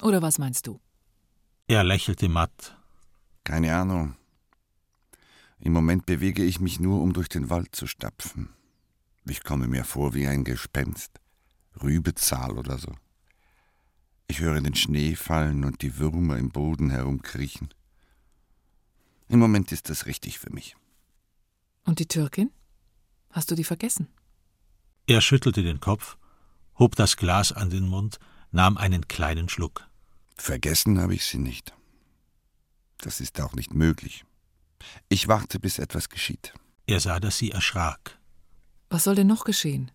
Oder 0.00 0.22
was 0.22 0.38
meinst 0.38 0.68
du? 0.68 0.78
Er 1.66 1.82
lächelte 1.82 2.28
matt. 2.28 2.76
Keine 3.42 3.74
Ahnung. 3.74 4.16
Im 5.58 5.72
Moment 5.72 6.04
bewege 6.04 6.44
ich 6.44 6.60
mich 6.60 6.78
nur, 6.78 7.00
um 7.00 7.14
durch 7.14 7.30
den 7.30 7.48
Wald 7.48 7.74
zu 7.74 7.86
stapfen. 7.86 8.50
Ich 9.26 9.42
komme 9.42 9.66
mir 9.66 9.84
vor 9.84 10.12
wie 10.12 10.26
ein 10.26 10.44
Gespenst. 10.44 11.20
Rübezahl 11.82 12.58
oder 12.58 12.76
so. 12.78 12.94
Ich 14.28 14.40
höre 14.40 14.60
den 14.60 14.74
Schnee 14.74 15.16
fallen 15.16 15.64
und 15.64 15.80
die 15.80 15.96
Würmer 15.96 16.36
im 16.36 16.50
Boden 16.50 16.90
herumkriechen. 16.90 17.72
Im 19.28 19.38
Moment 19.38 19.72
ist 19.72 19.88
das 19.88 20.04
richtig 20.04 20.38
für 20.38 20.52
mich. 20.52 20.76
Und 21.84 21.98
die 21.98 22.06
Türkin? 22.06 22.50
Hast 23.30 23.50
du 23.50 23.54
die 23.54 23.64
vergessen? 23.64 24.08
Er 25.06 25.22
schüttelte 25.22 25.62
den 25.62 25.80
Kopf, 25.80 26.18
hob 26.78 26.94
das 26.96 27.16
Glas 27.16 27.52
an 27.52 27.70
den 27.70 27.88
Mund, 27.88 28.18
nahm 28.50 28.76
einen 28.76 29.08
kleinen 29.08 29.48
Schluck. 29.48 29.88
Vergessen 30.36 31.00
habe 31.00 31.14
ich 31.14 31.24
sie 31.24 31.38
nicht. 31.38 31.72
Das 32.98 33.20
ist 33.20 33.40
auch 33.40 33.54
nicht 33.54 33.74
möglich. 33.74 34.24
Ich 35.08 35.28
warte, 35.28 35.60
bis 35.60 35.78
etwas 35.78 36.08
geschieht. 36.08 36.54
Er 36.86 37.00
sah, 37.00 37.20
dass 37.20 37.38
sie 37.38 37.50
erschrak. 37.50 38.18
Was 38.90 39.04
soll 39.04 39.14
denn 39.14 39.26
noch 39.26 39.44
geschehen? 39.44 39.90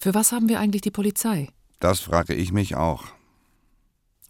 Für 0.00 0.14
was 0.14 0.32
haben 0.32 0.48
wir 0.48 0.60
eigentlich 0.60 0.82
die 0.82 0.90
Polizei? 0.90 1.48
Das 1.80 2.00
frage 2.00 2.34
ich 2.34 2.52
mich 2.52 2.76
auch. 2.76 3.04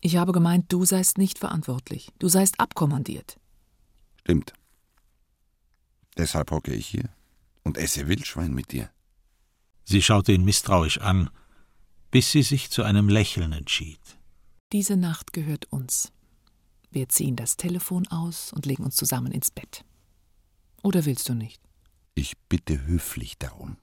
Ich 0.01 0.17
habe 0.17 0.33
gemeint, 0.33 0.73
du 0.73 0.85
seist 0.85 1.19
nicht 1.19 1.39
verantwortlich. 1.39 2.11
Du 2.19 2.29
seist 2.29 2.61
abkommandiert. 2.61 3.39
Stimmt. 4.21 4.53
Deshalb 6.17 6.51
hocke 6.51 6.73
ich 6.73 6.87
hier 6.87 7.09
und 7.63 7.79
esse 7.79 8.09
Wildschwein 8.09 8.55
mit 8.55 8.73
dir. 8.73 8.91
Sie 9.85 10.03
schaute 10.03 10.33
ihn 10.33 10.45
misstrauisch 10.45 10.99
an, 10.99 11.31
bis 12.11 12.33
sie 12.33 12.43
sich 12.43 12.71
zu 12.71 12.83
einem 12.83 13.09
Lächeln 13.09 13.53
entschied. 13.53 14.18
Diese 14.73 14.97
Nacht 14.97 15.33
gehört 15.33 15.67
uns. 15.73 16.13
Wir 16.91 17.09
ziehen 17.09 17.37
das 17.37 17.57
Telefon 17.57 18.07
aus 18.09 18.53
und 18.53 18.67
legen 18.67 18.85
uns 18.85 18.97
zusammen 18.97 19.33
ins 19.33 19.51
Bett. 19.51 19.85
Oder 20.83 21.07
willst 21.07 21.29
du 21.29 21.35
nicht? 21.35 21.61
Ich 22.15 22.37
bitte 22.49 22.87
höflich 22.87 23.39
darum. 23.39 23.79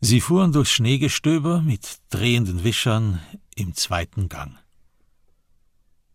Sie 0.00 0.20
fuhren 0.20 0.52
durch 0.52 0.72
Schneegestöber 0.72 1.60
mit 1.60 1.98
drehenden 2.08 2.64
Wischern 2.64 3.20
im 3.54 3.74
zweiten 3.74 4.28
Gang. 4.28 4.58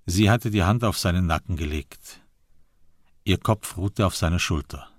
Sie 0.05 0.29
hatte 0.29 0.51
die 0.51 0.63
Hand 0.63 0.83
auf 0.83 0.97
seinen 0.97 1.25
Nacken 1.25 1.55
gelegt. 1.55 2.21
Ihr 3.23 3.37
Kopf 3.37 3.77
ruhte 3.77 4.05
auf 4.05 4.15
seiner 4.15 4.39
Schulter. 4.39 4.89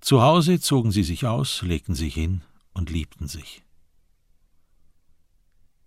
Zu 0.00 0.22
Hause 0.22 0.60
zogen 0.60 0.92
sie 0.92 1.02
sich 1.02 1.26
aus, 1.26 1.62
legten 1.62 1.94
sich 1.94 2.14
hin 2.14 2.42
und 2.74 2.90
liebten 2.90 3.28
sich. 3.28 3.65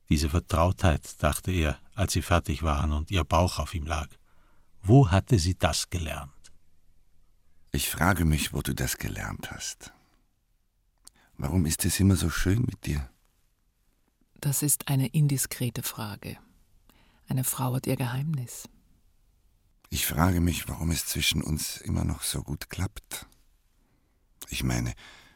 Diese 0.09 0.29
Vertrautheit, 0.29 1.21
dachte 1.21 1.51
er, 1.51 1.79
als 1.93 2.13
sie 2.13 2.21
fertig 2.21 2.63
waren 2.63 2.91
und 2.91 3.11
ihr 3.11 3.23
Bauch 3.23 3.59
auf 3.59 3.73
ihm 3.75 3.85
lag. 3.85 4.09
Wo 4.81 5.11
hatte 5.11 5.37
sie 5.37 5.55
das 5.55 5.89
gelernt? 5.89 6.33
Ich 7.71 7.89
frage 7.89 8.25
mich, 8.25 8.53
wo 8.53 8.61
du 8.61 8.73
das 8.73 8.97
gelernt 8.97 9.51
hast. 9.51 9.93
Warum 11.37 11.65
ist 11.65 11.85
es 11.85 11.99
immer 11.99 12.15
so 12.15 12.29
schön 12.29 12.61
mit 12.63 12.85
dir? 12.85 13.09
Das 14.41 14.63
ist 14.63 14.87
eine 14.87 15.07
indiskrete 15.07 15.83
Frage. 15.83 16.37
Eine 17.27 17.43
Frau 17.43 17.75
hat 17.75 17.85
ihr 17.85 17.95
Geheimnis. 17.95 18.67
Ich 19.89 20.05
frage 20.05 20.39
mich, 20.39 20.67
warum 20.67 20.91
es 20.91 21.05
zwischen 21.05 21.43
uns 21.43 21.77
immer 21.77 22.03
noch 22.03 22.23
so 22.23 22.41
gut 22.41 22.69
klappt. 22.69 23.27
Ich 24.49 24.63
meine, 24.63 24.93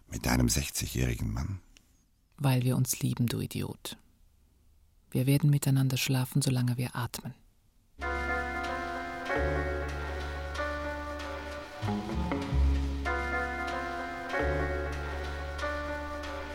mit 0.08 0.26
deinem 0.26 0.48
60-jährigen 0.48 1.32
Mann. 1.32 1.60
Weil 2.38 2.64
wir 2.64 2.76
uns 2.76 3.00
lieben, 3.00 3.28
du 3.28 3.40
Idiot. 3.40 3.98
Wir 5.14 5.28
werden 5.28 5.52
miteinander 5.52 5.96
schlafen, 5.96 6.42
solange 6.42 6.76
wir 6.78 6.96
atmen. 6.96 7.36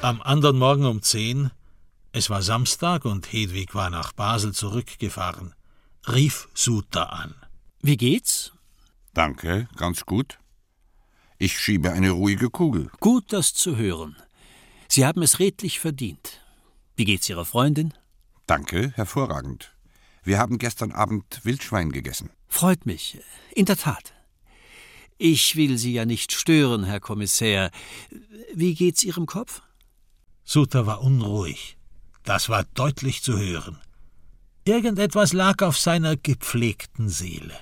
Am 0.03 0.21
anderen 0.23 0.59
Morgen 0.59 0.87
um 0.87 1.03
zehn, 1.03 1.53
es 2.11 2.31
war 2.31 2.43
Samstag 2.43 3.05
und 3.05 3.33
Hedwig 3.33 3.77
war 3.77 3.91
nach 3.91 4.13
Basel 4.13 4.53
zurückgefahren, 4.53 5.55
rief 6.09 6.49
Suta 6.53 7.05
an. 7.05 7.35
Wie 7.81 7.97
geht's? 7.97 8.53
Danke, 9.15 9.69
ganz 9.77 10.05
gut. 10.05 10.41
Ich 11.39 11.61
schiebe 11.61 11.93
eine 11.93 12.11
ruhige 12.11 12.51
Kugel. 12.51 12.91
Gut, 12.99 13.33
das 13.33 13.55
zu 13.55 13.77
hören. 13.77 14.17
Sie 14.89 15.07
haben 15.07 15.23
es 15.23 15.39
redlich 15.39 15.79
verdient. 15.79 16.41
Wie 16.97 17.05
geht's 17.05 17.29
Ihrer 17.29 17.45
Freundin? 17.45 17.95
Danke, 18.49 18.92
hervorragend. 18.94 19.74
Wir 20.24 20.38
haben 20.38 20.57
gestern 20.57 20.90
Abend 20.90 21.44
Wildschwein 21.44 21.92
gegessen. 21.92 22.30
Freut 22.49 22.86
mich. 22.86 23.18
In 23.55 23.66
der 23.66 23.76
Tat. 23.76 24.14
Ich 25.18 25.55
will 25.57 25.76
Sie 25.76 25.92
ja 25.92 26.07
nicht 26.07 26.32
stören, 26.32 26.84
Herr 26.84 26.99
Kommissär. 26.99 27.70
Wie 28.55 28.74
geht's 28.74 29.03
Ihrem 29.05 29.26
Kopf? 29.26 29.61
Suter 30.44 30.86
war 30.86 31.03
unruhig. 31.03 31.76
Das 32.24 32.49
war 32.49 32.64
deutlich 32.72 33.22
zu 33.22 33.38
hören. 33.38 33.78
Irgendetwas 34.64 35.34
lag 35.34 35.61
auf 35.61 35.76
seiner 35.76 36.16
gepflegten 36.16 37.11
Seele. 37.11 37.55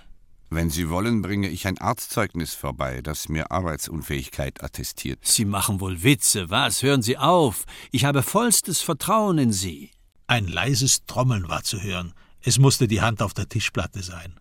Wenn 0.51 0.71
Sie 0.71 0.89
wollen, 0.89 1.21
bringe 1.21 1.49
ich 1.49 1.67
ein 1.67 1.79
Arztzeugnis 1.79 2.55
vorbei, 2.55 3.03
das 3.03 3.29
mir 3.29 3.51
Arbeitsunfähigkeit 3.51 4.63
attestiert. 4.63 5.19
Sie 5.23 5.47
machen 5.47 5.81
wohl 5.81 6.05
Witze, 6.05 6.49
was? 6.49 6.85
Hören 6.85 7.03
Sie 7.03 7.19
auf. 7.19 7.65
Ich 7.91 8.05
habe 8.05 8.23
vollstes 8.23 8.83
Vertrauen 8.83 9.39
in 9.39 9.53
Sie. 9.53 9.91
Ein 10.27 10.49
leises 10.49 11.07
Trommeln 11.07 11.49
war 11.49 11.63
zu 11.63 11.83
hören. 11.83 12.13
Es 12.41 12.59
musste 12.59 12.89
die 12.89 13.01
Hand 13.01 13.23
auf 13.23 13.35
der 13.35 13.49
Tischplatte 13.49 14.03
sein. 14.03 14.39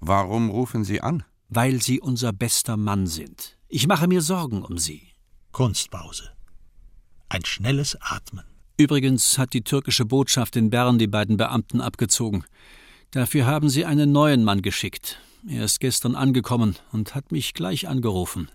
Warum 0.00 0.50
rufen 0.50 0.84
Sie 0.84 1.00
an? 1.00 1.24
Weil 1.48 1.82
Sie 1.82 2.00
unser 2.00 2.32
bester 2.32 2.76
Mann 2.76 3.06
sind. 3.06 3.56
Ich 3.68 3.86
mache 3.86 4.06
mir 4.06 4.20
Sorgen 4.20 4.62
um 4.62 4.76
Sie. 4.76 5.08
Kunstpause. 5.52 6.30
Ein 7.28 7.44
schnelles 7.44 7.96
Atmen. 8.00 8.44
Übrigens 8.76 9.38
hat 9.38 9.52
die 9.52 9.62
türkische 9.62 10.04
Botschaft 10.04 10.56
in 10.56 10.68
Bern 10.68 10.98
die 10.98 11.06
beiden 11.06 11.36
Beamten 11.36 11.80
abgezogen. 11.80 12.44
Dafür 13.12 13.46
haben 13.46 13.68
sie 13.68 13.84
einen 13.84 14.10
neuen 14.12 14.42
Mann 14.42 14.62
geschickt. 14.62 15.20
Er 15.48 15.64
ist 15.64 15.78
gestern 15.78 16.16
angekommen 16.16 16.76
und 16.90 17.14
hat 17.14 17.30
mich 17.30 17.54
gleich 17.54 17.86
angerufen. 17.86 18.50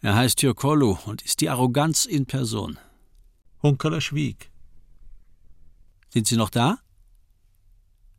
Er 0.00 0.14
heißt 0.14 0.38
Türkolu 0.38 0.98
und 1.06 1.22
ist 1.22 1.40
die 1.40 1.50
Arroganz 1.50 2.04
in 2.04 2.26
Person. 2.26 2.78
Hunkeler 3.62 4.00
schwieg. 4.00 4.50
Sind 6.14 6.28
Sie 6.28 6.36
noch 6.36 6.50
da? 6.50 6.78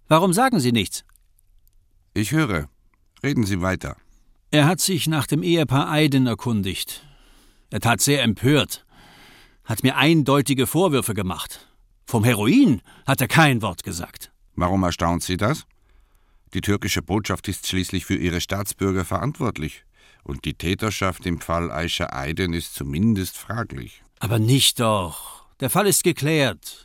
Warum 0.09 0.33
sagen 0.33 0.59
Sie 0.59 0.73
nichts? 0.73 1.05
Ich 2.13 2.33
höre. 2.33 2.67
Reden 3.23 3.45
Sie 3.45 3.61
weiter. 3.61 3.95
Er 4.51 4.65
hat 4.67 4.81
sich 4.81 5.07
nach 5.07 5.27
dem 5.27 5.41
Ehepaar 5.41 5.89
Eiden 5.89 6.27
erkundigt. 6.27 7.07
Er 7.69 7.79
tat 7.79 8.01
sehr 8.01 8.21
empört, 8.21 8.85
hat 9.63 9.81
mir 9.83 9.95
eindeutige 9.95 10.67
Vorwürfe 10.67 11.13
gemacht. 11.13 11.69
Vom 12.05 12.25
Heroin 12.25 12.81
hat 13.07 13.21
er 13.21 13.29
kein 13.29 13.61
Wort 13.61 13.83
gesagt. 13.83 14.29
Warum 14.55 14.83
erstaunt 14.83 15.23
Sie 15.23 15.37
das? 15.37 15.63
Die 16.53 16.59
türkische 16.59 17.01
Botschaft 17.01 17.47
ist 17.47 17.65
schließlich 17.65 18.03
für 18.03 18.17
ihre 18.17 18.41
Staatsbürger 18.41 19.05
verantwortlich. 19.05 19.85
Und 20.25 20.43
die 20.43 20.55
Täterschaft 20.55 21.25
im 21.25 21.39
Fall 21.39 21.71
Aisha 21.71 22.07
Aiden 22.07 22.51
ist 22.51 22.75
zumindest 22.75 23.37
fraglich. 23.37 24.03
Aber 24.19 24.37
nicht 24.37 24.81
doch. 24.81 25.45
Der 25.61 25.69
Fall 25.69 25.87
ist 25.87 26.03
geklärt. 26.03 26.84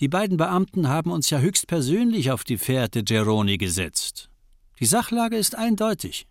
Die 0.00 0.08
beiden 0.08 0.36
Beamten 0.36 0.88
haben 0.88 1.10
uns 1.10 1.30
ja 1.30 1.38
höchstpersönlich 1.38 2.30
auf 2.30 2.44
die 2.44 2.58
Fährte 2.58 3.04
Geroni 3.04 3.58
gesetzt. 3.58 4.30
Die 4.80 4.86
Sachlage 4.86 5.36
ist 5.36 5.54
eindeutig. 5.54 6.26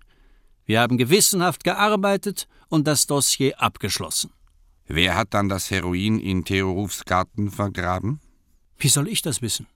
Wir 0.66 0.82
haben 0.82 0.98
gewissenhaft 0.98 1.64
gearbeitet 1.64 2.48
und 2.70 2.88
das 2.88 3.08
Dossier 3.08 3.62
abgeschlossen. 3.62 4.32
Wer 4.88 5.16
hat 5.16 5.34
dann 5.34 5.48
das 5.48 5.72
Heroin 5.72 6.20
in 6.20 6.44
Theorufs 6.44 7.06
Garten 7.06 7.50
vergraben? 7.50 8.20
Wie 8.78 8.90
soll 8.90 9.08
ich 9.08 9.22
das 9.22 9.42
wissen? 9.42 9.68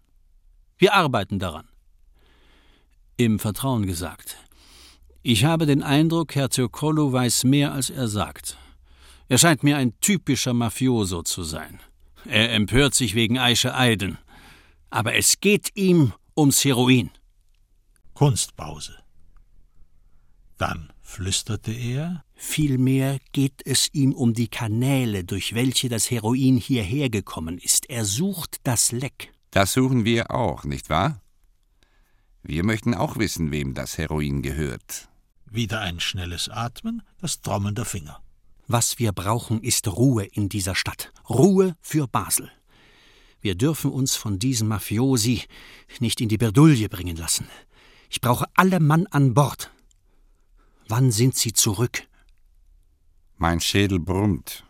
Wir 0.77 0.93
arbeiten 0.93 1.39
daran. 1.39 1.67
Im 3.17 3.39
Vertrauen 3.39 3.85
gesagt. 3.85 4.37
Ich 5.21 5.45
habe 5.45 5.65
den 5.65 5.83
Eindruck, 5.83 6.35
Herr 6.35 6.49
Zircolo 6.49 7.13
weiß 7.13 7.45
mehr, 7.45 7.71
als 7.71 7.89
er 7.89 8.07
sagt. 8.07 8.57
Er 9.27 9.37
scheint 9.37 9.63
mir 9.63 9.77
ein 9.77 9.97
typischer 10.01 10.53
Mafioso 10.53 11.23
zu 11.23 11.43
sein. 11.43 11.79
Er 12.27 12.53
empört 12.53 12.93
sich 12.93 13.15
wegen 13.15 13.37
Aische 13.37 13.75
Eiden. 13.75 14.17
Aber 14.89 15.15
es 15.15 15.39
geht 15.39 15.71
ihm 15.75 16.13
ums 16.35 16.63
Heroin. 16.63 17.11
Kunstpause. 18.13 18.95
Dann 20.57 20.91
flüsterte 21.01 21.71
er. 21.71 22.23
Vielmehr 22.33 23.19
geht 23.31 23.61
es 23.65 23.89
ihm 23.93 24.13
um 24.13 24.33
die 24.33 24.47
Kanäle, 24.47 25.23
durch 25.23 25.53
welche 25.53 25.89
das 25.89 26.11
Heroin 26.11 26.57
hierher 26.57 27.09
gekommen 27.09 27.57
ist. 27.57 27.89
Er 27.89 28.05
sucht 28.05 28.57
das 28.63 28.91
Leck. 28.91 29.31
Das 29.51 29.73
suchen 29.73 30.03
wir 30.03 30.31
auch, 30.31 30.63
nicht 30.63 30.89
wahr? 30.89 31.21
Wir 32.43 32.63
möchten 32.63 32.93
auch 32.93 33.17
wissen, 33.17 33.51
wem 33.51 33.73
das 33.73 33.97
Heroin 33.97 34.41
gehört. 34.41 35.09
Wieder 35.49 35.79
ein 35.79 35.99
schnelles 35.99 36.49
Atmen, 36.49 37.01
das 37.19 37.41
Trommeln 37.41 37.75
der 37.75 37.85
Finger. 37.85 38.21
Was 38.67 38.99
wir 38.99 39.11
brauchen, 39.11 39.61
ist 39.61 39.87
Ruhe 39.87 40.25
in 40.25 40.49
dieser 40.49 40.75
Stadt. 40.75 41.11
Ruhe 41.29 41.75
für 41.81 42.07
Basel. 42.07 42.51
Wir 43.41 43.55
dürfen 43.55 43.91
uns 43.91 44.15
von 44.15 44.39
diesem 44.39 44.67
Mafiosi 44.69 45.43
nicht 45.99 46.19
in 46.19 46.29
die 46.29 46.37
Bredouille 46.37 46.89
bringen 46.89 47.15
lassen. 47.15 47.47
Ich 48.09 48.21
brauche 48.21 48.45
alle 48.55 48.79
Mann 48.79 49.05
an 49.07 49.35
Bord. 49.35 49.71
Wann 50.87 51.11
sind 51.11 51.35
Sie 51.35 51.53
zurück? 51.53 52.07
Mein 53.37 53.59
Schädel 53.59 53.99
brummt. 53.99 54.63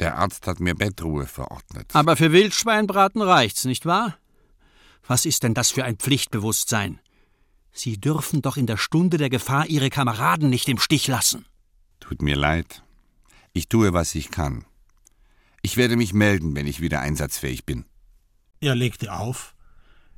Der 0.00 0.18
Arzt 0.18 0.46
hat 0.46 0.60
mir 0.60 0.74
Bettruhe 0.74 1.26
verordnet. 1.26 1.90
Aber 1.94 2.16
für 2.16 2.32
Wildschweinbraten 2.32 3.22
reicht's, 3.22 3.64
nicht 3.64 3.86
wahr? 3.86 4.16
Was 5.06 5.24
ist 5.24 5.42
denn 5.42 5.54
das 5.54 5.70
für 5.70 5.84
ein 5.84 5.96
Pflichtbewusstsein? 5.96 6.98
Sie 7.72 8.00
dürfen 8.00 8.42
doch 8.42 8.56
in 8.56 8.66
der 8.66 8.76
Stunde 8.76 9.18
der 9.18 9.30
Gefahr 9.30 9.66
Ihre 9.66 9.90
Kameraden 9.90 10.50
nicht 10.50 10.68
im 10.68 10.78
Stich 10.78 11.06
lassen. 11.06 11.46
Tut 12.00 12.22
mir 12.22 12.36
leid. 12.36 12.82
Ich 13.52 13.68
tue, 13.68 13.92
was 13.92 14.14
ich 14.14 14.30
kann. 14.30 14.64
Ich 15.62 15.76
werde 15.76 15.96
mich 15.96 16.12
melden, 16.12 16.54
wenn 16.54 16.66
ich 16.66 16.80
wieder 16.80 17.00
einsatzfähig 17.00 17.64
bin. 17.64 17.84
Er 18.60 18.74
legte 18.74 19.12
auf, 19.12 19.54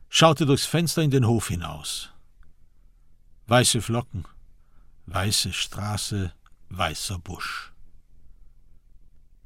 schaute 0.09 0.45
durchs 0.45 0.67
Fenster 0.67 1.03
in 1.03 1.11
den 1.11 1.27
Hof 1.27 1.49
hinaus. 1.49 2.11
Weiße 3.47 3.81
Flocken, 3.81 4.27
weiße 5.07 5.53
Straße, 5.53 6.33
weißer 6.69 7.19
Busch. 7.19 7.73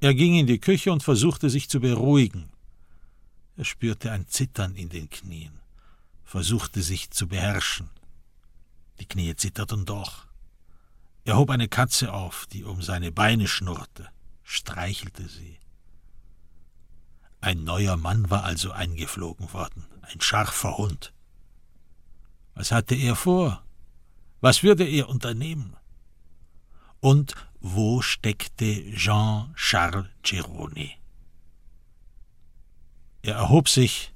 Er 0.00 0.14
ging 0.14 0.34
in 0.34 0.48
die 0.48 0.58
Küche 0.58 0.90
und 0.90 1.04
versuchte 1.04 1.48
sich 1.50 1.68
zu 1.68 1.78
beruhigen. 1.78 2.50
Er 3.56 3.64
spürte 3.64 4.10
ein 4.10 4.26
Zittern 4.26 4.74
in 4.74 4.88
den 4.88 5.08
Knien, 5.08 5.60
versuchte 6.24 6.82
sich 6.82 7.10
zu 7.10 7.28
beherrschen. 7.28 7.88
Die 8.98 9.06
Knie 9.06 9.36
zitterten 9.36 9.84
doch. 9.84 10.26
Er 11.24 11.36
hob 11.36 11.50
eine 11.50 11.68
Katze 11.68 12.12
auf, 12.12 12.46
die 12.46 12.64
um 12.64 12.82
seine 12.82 13.12
Beine 13.12 13.46
schnurrte, 13.46 14.08
streichelte 14.42 15.28
sie. 15.28 15.58
Ein 17.40 17.64
neuer 17.64 17.96
Mann 17.96 18.30
war 18.30 18.44
also 18.44 18.72
eingeflogen 18.72 19.52
worden, 19.52 19.86
ein 20.02 20.20
scharfer 20.20 20.78
Hund. 20.78 21.12
Was 22.54 22.72
hatte 22.72 22.94
er 22.94 23.16
vor? 23.16 23.64
Was 24.40 24.62
würde 24.62 24.84
er 24.84 25.08
unternehmen? 25.08 25.76
Und 27.00 27.34
wo 27.60 28.00
steckte 28.00 28.92
Jean-Charles 28.94 30.06
Gironi? 30.22 30.98
Er 33.22 33.36
erhob 33.36 33.68
sich, 33.68 34.12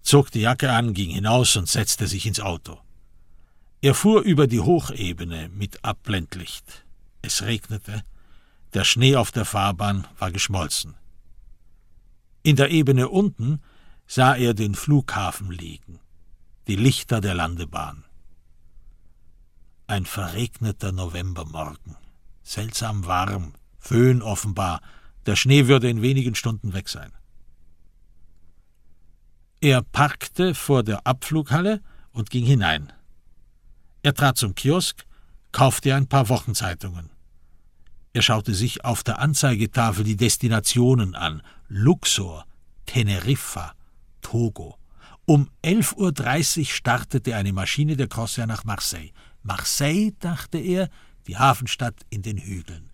zog 0.00 0.30
die 0.30 0.40
Jacke 0.40 0.72
an, 0.72 0.94
ging 0.94 1.10
hinaus 1.10 1.56
und 1.56 1.68
setzte 1.68 2.06
sich 2.06 2.24
ins 2.24 2.40
Auto. 2.40 2.80
Er 3.84 3.96
fuhr 3.96 4.22
über 4.22 4.46
die 4.46 4.60
Hochebene 4.60 5.48
mit 5.48 5.84
Abblendlicht. 5.84 6.86
Es 7.20 7.42
regnete, 7.42 8.04
der 8.74 8.84
Schnee 8.84 9.16
auf 9.16 9.32
der 9.32 9.44
Fahrbahn 9.44 10.06
war 10.20 10.30
geschmolzen. 10.30 10.94
In 12.44 12.54
der 12.54 12.70
Ebene 12.70 13.08
unten 13.08 13.60
sah 14.06 14.36
er 14.36 14.54
den 14.54 14.76
Flughafen 14.76 15.50
liegen, 15.50 15.98
die 16.68 16.76
Lichter 16.76 17.20
der 17.20 17.34
Landebahn. 17.34 18.04
Ein 19.88 20.06
verregneter 20.06 20.92
Novembermorgen, 20.92 21.96
seltsam 22.44 23.06
warm, 23.06 23.52
Föhn 23.80 24.22
offenbar, 24.22 24.80
der 25.26 25.34
Schnee 25.34 25.66
würde 25.66 25.90
in 25.90 26.02
wenigen 26.02 26.36
Stunden 26.36 26.72
weg 26.72 26.88
sein. 26.88 27.12
Er 29.60 29.82
parkte 29.82 30.54
vor 30.54 30.84
der 30.84 31.04
Abflughalle 31.04 31.82
und 32.12 32.30
ging 32.30 32.44
hinein. 32.44 32.92
Er 34.02 34.14
trat 34.14 34.36
zum 34.36 34.54
Kiosk, 34.54 35.04
kaufte 35.52 35.94
ein 35.94 36.08
paar 36.08 36.28
Wochenzeitungen. 36.28 37.10
Er 38.12 38.22
schaute 38.22 38.54
sich 38.54 38.84
auf 38.84 39.02
der 39.02 39.20
Anzeigetafel 39.20 40.04
die 40.04 40.16
Destinationen 40.16 41.14
an: 41.14 41.42
Luxor, 41.68 42.44
Teneriffa, 42.86 43.74
Togo. 44.20 44.76
Um 45.24 45.48
11.30 45.64 46.58
Uhr 46.58 46.64
startete 46.66 47.36
eine 47.36 47.52
Maschine 47.52 47.96
der 47.96 48.08
Corsair 48.08 48.46
nach 48.46 48.64
Marseille. 48.64 49.12
Marseille, 49.42 50.12
dachte 50.18 50.58
er, 50.58 50.88
die 51.28 51.36
Hafenstadt 51.36 51.94
in 52.10 52.22
den 52.22 52.38
Hügeln. 52.38 52.90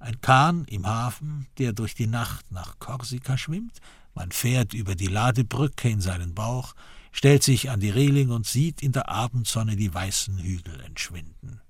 Ein 0.00 0.20
Kahn 0.20 0.64
im 0.64 0.86
Hafen, 0.86 1.46
der 1.58 1.72
durch 1.72 1.94
die 1.94 2.06
Nacht 2.08 2.50
nach 2.50 2.78
Korsika 2.80 3.38
schwimmt, 3.38 3.80
man 4.14 4.32
fährt 4.32 4.74
über 4.74 4.96
die 4.96 5.06
Ladebrücke 5.06 5.88
in 5.88 6.00
seinen 6.00 6.34
Bauch, 6.34 6.74
stellt 7.18 7.42
sich 7.42 7.68
an 7.68 7.80
die 7.80 7.90
Reling 7.90 8.30
und 8.30 8.46
sieht 8.46 8.80
in 8.80 8.92
der 8.92 9.08
Abendsonne 9.08 9.74
die 9.74 9.92
weißen 9.92 10.38
Hügel 10.38 10.78
entschwinden. 10.82 11.60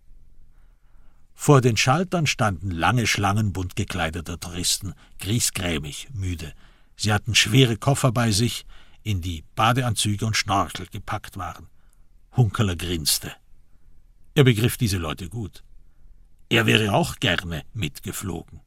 Vor 1.32 1.62
den 1.62 1.78
Schaltern 1.78 2.26
standen 2.26 2.70
lange 2.70 3.06
Schlangen 3.06 3.54
bunt 3.54 3.74
gekleideter 3.74 4.38
Touristen, 4.38 4.92
griesgrämig, 5.20 6.08
müde. 6.12 6.52
Sie 6.96 7.14
hatten 7.14 7.34
schwere 7.34 7.78
Koffer 7.78 8.12
bei 8.12 8.30
sich, 8.30 8.66
in 9.02 9.22
die 9.22 9.42
Badeanzüge 9.54 10.26
und 10.26 10.36
Schnorchel 10.36 10.86
gepackt 10.88 11.38
waren. 11.38 11.68
Hunkeler 12.36 12.76
grinste. 12.76 13.32
Er 14.34 14.44
begriff 14.44 14.76
diese 14.76 14.98
Leute 14.98 15.30
gut. 15.30 15.64
Er 16.50 16.66
wäre 16.66 16.92
auch 16.92 17.16
gerne 17.20 17.62
mitgeflogen. 17.72 18.60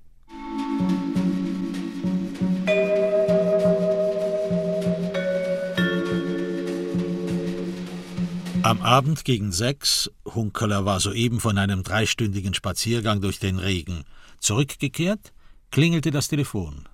Am 8.72 8.84
Abend 8.84 9.26
gegen 9.26 9.52
sechs, 9.52 10.10
Hunkeler 10.24 10.86
war 10.86 11.02
soeben 11.02 11.42
von 11.42 11.58
einem 11.58 11.84
dreistündigen 11.84 12.54
Spaziergang 12.54 13.20
durch 13.20 13.38
den 13.38 13.60
Regen 13.60 14.06
zurückgekehrt, 14.40 15.34
klingelte 15.72 16.10
das 16.10 16.30
Telefon. 16.30 16.88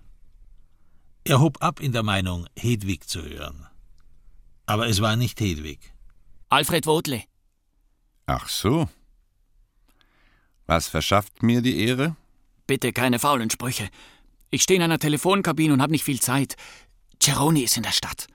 Er 1.24 1.40
hob 1.40 1.62
ab 1.62 1.80
in 1.80 1.92
der 1.92 2.02
Meinung, 2.02 2.48
Hedwig 2.58 3.08
zu 3.08 3.22
hören. 3.22 3.68
Aber 4.66 4.88
es 4.88 5.02
war 5.02 5.18
nicht 5.18 5.40
Hedwig. 5.40 5.94
Alfred 6.50 6.88
Wodle. 6.88 7.22
Ach 8.26 8.50
so. 8.50 8.90
Was 10.66 10.88
verschafft 10.88 11.44
mir 11.44 11.62
die 11.62 11.80
Ehre? 11.86 12.16
Bitte 12.66 12.92
keine 12.92 13.20
faulen 13.20 13.52
Sprüche. 13.52 13.88
Ich 14.50 14.64
stehe 14.64 14.78
in 14.78 14.84
einer 14.84 14.98
Telefonkabine 14.98 15.74
und 15.74 15.84
habe 15.84 15.92
nicht 15.92 16.06
viel 16.06 16.20
Zeit. 16.20 16.56
Ceroni 17.22 17.62
ist 17.62 17.78
in 17.78 17.84
der 17.84 17.92
Stadt. 17.92 18.26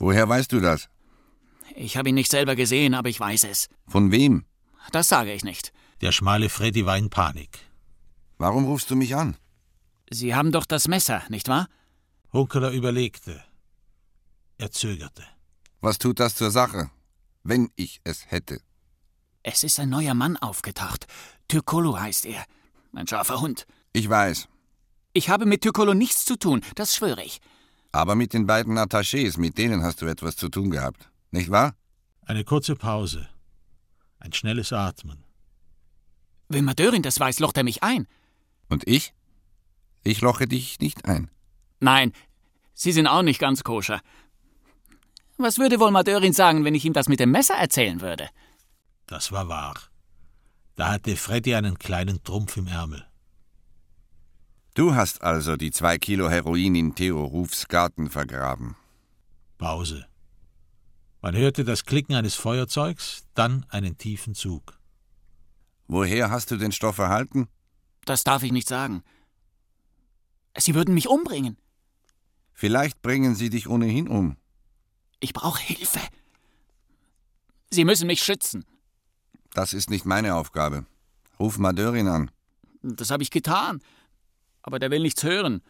Woher 0.00 0.28
weißt 0.28 0.50
du 0.50 0.58
das? 0.58 0.88
Ich 1.74 1.96
habe 1.96 2.08
ihn 2.10 2.14
nicht 2.14 2.30
selber 2.30 2.56
gesehen, 2.56 2.94
aber 2.94 3.08
ich 3.08 3.18
weiß 3.18 3.44
es. 3.44 3.68
Von 3.86 4.10
wem? 4.10 4.44
Das 4.90 5.08
sage 5.08 5.32
ich 5.32 5.44
nicht. 5.44 5.72
Der 6.00 6.12
schmale 6.12 6.48
Freddy 6.48 6.84
war 6.86 6.98
in 6.98 7.10
Panik. 7.10 7.58
Warum 8.38 8.64
rufst 8.64 8.90
du 8.90 8.96
mich 8.96 9.14
an? 9.14 9.36
Sie 10.10 10.34
haben 10.34 10.52
doch 10.52 10.66
das 10.66 10.88
Messer, 10.88 11.22
nicht 11.28 11.48
wahr? 11.48 11.68
Hunkeler 12.32 12.70
überlegte. 12.72 13.42
Er 14.58 14.70
zögerte. 14.70 15.24
Was 15.80 15.98
tut 15.98 16.20
das 16.20 16.34
zur 16.34 16.50
Sache, 16.50 16.90
wenn 17.42 17.70
ich 17.76 18.00
es 18.04 18.30
hätte? 18.30 18.60
Es 19.42 19.64
ist 19.64 19.80
ein 19.80 19.88
neuer 19.88 20.14
Mann 20.14 20.36
aufgetaucht. 20.36 21.06
Türkolo 21.48 21.98
heißt 21.98 22.26
er. 22.26 22.44
Ein 22.94 23.06
scharfer 23.06 23.40
Hund. 23.40 23.66
Ich 23.92 24.08
weiß. 24.08 24.48
Ich 25.14 25.28
habe 25.28 25.46
mit 25.46 25.62
Türkolo 25.62 25.94
nichts 25.94 26.24
zu 26.24 26.36
tun, 26.36 26.62
das 26.74 26.94
schwöre 26.94 27.22
ich. 27.22 27.40
Aber 27.92 28.14
mit 28.14 28.32
den 28.32 28.46
beiden 28.46 28.78
Attachés, 28.78 29.38
mit 29.38 29.58
denen 29.58 29.82
hast 29.82 30.00
du 30.00 30.06
etwas 30.06 30.36
zu 30.36 30.48
tun 30.48 30.70
gehabt. 30.70 31.10
Nicht 31.32 31.50
wahr? 31.50 31.74
Eine 32.24 32.44
kurze 32.44 32.76
Pause. 32.76 33.28
Ein 34.20 34.32
schnelles 34.32 34.72
Atmen. 34.72 35.24
Wenn 36.48 36.64
Madörin 36.64 37.02
das 37.02 37.18
weiß, 37.18 37.40
locht 37.40 37.56
er 37.56 37.64
mich 37.64 37.82
ein. 37.82 38.06
Und 38.68 38.86
ich? 38.86 39.12
Ich 40.04 40.20
loche 40.20 40.46
dich 40.46 40.78
nicht 40.78 41.04
ein. 41.06 41.30
Nein, 41.80 42.12
Sie 42.74 42.92
sind 42.92 43.06
auch 43.06 43.22
nicht 43.22 43.38
ganz 43.38 43.64
koscher. 43.64 44.00
Was 45.36 45.58
würde 45.58 45.80
wohl 45.80 45.90
Madörin 45.90 46.32
sagen, 46.32 46.64
wenn 46.64 46.74
ich 46.74 46.84
ihm 46.84 46.92
das 46.92 47.08
mit 47.08 47.20
dem 47.20 47.30
Messer 47.30 47.54
erzählen 47.54 48.00
würde? 48.00 48.28
Das 49.06 49.32
war 49.32 49.48
wahr. 49.48 49.74
Da 50.76 50.92
hatte 50.92 51.16
Freddy 51.16 51.54
einen 51.54 51.78
kleinen 51.78 52.22
Trumpf 52.22 52.56
im 52.56 52.66
Ärmel. 52.66 53.06
Du 54.74 54.94
hast 54.94 55.22
also 55.22 55.56
die 55.56 55.70
zwei 55.70 55.98
Kilo 55.98 56.30
Heroin 56.30 56.74
in 56.74 56.94
Theo 56.94 57.24
Rufs 57.24 57.68
Garten 57.68 58.08
vergraben. 58.08 58.76
Pause. 59.58 60.06
Man 61.22 61.36
hörte 61.36 61.62
das 61.64 61.84
Klicken 61.84 62.16
eines 62.16 62.34
Feuerzeugs, 62.34 63.22
dann 63.34 63.64
einen 63.68 63.96
tiefen 63.96 64.34
Zug. 64.34 64.76
Woher 65.86 66.30
hast 66.32 66.50
du 66.50 66.56
den 66.56 66.72
Stoff 66.72 66.98
erhalten? 66.98 67.46
Das 68.04 68.24
darf 68.24 68.42
ich 68.42 68.50
nicht 68.50 68.66
sagen. 68.66 69.04
Sie 70.58 70.74
würden 70.74 70.94
mich 70.94 71.08
umbringen. 71.08 71.56
Vielleicht 72.52 73.02
bringen 73.02 73.36
sie 73.36 73.50
dich 73.50 73.68
ohnehin 73.68 74.08
um. 74.08 74.36
Ich 75.20 75.32
brauche 75.32 75.62
Hilfe. 75.62 76.00
Sie 77.70 77.84
müssen 77.84 78.08
mich 78.08 78.24
schützen. 78.24 78.64
Das 79.54 79.74
ist 79.74 79.90
nicht 79.90 80.04
meine 80.04 80.34
Aufgabe. 80.34 80.86
Ruf 81.38 81.56
Madörin 81.56 82.08
an. 82.08 82.32
Das 82.82 83.12
habe 83.12 83.22
ich 83.22 83.30
getan. 83.30 83.80
Aber 84.62 84.80
der 84.80 84.90
will 84.90 85.02
nichts 85.02 85.22
hören. 85.22 85.62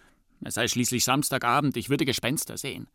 Es 0.42 0.55
sei 0.55 0.66
schließlich 0.66 1.05
Samstagabend, 1.05 1.76
ich 1.76 1.90
würde 1.90 2.07
Gespenster 2.07 2.57
sehen. 2.57 2.88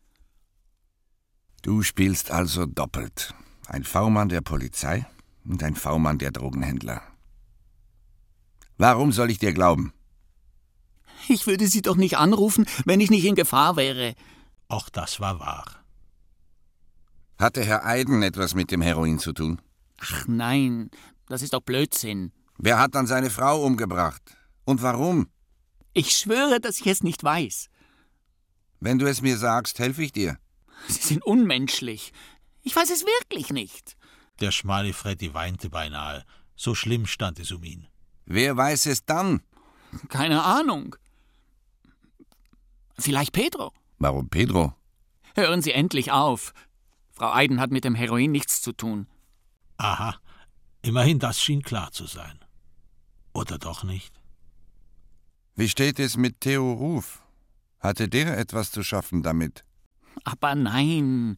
Du 1.62 1.82
spielst 1.82 2.30
also 2.30 2.66
doppelt. 2.66 3.34
Ein 3.66 3.84
V-Mann 3.84 4.28
der 4.28 4.40
Polizei 4.40 5.06
und 5.44 5.62
ein 5.62 5.74
V-Mann 5.74 6.18
der 6.18 6.30
Drogenhändler. 6.30 7.02
Warum 8.78 9.12
soll 9.12 9.30
ich 9.30 9.38
dir 9.38 9.52
glauben? 9.52 9.92
Ich 11.28 11.46
würde 11.46 11.66
Sie 11.66 11.82
doch 11.82 11.96
nicht 11.96 12.16
anrufen, 12.16 12.64
wenn 12.84 13.00
ich 13.00 13.10
nicht 13.10 13.24
in 13.24 13.34
Gefahr 13.34 13.76
wäre. 13.76 14.14
Auch 14.68 14.88
das 14.88 15.20
war 15.20 15.40
wahr. 15.40 15.66
Hatte 17.38 17.64
Herr 17.64 17.84
Eiden 17.84 18.22
etwas 18.22 18.54
mit 18.54 18.70
dem 18.70 18.82
Heroin 18.82 19.18
zu 19.18 19.32
tun? 19.32 19.60
Ach 19.98 20.26
nein, 20.26 20.90
das 21.26 21.42
ist 21.42 21.52
doch 21.54 21.60
Blödsinn. 21.60 22.32
Wer 22.56 22.78
hat 22.78 22.94
dann 22.94 23.06
seine 23.06 23.30
Frau 23.30 23.64
umgebracht? 23.64 24.22
Und 24.64 24.82
warum? 24.82 25.28
Ich 25.92 26.12
schwöre, 26.12 26.60
dass 26.60 26.80
ich 26.80 26.86
es 26.86 27.02
nicht 27.02 27.22
weiß. 27.22 27.68
Wenn 28.80 28.98
du 28.98 29.06
es 29.06 29.22
mir 29.22 29.36
sagst, 29.36 29.78
helfe 29.78 30.02
ich 30.02 30.12
dir. 30.12 30.38
Sie 30.86 31.02
sind 31.02 31.24
unmenschlich. 31.24 32.12
Ich 32.62 32.74
weiß 32.74 32.90
es 32.90 33.04
wirklich 33.04 33.50
nicht. 33.50 33.96
Der 34.40 34.52
schmale 34.52 34.92
Freddy 34.92 35.34
weinte 35.34 35.70
beinahe. 35.70 36.24
So 36.54 36.74
schlimm 36.74 37.06
stand 37.06 37.38
es 37.40 37.50
um 37.52 37.64
ihn. 37.64 37.86
Wer 38.26 38.56
weiß 38.56 38.86
es 38.86 39.04
dann? 39.04 39.42
Keine 40.08 40.44
Ahnung. 40.44 40.96
Vielleicht 42.98 43.32
Pedro. 43.32 43.72
Warum 43.98 44.28
Pedro? 44.28 44.74
Hören 45.34 45.62
Sie 45.62 45.72
endlich 45.72 46.12
auf. 46.12 46.52
Frau 47.12 47.32
Eiden 47.32 47.60
hat 47.60 47.70
mit 47.70 47.84
dem 47.84 47.94
Heroin 47.94 48.30
nichts 48.30 48.60
zu 48.60 48.72
tun. 48.72 49.06
Aha, 49.76 50.16
immerhin 50.82 51.18
das 51.18 51.40
schien 51.40 51.62
klar 51.62 51.90
zu 51.92 52.06
sein. 52.06 52.38
Oder 53.32 53.58
doch 53.58 53.84
nicht? 53.84 54.20
Wie 55.54 55.68
steht 55.68 55.98
es 55.98 56.16
mit 56.16 56.40
Theo 56.40 56.72
Ruf? 56.72 57.22
Hatte 57.80 58.08
der 58.08 58.38
etwas 58.38 58.70
zu 58.70 58.82
schaffen 58.82 59.22
damit? 59.22 59.64
Aber 60.24 60.54
nein, 60.54 61.36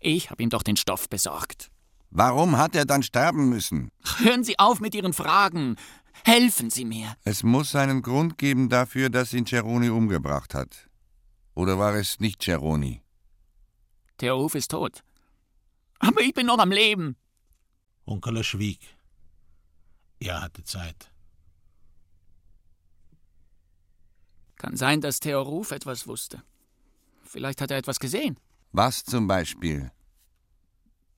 ich 0.00 0.30
habe 0.30 0.42
ihm 0.42 0.50
doch 0.50 0.62
den 0.62 0.76
Stoff 0.76 1.08
besorgt. 1.08 1.70
Warum 2.10 2.56
hat 2.56 2.74
er 2.74 2.84
dann 2.84 3.02
sterben 3.02 3.48
müssen? 3.48 3.90
Hören 4.18 4.44
Sie 4.44 4.58
auf 4.58 4.80
mit 4.80 4.94
Ihren 4.94 5.12
Fragen. 5.12 5.76
Helfen 6.24 6.70
Sie 6.70 6.84
mir. 6.84 7.14
Es 7.24 7.42
muss 7.42 7.74
einen 7.74 8.02
Grund 8.02 8.38
geben 8.38 8.68
dafür, 8.68 9.10
dass 9.10 9.32
ihn 9.32 9.46
Ceroni 9.46 9.90
umgebracht 9.90 10.54
hat. 10.54 10.88
Oder 11.54 11.78
war 11.78 11.94
es 11.94 12.20
nicht 12.20 12.42
Ceroni? 12.42 13.02
Theo 14.18 14.36
Ruf 14.36 14.54
ist 14.54 14.70
tot. 14.70 15.02
Aber 15.98 16.20
ich 16.20 16.32
bin 16.32 16.46
noch 16.46 16.58
am 16.58 16.70
Leben. 16.70 17.16
Onkel 18.06 18.42
schwieg. 18.44 18.80
Er 20.20 20.42
hatte 20.42 20.64
Zeit. 20.64 21.12
Kann 24.56 24.76
sein, 24.76 25.00
dass 25.00 25.20
Theo 25.20 25.42
Ruf 25.42 25.70
etwas 25.70 26.06
wusste. 26.06 26.42
Vielleicht 27.26 27.60
hat 27.60 27.70
er 27.70 27.78
etwas 27.78 27.98
gesehen. 27.98 28.38
Was 28.72 29.04
zum 29.04 29.26
Beispiel? 29.26 29.90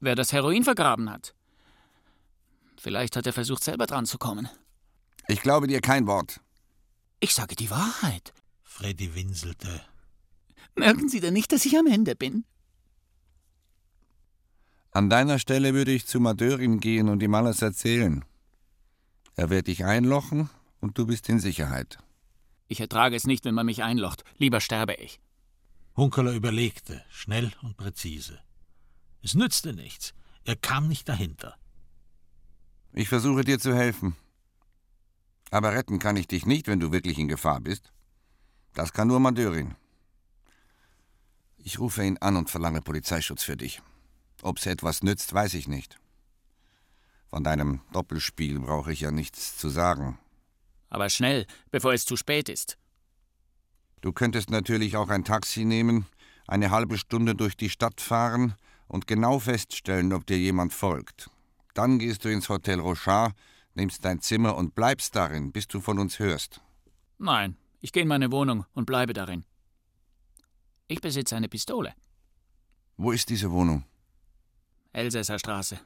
Wer 0.00 0.14
das 0.14 0.32
Heroin 0.32 0.64
vergraben 0.64 1.10
hat. 1.10 1.34
Vielleicht 2.76 3.16
hat 3.16 3.26
er 3.26 3.32
versucht, 3.32 3.64
selber 3.64 3.86
dran 3.86 4.06
zu 4.06 4.18
kommen. 4.18 4.48
Ich 5.26 5.42
glaube 5.42 5.66
dir 5.66 5.80
kein 5.80 6.06
Wort. 6.06 6.40
Ich 7.20 7.34
sage 7.34 7.56
die 7.56 7.70
Wahrheit. 7.70 8.32
Freddy 8.62 9.14
winselte. 9.14 9.80
Merken 10.76 11.08
Sie 11.08 11.20
denn 11.20 11.34
nicht, 11.34 11.50
dass 11.52 11.66
ich 11.66 11.76
am 11.76 11.86
Ende 11.86 12.14
bin? 12.14 12.44
An 14.92 15.10
deiner 15.10 15.38
Stelle 15.38 15.74
würde 15.74 15.90
ich 15.90 16.06
zu 16.06 16.20
Madörin 16.20 16.80
gehen 16.80 17.08
und 17.08 17.22
ihm 17.22 17.34
alles 17.34 17.60
erzählen. 17.60 18.24
Er 19.34 19.50
wird 19.50 19.66
dich 19.66 19.84
einlochen 19.84 20.48
und 20.80 20.96
du 20.96 21.06
bist 21.06 21.28
in 21.28 21.40
Sicherheit. 21.40 21.98
Ich 22.68 22.80
ertrage 22.80 23.16
es 23.16 23.26
nicht, 23.26 23.44
wenn 23.44 23.54
man 23.54 23.66
mich 23.66 23.82
einlocht. 23.82 24.24
Lieber 24.38 24.60
sterbe 24.60 24.94
ich. 24.94 25.20
Hunkeler 25.98 26.32
überlegte, 26.32 27.04
schnell 27.10 27.50
und 27.60 27.76
präzise. 27.76 28.38
Es 29.20 29.34
nützte 29.34 29.72
nichts. 29.72 30.14
Er 30.44 30.54
kam 30.54 30.86
nicht 30.86 31.08
dahinter. 31.08 31.56
Ich 32.92 33.08
versuche 33.08 33.42
dir 33.42 33.58
zu 33.58 33.74
helfen. 33.74 34.14
Aber 35.50 35.72
retten 35.72 35.98
kann 35.98 36.16
ich 36.16 36.28
dich 36.28 36.46
nicht, 36.46 36.68
wenn 36.68 36.78
du 36.78 36.92
wirklich 36.92 37.18
in 37.18 37.26
Gefahr 37.26 37.60
bist. 37.60 37.92
Das 38.74 38.92
kann 38.92 39.08
nur 39.08 39.18
Madörin. 39.18 39.74
Ich 41.58 41.80
rufe 41.80 42.04
ihn 42.04 42.18
an 42.18 42.36
und 42.36 42.48
verlange 42.48 42.80
Polizeischutz 42.80 43.42
für 43.42 43.56
dich. 43.56 43.82
Ob's 44.42 44.66
etwas 44.66 45.02
nützt, 45.02 45.34
weiß 45.34 45.54
ich 45.54 45.66
nicht. 45.66 45.98
Von 47.26 47.42
deinem 47.42 47.80
Doppelspiel 47.92 48.60
brauche 48.60 48.92
ich 48.92 49.00
ja 49.00 49.10
nichts 49.10 49.58
zu 49.58 49.68
sagen. 49.68 50.20
Aber 50.90 51.10
schnell, 51.10 51.44
bevor 51.72 51.92
es 51.92 52.04
zu 52.04 52.16
spät 52.16 52.48
ist. 52.48 52.78
Du 54.00 54.12
könntest 54.12 54.50
natürlich 54.50 54.96
auch 54.96 55.08
ein 55.08 55.24
Taxi 55.24 55.64
nehmen, 55.64 56.06
eine 56.46 56.70
halbe 56.70 56.98
Stunde 56.98 57.34
durch 57.34 57.56
die 57.56 57.70
Stadt 57.70 58.00
fahren 58.00 58.54
und 58.86 59.06
genau 59.06 59.38
feststellen, 59.38 60.12
ob 60.12 60.26
dir 60.26 60.38
jemand 60.38 60.72
folgt. 60.72 61.30
Dann 61.74 61.98
gehst 61.98 62.24
du 62.24 62.28
ins 62.28 62.48
Hotel 62.48 62.80
Rochard, 62.80 63.34
nimmst 63.74 64.04
dein 64.04 64.20
Zimmer 64.20 64.56
und 64.56 64.74
bleibst 64.74 65.14
darin, 65.14 65.52
bis 65.52 65.68
du 65.68 65.80
von 65.80 65.98
uns 65.98 66.18
hörst. 66.18 66.60
Nein, 67.18 67.56
ich 67.80 67.92
gehe 67.92 68.02
in 68.02 68.08
meine 68.08 68.32
Wohnung 68.32 68.64
und 68.74 68.86
bleibe 68.86 69.12
darin. 69.12 69.44
Ich 70.86 71.00
besitze 71.00 71.36
eine 71.36 71.48
Pistole. 71.48 71.94
Wo 72.96 73.12
ist 73.12 73.28
diese 73.28 73.50
Wohnung? 73.50 73.84
Elsässer 74.92 75.38
Straße. 75.38 75.78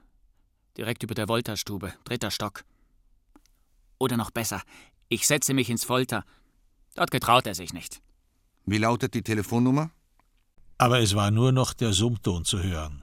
Direkt 0.76 1.02
über 1.02 1.14
der 1.14 1.28
Volta-Stube, 1.28 1.92
dritter 2.04 2.30
Stock. 2.30 2.64
Oder 3.98 4.16
noch 4.16 4.30
besser, 4.30 4.62
ich 5.08 5.26
setze 5.26 5.52
mich 5.52 5.68
ins 5.68 5.84
Folter. 5.84 6.24
Dort 6.94 7.10
getraut 7.10 7.46
er 7.46 7.54
sich 7.54 7.72
nicht. 7.72 8.02
Wie 8.66 8.78
lautet 8.78 9.14
die 9.14 9.22
Telefonnummer? 9.22 9.90
Aber 10.78 11.00
es 11.00 11.14
war 11.14 11.30
nur 11.30 11.52
noch 11.52 11.72
der 11.74 11.92
Summton 11.92 12.44
zu 12.44 12.62
hören. 12.62 13.02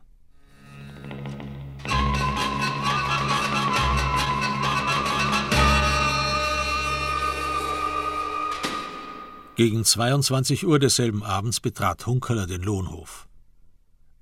Gegen 9.56 9.84
22 9.84 10.66
Uhr 10.66 10.80
desselben 10.80 11.22
Abends 11.22 11.60
betrat 11.60 12.06
Hunkeler 12.06 12.48
den 12.48 12.62
Lohnhof. 12.62 13.28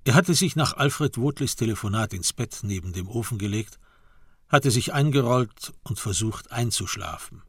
Er 0.04 0.16
hatte 0.16 0.34
sich 0.34 0.56
nach 0.56 0.78
Alfred 0.78 1.20
Wotlis 1.20 1.56
Telefonat 1.56 2.14
ins 2.14 2.34
Bett 2.34 2.62
neben 2.64 2.92
dem 2.92 3.08
Ofen 3.08 3.38
gelegt, 3.38 3.78
hatte 4.48 4.72
sich 4.72 4.94
eingerollt 4.94 5.74
und 5.84 6.00
versucht 6.00 6.52
einzuschlafen. 6.52 7.44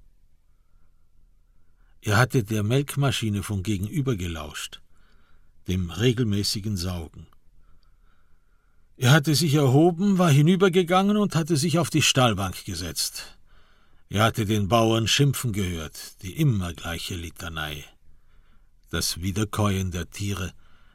Er 2.01 2.16
hatte 2.16 2.44
der 2.44 2.62
Melkmaschine 2.62 3.42
von 3.42 3.62
gegenüber 3.62 4.16
gelauscht, 4.16 4.80
dem 5.66 5.90
regelmäßigen 5.90 6.76
Saugen. 6.76 7.26
Er 8.96 9.12
hatte 9.12 9.34
sich 9.34 9.55
erhoben, 9.55 10.18
war 10.18 10.30
hinübergegangen 10.30 11.16
und 11.16 11.34
hatte 11.34 11.57
sich 11.57 11.78
auf 11.78 11.90
die 11.90 12.03
Stallbank 12.03 12.64
gesetzt. 12.64 13.38
Er 14.09 14.24
hatte 14.24 14.46
den 14.46 14.68
Bauern 14.68 15.07
schimpfen 15.07 15.53
gehört, 15.53 16.22
die 16.22 16.36
immer 16.36 16.72
gleiche 16.72 17.14
Litanei. 17.14 17.84
Das 18.90 19.20
Wiederkäuen 19.20 19.90
der 19.90 20.11
Tiere, 20.11 20.53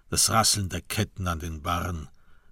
das 0.09 0.31
Rasseln 0.31 0.69
der 0.69 0.81
Ketten 0.81 1.27
an 1.27 1.39
den 1.39 1.61
Barren, 1.61 2.09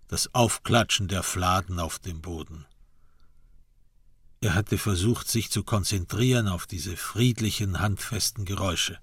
das 0.08 0.34
Aufklatschen 0.36 1.08
der 1.08 1.24
Fladen 1.24 1.80
auf 1.80 2.00
dem 2.00 2.22
Boden. 2.22 2.66
Er 4.42 4.56
hatte 4.56 4.80
versucht, 4.80 5.30
sich 5.30 5.52
zu 5.52 5.64
konzentrieren 5.64 6.48
auf 6.48 6.66
diese 6.66 6.98
friedlichen, 6.98 7.80
handfesten 7.80 8.44
Geräusche. 8.44 8.98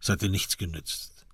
Es 0.00 0.10
hatte 0.10 0.28
nichts 0.28 0.58
genützt. 0.58 1.26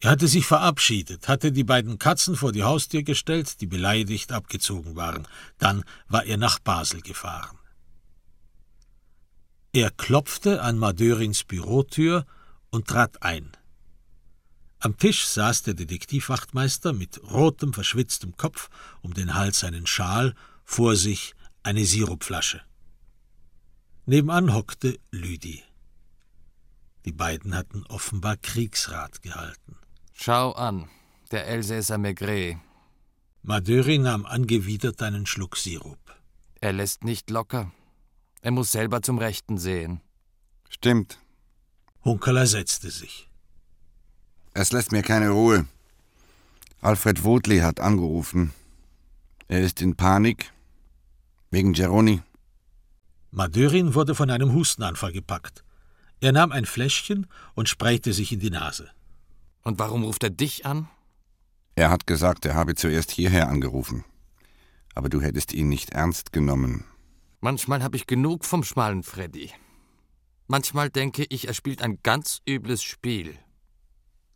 Er 0.00 0.10
hatte 0.10 0.26
sich 0.26 0.46
verabschiedet, 0.46 1.28
hatte 1.28 1.52
die 1.52 1.64
beiden 1.64 1.98
Katzen 1.98 2.34
vor 2.34 2.52
die 2.52 2.62
Haustür 2.62 3.02
gestellt, 3.02 3.60
die 3.60 3.66
beleidigt 3.66 4.32
abgezogen 4.32 4.96
waren. 4.96 5.28
Dann 5.58 5.84
war 6.08 6.24
er 6.24 6.38
nach 6.38 6.58
Basel 6.58 7.02
gefahren. 7.02 7.58
Er 9.74 9.90
klopfte 9.90 10.62
an 10.62 10.78
Madörins 10.78 11.44
Bürotür 11.44 12.24
und 12.70 12.88
trat 12.88 13.22
ein. 13.22 13.52
Am 14.78 14.96
Tisch 14.96 15.26
saß 15.26 15.64
der 15.64 15.74
Detektivwachtmeister 15.74 16.94
mit 16.94 17.20
rotem, 17.30 17.74
verschwitztem 17.74 18.38
Kopf, 18.38 18.70
um 19.02 19.12
den 19.12 19.34
Hals 19.34 19.62
einen 19.62 19.86
Schal, 19.86 20.34
vor 20.64 20.96
sich 20.96 21.34
eine 21.62 21.84
Sirupflasche. 21.84 22.62
Nebenan 24.06 24.54
hockte 24.54 24.98
Lüdi. 25.10 25.62
Die 27.04 27.12
beiden 27.12 27.54
hatten 27.54 27.84
offenbar 27.86 28.36
Kriegsrat 28.36 29.22
gehalten. 29.22 29.76
Schau 30.12 30.52
an, 30.52 30.88
der 31.30 31.46
Elsässer 31.46 31.98
Maigret. 31.98 32.58
Madöri 33.42 33.98
nahm 33.98 34.26
angewidert 34.26 35.02
einen 35.02 35.26
Schluck 35.26 35.56
Sirup. 35.56 35.98
Er 36.60 36.72
lässt 36.72 37.04
nicht 37.04 37.30
locker. 37.30 37.72
Er 38.42 38.50
muss 38.50 38.72
selber 38.72 39.00
zum 39.02 39.18
Rechten 39.18 39.56
sehen. 39.58 40.00
Stimmt. 40.68 41.18
Hunkeler 42.04 42.46
setzte 42.46 42.90
sich. 42.90 43.28
Es 44.52 44.72
lässt 44.72 44.92
mir 44.92 45.02
keine 45.02 45.30
Ruhe. 45.30 45.66
Alfred 46.80 47.24
Wotli 47.24 47.58
hat 47.60 47.80
angerufen. 47.80 48.52
Er 49.48 49.60
ist 49.60 49.80
in 49.80 49.96
Panik. 49.96 50.52
Wegen 51.50 51.72
Geroni. 51.72 52.22
Madörin 53.32 53.94
wurde 53.94 54.14
von 54.14 54.30
einem 54.30 54.52
Hustenanfall 54.52 55.12
gepackt. 55.12 55.64
Er 56.20 56.32
nahm 56.32 56.52
ein 56.52 56.64
Fläschchen 56.64 57.26
und 57.54 57.68
sprayte 57.68 58.12
sich 58.12 58.32
in 58.32 58.40
die 58.40 58.50
Nase. 58.50 58.90
Und 59.62 59.78
warum 59.78 60.04
ruft 60.04 60.22
er 60.22 60.30
dich 60.30 60.64
an? 60.64 60.88
Er 61.74 61.90
hat 61.90 62.06
gesagt, 62.06 62.44
er 62.46 62.54
habe 62.54 62.74
zuerst 62.74 63.10
hierher 63.10 63.48
angerufen. 63.48 64.04
Aber 64.94 65.08
du 65.08 65.20
hättest 65.20 65.52
ihn 65.52 65.68
nicht 65.68 65.90
ernst 65.90 66.32
genommen. 66.32 66.84
Manchmal 67.40 67.82
habe 67.82 67.96
ich 67.96 68.06
genug 68.06 68.44
vom 68.44 68.62
schmalen 68.62 69.02
Freddy. 69.02 69.50
Manchmal 70.46 70.90
denke 70.90 71.24
ich, 71.28 71.48
er 71.48 71.54
spielt 71.54 71.82
ein 71.82 71.98
ganz 72.02 72.42
übles 72.48 72.82
Spiel. 72.82 73.38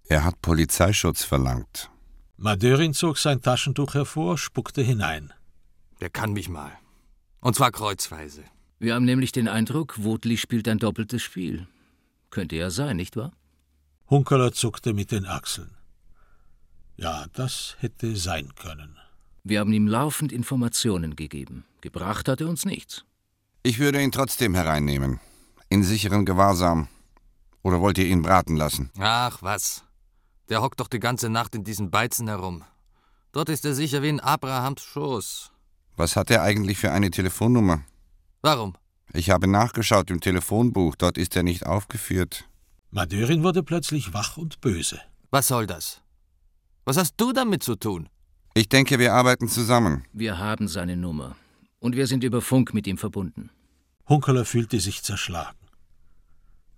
Er 0.06 0.24
hat 0.24 0.40
Polizeischutz 0.42 1.24
verlangt. 1.24 1.90
Madörin 2.36 2.94
zog 2.94 3.18
sein 3.18 3.40
Taschentuch 3.40 3.94
hervor, 3.94 4.38
spuckte 4.38 4.82
hinein. 4.82 5.32
Der 6.00 6.10
kann 6.10 6.32
mich 6.32 6.48
mal. 6.48 6.72
Und 7.44 7.54
zwar 7.54 7.72
kreuzweise. 7.72 8.42
Wir 8.78 8.94
haben 8.94 9.04
nämlich 9.04 9.30
den 9.30 9.48
Eindruck, 9.48 10.02
Wotli 10.02 10.38
spielt 10.38 10.66
ein 10.66 10.78
doppeltes 10.78 11.20
Spiel. 11.20 11.68
Könnte 12.30 12.56
ja 12.56 12.70
sein, 12.70 12.96
nicht 12.96 13.16
wahr? 13.16 13.32
Hunkeler 14.08 14.52
zuckte 14.52 14.94
mit 14.94 15.12
den 15.12 15.26
Achseln. 15.26 15.76
Ja, 16.96 17.26
das 17.34 17.76
hätte 17.80 18.16
sein 18.16 18.54
können. 18.54 18.96
Wir 19.42 19.60
haben 19.60 19.74
ihm 19.74 19.86
laufend 19.86 20.32
Informationen 20.32 21.16
gegeben. 21.16 21.66
Gebracht 21.82 22.28
hat 22.28 22.40
er 22.40 22.48
uns 22.48 22.64
nichts. 22.64 23.04
Ich 23.62 23.78
würde 23.78 24.02
ihn 24.02 24.10
trotzdem 24.10 24.54
hereinnehmen. 24.54 25.20
In 25.68 25.84
sicheren 25.84 26.24
Gewahrsam. 26.24 26.88
Oder 27.62 27.82
wollt 27.82 27.98
ihr 27.98 28.06
ihn 28.06 28.22
braten 28.22 28.56
lassen? 28.56 28.90
Ach, 28.98 29.42
was. 29.42 29.84
Der 30.48 30.62
hockt 30.62 30.80
doch 30.80 30.88
die 30.88 30.98
ganze 30.98 31.28
Nacht 31.28 31.54
in 31.54 31.62
diesen 31.62 31.90
Beizen 31.90 32.26
herum. 32.26 32.64
Dort 33.32 33.50
ist 33.50 33.66
er 33.66 33.74
sicher 33.74 34.00
wie 34.00 34.08
in 34.08 34.20
Abrahams 34.20 34.80
Schoß. 34.82 35.50
Was 35.96 36.16
hat 36.16 36.30
er 36.30 36.42
eigentlich 36.42 36.78
für 36.78 36.90
eine 36.90 37.10
Telefonnummer? 37.10 37.84
Warum? 38.42 38.74
Ich 39.12 39.30
habe 39.30 39.46
nachgeschaut 39.46 40.10
im 40.10 40.20
Telefonbuch, 40.20 40.96
dort 40.96 41.18
ist 41.18 41.36
er 41.36 41.42
nicht 41.42 41.66
aufgeführt. 41.66 42.48
Madörin 42.90 43.42
wurde 43.42 43.62
plötzlich 43.62 44.12
wach 44.12 44.36
und 44.36 44.60
böse. 44.60 45.00
Was 45.30 45.48
soll 45.48 45.66
das? 45.66 46.02
Was 46.84 46.96
hast 46.96 47.14
du 47.16 47.32
damit 47.32 47.62
zu 47.62 47.76
tun? 47.76 48.08
Ich 48.54 48.68
denke, 48.68 48.98
wir 48.98 49.14
arbeiten 49.14 49.48
zusammen. 49.48 50.04
Wir 50.12 50.38
haben 50.38 50.68
seine 50.68 50.96
Nummer. 50.96 51.36
Und 51.78 51.96
wir 51.96 52.06
sind 52.06 52.24
über 52.24 52.40
Funk 52.40 52.72
mit 52.72 52.86
ihm 52.86 52.98
verbunden. 52.98 53.50
Hunkeler 54.08 54.44
fühlte 54.44 54.80
sich 54.80 55.02
zerschlagen. 55.02 55.58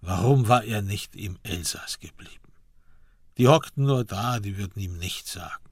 Warum 0.00 0.48
war 0.48 0.64
er 0.64 0.82
nicht 0.82 1.16
im 1.16 1.38
Elsass 1.42 1.98
geblieben? 1.98 2.52
Die 3.38 3.48
hockten 3.48 3.84
nur 3.84 4.04
da, 4.04 4.40
die 4.40 4.56
würden 4.56 4.80
ihm 4.80 4.96
nichts 4.98 5.32
sagen. 5.32 5.65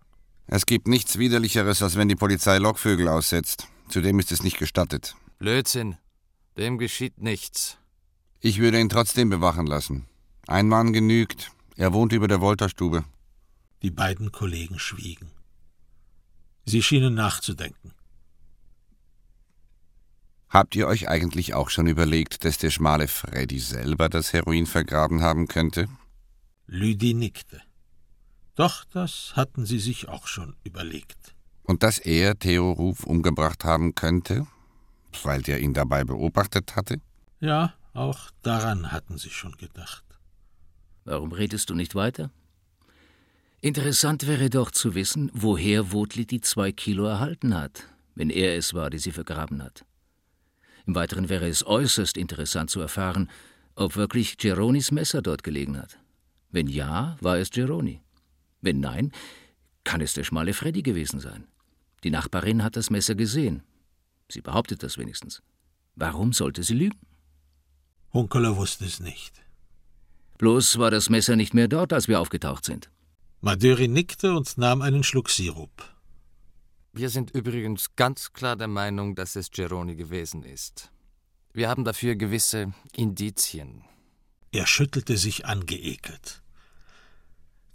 Es 0.46 0.66
gibt 0.66 0.88
nichts 0.88 1.18
Widerlicheres, 1.18 1.82
als 1.82 1.96
wenn 1.96 2.08
die 2.08 2.16
Polizei 2.16 2.58
Lockvögel 2.58 3.08
aussetzt. 3.08 3.68
Zudem 3.88 4.18
ist 4.18 4.32
es 4.32 4.42
nicht 4.42 4.58
gestattet. 4.58 5.14
Blödsinn. 5.38 5.96
Dem 6.56 6.78
geschieht 6.78 7.20
nichts. 7.20 7.78
Ich 8.40 8.58
würde 8.58 8.78
ihn 8.78 8.88
trotzdem 8.88 9.30
bewachen 9.30 9.66
lassen. 9.66 10.06
Ein 10.46 10.68
Mann 10.68 10.92
genügt. 10.92 11.50
Er 11.76 11.92
wohnt 11.92 12.12
über 12.12 12.28
der 12.28 12.40
Wolterstube. 12.40 13.04
Die 13.82 13.90
beiden 13.90 14.32
Kollegen 14.32 14.78
schwiegen. 14.78 15.30
Sie 16.64 16.82
schienen 16.82 17.14
nachzudenken. 17.14 17.92
Habt 20.48 20.76
ihr 20.76 20.86
euch 20.86 21.08
eigentlich 21.08 21.52
auch 21.54 21.68
schon 21.68 21.88
überlegt, 21.88 22.44
dass 22.44 22.58
der 22.58 22.70
schmale 22.70 23.08
Freddy 23.08 23.58
selber 23.58 24.08
das 24.08 24.32
Heroin 24.32 24.66
vergraben 24.66 25.20
haben 25.20 25.48
könnte? 25.48 25.88
Lüdi 26.66 27.12
nickte. 27.12 27.60
Doch, 28.54 28.84
das 28.84 29.32
hatten 29.34 29.66
sie 29.66 29.78
sich 29.78 30.08
auch 30.08 30.26
schon 30.26 30.54
überlegt. 30.62 31.34
Und 31.64 31.82
dass 31.82 31.98
er 31.98 32.38
Theo 32.38 32.70
Ruf 32.70 33.04
umgebracht 33.04 33.64
haben 33.64 33.94
könnte, 33.94 34.46
weil 35.22 35.42
der 35.42 35.60
ihn 35.60 35.74
dabei 35.74 36.04
beobachtet 36.04 36.76
hatte? 36.76 37.00
Ja, 37.40 37.74
auch 37.94 38.30
daran 38.42 38.92
hatten 38.92 39.18
sie 39.18 39.30
schon 39.30 39.56
gedacht. 39.56 40.04
Warum 41.04 41.32
redest 41.32 41.70
du 41.70 41.74
nicht 41.74 41.94
weiter? 41.94 42.30
Interessant 43.60 44.26
wäre 44.26 44.50
doch 44.50 44.70
zu 44.70 44.94
wissen, 44.94 45.30
woher 45.32 45.90
Wotli 45.90 46.26
die 46.26 46.40
zwei 46.40 46.70
Kilo 46.70 47.06
erhalten 47.06 47.54
hat, 47.54 47.88
wenn 48.14 48.30
er 48.30 48.56
es 48.56 48.74
war, 48.74 48.90
der 48.90 49.00
sie 49.00 49.10
vergraben 49.10 49.62
hat. 49.62 49.84
Im 50.86 50.94
Weiteren 50.94 51.28
wäre 51.28 51.48
es 51.48 51.66
äußerst 51.66 52.16
interessant 52.18 52.70
zu 52.70 52.80
erfahren, 52.80 53.30
ob 53.74 53.96
wirklich 53.96 54.36
Geronis 54.36 54.90
Messer 54.92 55.22
dort 55.22 55.42
gelegen 55.42 55.78
hat. 55.78 55.98
Wenn 56.50 56.68
ja, 56.68 57.16
war 57.20 57.38
es 57.38 57.50
Geroni. 57.50 58.03
Wenn 58.64 58.80
nein, 58.80 59.12
kann 59.84 60.00
es 60.00 60.14
der 60.14 60.24
schmale 60.24 60.54
Freddy 60.54 60.82
gewesen 60.82 61.20
sein. 61.20 61.46
Die 62.02 62.10
Nachbarin 62.10 62.62
hat 62.62 62.76
das 62.76 62.90
Messer 62.90 63.14
gesehen. 63.14 63.62
Sie 64.30 64.40
behauptet 64.40 64.82
das 64.82 64.96
wenigstens. 64.96 65.42
Warum 65.96 66.32
sollte 66.32 66.62
sie 66.62 66.74
lügen? 66.74 66.98
Hunkeler 68.12 68.56
wusste 68.56 68.86
es 68.86 69.00
nicht. 69.00 69.42
Bloß 70.38 70.78
war 70.78 70.90
das 70.90 71.10
Messer 71.10 71.36
nicht 71.36 71.52
mehr 71.52 71.68
dort, 71.68 71.92
als 71.92 72.08
wir 72.08 72.20
aufgetaucht 72.20 72.64
sind. 72.64 72.90
Madöri 73.40 73.88
nickte 73.88 74.34
und 74.34 74.56
nahm 74.56 74.80
einen 74.80 75.02
Schluck 75.02 75.28
Sirup. 75.28 75.94
Wir 76.92 77.10
sind 77.10 77.30
übrigens 77.32 77.96
ganz 77.96 78.32
klar 78.32 78.56
der 78.56 78.68
Meinung, 78.68 79.14
dass 79.14 79.36
es 79.36 79.50
Geroni 79.50 79.96
gewesen 79.96 80.42
ist. 80.42 80.90
Wir 81.52 81.68
haben 81.68 81.84
dafür 81.84 82.16
gewisse 82.16 82.72
Indizien. 82.96 83.84
Er 84.52 84.66
schüttelte 84.66 85.16
sich 85.16 85.44
angeekelt. 85.44 86.43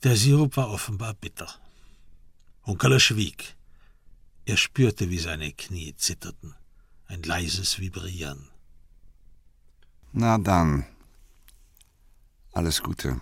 Der 0.04 0.16
Sirup 0.16 0.56
war 0.56 0.70
offenbar 0.70 1.14
bitter. 1.14 1.50
Hunkeler 2.66 3.02
schwieg. 3.02 3.58
Er 4.46 4.56
spürte, 4.56 5.10
wie 5.10 5.20
seine 5.20 5.52
Knie 5.52 5.94
zitterten. 5.98 6.56
Ein 7.08 7.22
leises 7.24 7.80
Vibrieren. 7.80 8.48
Na 10.14 10.38
dann. 10.38 10.86
Alles 12.54 12.82
Gute. 12.82 13.20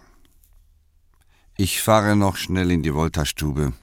Ich 1.57 1.81
fahre 1.81 2.15
noch 2.15 2.37
schnell 2.37 2.69
in 2.69 2.83
die 2.83 2.93
Voltastube. 2.93 3.73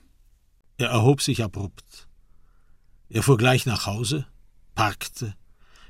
Er 0.78 0.90
erhob 0.90 1.20
sich 1.20 1.42
abrupt. 1.42 2.06
Er 3.08 3.24
fuhr 3.24 3.36
gleich 3.36 3.66
nach 3.66 3.86
Hause, 3.86 4.26
parkte, 4.76 5.34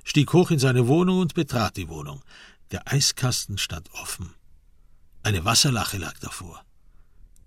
stieg 0.04 0.32
hoch 0.32 0.50
in 0.50 0.58
seine 0.58 0.88
Wohnung 0.88 1.18
und 1.18 1.34
betrat 1.34 1.76
die 1.76 1.88
Wohnung. 1.88 2.22
Der 2.70 2.90
Eiskasten 2.90 3.58
stand 3.58 3.92
offen. 3.92 4.34
Eine 5.22 5.44
Wasserlache 5.44 5.98
lag 5.98 6.18
davor. 6.18 6.64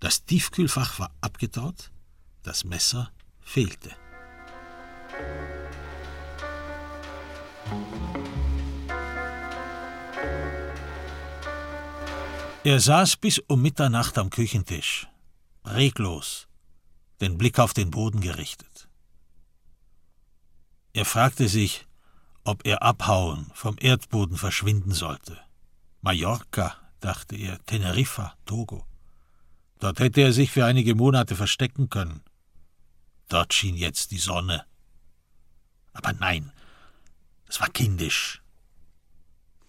Das 0.00 0.24
Tiefkühlfach 0.24 0.98
war 1.00 1.10
abgetaut, 1.20 1.90
das 2.42 2.64
Messer 2.64 3.10
fehlte. 3.40 3.90
Er 12.64 12.80
saß 12.80 13.16
bis 13.16 13.38
um 13.38 13.62
Mitternacht 13.62 14.18
am 14.18 14.30
Küchentisch, 14.30 15.08
reglos, 15.64 16.48
den 17.20 17.38
Blick 17.38 17.58
auf 17.58 17.72
den 17.72 17.90
Boden 17.90 18.20
gerichtet. 18.20 18.88
Er 20.92 21.04
fragte 21.04 21.48
sich, 21.48 21.86
ob 22.44 22.66
er 22.66 22.82
abhauen, 22.82 23.50
vom 23.54 23.76
Erdboden 23.78 24.36
verschwinden 24.36 24.92
sollte. 24.92 25.38
Mallorca, 26.00 26.76
dachte 27.00 27.36
er, 27.36 27.64
Teneriffa, 27.66 28.34
Togo. 28.46 28.87
Dort 29.78 30.00
hätte 30.00 30.20
er 30.20 30.32
sich 30.32 30.50
für 30.50 30.64
einige 30.64 30.94
Monate 30.94 31.36
verstecken 31.36 31.88
können. 31.88 32.22
Dort 33.28 33.54
schien 33.54 33.76
jetzt 33.76 34.10
die 34.10 34.18
Sonne. 34.18 34.64
Aber 35.92 36.12
nein, 36.12 36.52
es 37.48 37.60
war 37.60 37.68
kindisch. 37.68 38.42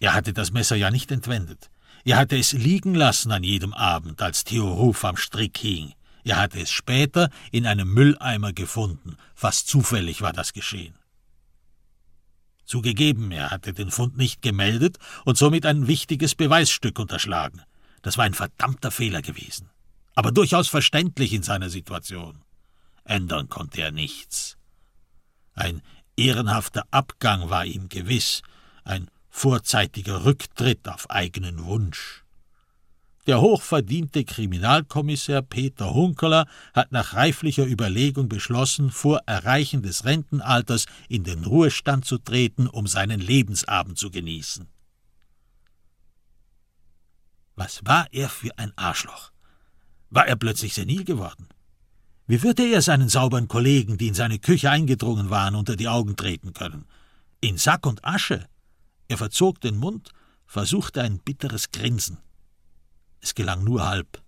Er 0.00 0.14
hatte 0.14 0.32
das 0.32 0.52
Messer 0.52 0.76
ja 0.76 0.90
nicht 0.90 1.10
entwendet. 1.12 1.70
Er 2.04 2.16
hatte 2.16 2.38
es 2.38 2.52
liegen 2.52 2.94
lassen 2.94 3.30
an 3.30 3.44
jedem 3.44 3.74
Abend, 3.74 4.22
als 4.22 4.44
Theo 4.44 4.72
Ruf 4.72 5.04
am 5.04 5.16
Strick 5.16 5.58
hing. 5.58 5.92
Er 6.24 6.36
hatte 6.36 6.60
es 6.60 6.70
später 6.70 7.30
in 7.50 7.66
einem 7.66 7.92
Mülleimer 7.92 8.52
gefunden. 8.52 9.16
Fast 9.34 9.68
zufällig 9.68 10.22
war 10.22 10.32
das 10.32 10.52
geschehen. 10.52 10.94
Zugegeben, 12.64 13.32
er 13.32 13.50
hatte 13.50 13.72
den 13.72 13.90
Fund 13.90 14.16
nicht 14.16 14.42
gemeldet 14.42 14.98
und 15.24 15.36
somit 15.36 15.66
ein 15.66 15.86
wichtiges 15.88 16.34
Beweisstück 16.34 16.98
unterschlagen. 16.98 17.62
Das 18.02 18.16
war 18.16 18.24
ein 18.24 18.34
verdammter 18.34 18.90
Fehler 18.90 19.22
gewesen. 19.22 19.68
Aber 20.20 20.32
durchaus 20.32 20.68
verständlich 20.68 21.32
in 21.32 21.42
seiner 21.42 21.70
Situation. 21.70 22.44
Ändern 23.04 23.48
konnte 23.48 23.80
er 23.80 23.90
nichts. 23.90 24.58
Ein 25.54 25.80
ehrenhafter 26.14 26.84
Abgang 26.90 27.48
war 27.48 27.64
ihm 27.64 27.88
gewiss, 27.88 28.42
ein 28.84 29.10
vorzeitiger 29.30 30.26
Rücktritt 30.26 30.86
auf 30.88 31.08
eigenen 31.08 31.64
Wunsch. 31.64 32.22
Der 33.26 33.40
hochverdiente 33.40 34.26
Kriminalkommissär 34.26 35.40
Peter 35.40 35.94
Hunkeler 35.94 36.46
hat 36.74 36.92
nach 36.92 37.14
reiflicher 37.14 37.64
Überlegung 37.64 38.28
beschlossen, 38.28 38.90
vor 38.90 39.22
Erreichen 39.24 39.80
des 39.80 40.04
Rentenalters 40.04 40.84
in 41.08 41.24
den 41.24 41.46
Ruhestand 41.46 42.04
zu 42.04 42.18
treten, 42.18 42.66
um 42.66 42.86
seinen 42.86 43.20
Lebensabend 43.20 43.96
zu 43.96 44.10
genießen. 44.10 44.68
Was 47.56 47.80
war 47.86 48.06
er 48.12 48.28
für 48.28 48.50
ein 48.58 48.76
Arschloch? 48.76 49.32
War 50.10 50.26
er 50.26 50.36
plötzlich 50.36 50.74
senil 50.74 51.04
geworden? 51.04 51.48
Wie 52.26 52.42
würde 52.42 52.64
er 52.64 52.82
seinen 52.82 53.08
sauberen 53.08 53.48
Kollegen, 53.48 53.98
die 53.98 54.08
in 54.08 54.14
seine 54.14 54.38
Küche 54.38 54.70
eingedrungen 54.70 55.30
waren, 55.30 55.54
unter 55.54 55.76
die 55.76 55.88
Augen 55.88 56.16
treten 56.16 56.52
können? 56.52 56.84
In 57.40 57.58
Sack 57.58 57.86
und 57.86 58.04
Asche? 58.04 58.46
Er 59.08 59.18
verzog 59.18 59.60
den 59.60 59.76
Mund, 59.76 60.12
versuchte 60.46 61.02
ein 61.02 61.18
bitteres 61.18 61.72
Grinsen. 61.72 62.18
Es 63.20 63.34
gelang 63.34 63.64
nur 63.64 63.88
halb. 63.88 64.22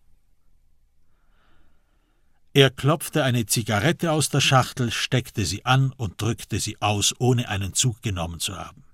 Er 2.54 2.70
klopfte 2.70 3.24
eine 3.24 3.46
Zigarette 3.46 4.12
aus 4.12 4.28
der 4.28 4.40
Schachtel, 4.40 4.90
steckte 4.90 5.44
sie 5.46 5.64
an 5.64 5.92
und 5.92 6.20
drückte 6.20 6.60
sie 6.60 6.80
aus, 6.82 7.14
ohne 7.18 7.48
einen 7.48 7.72
Zug 7.72 8.02
genommen 8.02 8.40
zu 8.40 8.56
haben. 8.56 8.84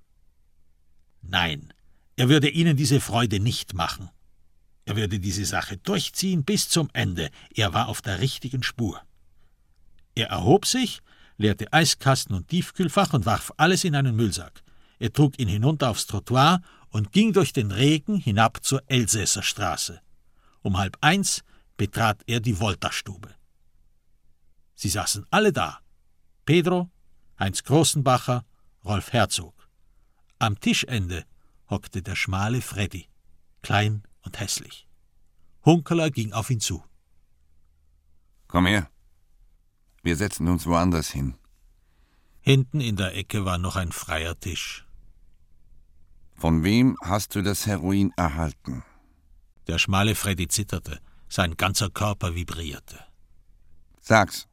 Nein, 1.21 1.73
er 2.15 2.29
würde 2.29 2.49
ihnen 2.49 2.77
diese 2.77 3.01
Freude 3.01 3.39
nicht 3.39 3.73
machen. 3.73 4.09
Er 4.89 4.95
würde 4.95 5.19
diese 5.19 5.45
Sache 5.45 5.77
durchziehen 5.77 6.43
bis 6.43 6.67
zum 6.67 6.89
Ende. 6.93 7.29
Er 7.53 7.75
war 7.75 7.89
auf 7.89 8.01
der 8.01 8.21
richtigen 8.21 8.63
Spur. 8.63 8.99
Er 10.15 10.29
erhob 10.29 10.65
sich, 10.65 11.01
leerte 11.37 11.71
Eiskasten 11.71 12.35
und 12.35 12.47
Tiefkühlfach 12.47 13.13
und 13.13 13.27
warf 13.27 13.53
alles 13.57 13.83
in 13.83 13.93
einen 13.93 14.15
Müllsack. 14.15 14.63
Er 14.97 15.13
trug 15.13 15.37
ihn 15.37 15.47
hinunter 15.47 15.91
aufs 15.91 16.07
Trottoir 16.07 16.63
und 16.89 17.11
ging 17.11 17.33
durch 17.33 17.53
den 17.53 17.69
Regen 17.69 18.15
hinab 18.15 18.63
zur 18.65 18.81
Elsässer 18.87 19.43
Straße. 19.43 20.01
Um 20.63 20.79
halb 20.79 20.97
eins 21.01 21.43
betrat 21.77 22.23
er 22.25 22.39
die 22.39 22.59
Volta-Stube. 22.59 23.35
Sie 24.73 24.89
saßen 24.89 25.23
alle 25.29 25.53
da. 25.53 25.81
Pedro, 26.45 26.89
Heinz 27.39 27.63
Großenbacher, 27.63 28.43
Rolf 28.83 29.13
Herzog. 29.13 29.69
Am 30.39 30.59
Tischende 30.59 31.25
hockte 31.69 32.01
der 32.01 32.15
schmale 32.15 32.61
Freddy, 32.63 33.07
klein 33.61 34.01
und 34.23 34.39
hässlich. 34.39 34.87
Hunkeler 35.65 36.09
ging 36.09 36.33
auf 36.33 36.49
ihn 36.49 36.59
zu. 36.59 36.83
Komm 38.47 38.65
her. 38.65 38.89
Wir 40.01 40.15
setzen 40.15 40.47
uns 40.47 40.65
woanders 40.65 41.09
hin. 41.09 41.35
Hinten 42.41 42.79
in 42.79 42.95
der 42.95 43.15
Ecke 43.15 43.45
war 43.45 43.57
noch 43.57 43.75
ein 43.75 43.91
freier 43.91 44.39
Tisch. 44.39 44.87
Von 46.35 46.63
wem 46.63 46.97
hast 47.01 47.35
du 47.35 47.41
das 47.41 47.67
Heroin 47.67 48.11
erhalten? 48.15 48.83
Der 49.67 49.77
schmale 49.77 50.15
Freddy 50.15 50.47
zitterte, 50.47 50.99
sein 51.27 51.57
ganzer 51.57 51.89
Körper 51.89 52.33
vibrierte. 52.33 52.97
Sag's. 53.99 54.47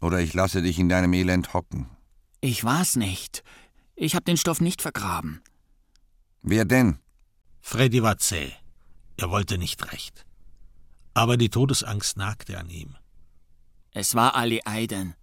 Oder 0.00 0.20
ich 0.20 0.32
lasse 0.32 0.62
dich 0.62 0.78
in 0.78 0.88
deinem 0.88 1.12
Elend 1.12 1.54
hocken. 1.54 1.90
Ich 2.40 2.64
war's 2.64 2.96
nicht. 2.96 3.42
Ich 3.94 4.14
hab 4.14 4.24
den 4.24 4.36
Stoff 4.36 4.60
nicht 4.60 4.80
vergraben. 4.80 5.42
Wer 6.42 6.64
denn? 6.64 6.98
Freddy 7.60 8.02
war 8.02 8.18
zäh. 8.18 8.52
Er 9.22 9.30
wollte 9.30 9.56
nicht 9.56 9.92
recht. 9.92 10.26
Aber 11.14 11.36
die 11.36 11.48
Todesangst 11.48 12.16
nagte 12.16 12.58
an 12.58 12.68
ihm. 12.68 12.96
Es 13.92 14.16
war 14.16 14.34
Ali 14.34 14.62
Aydin. 14.64 15.14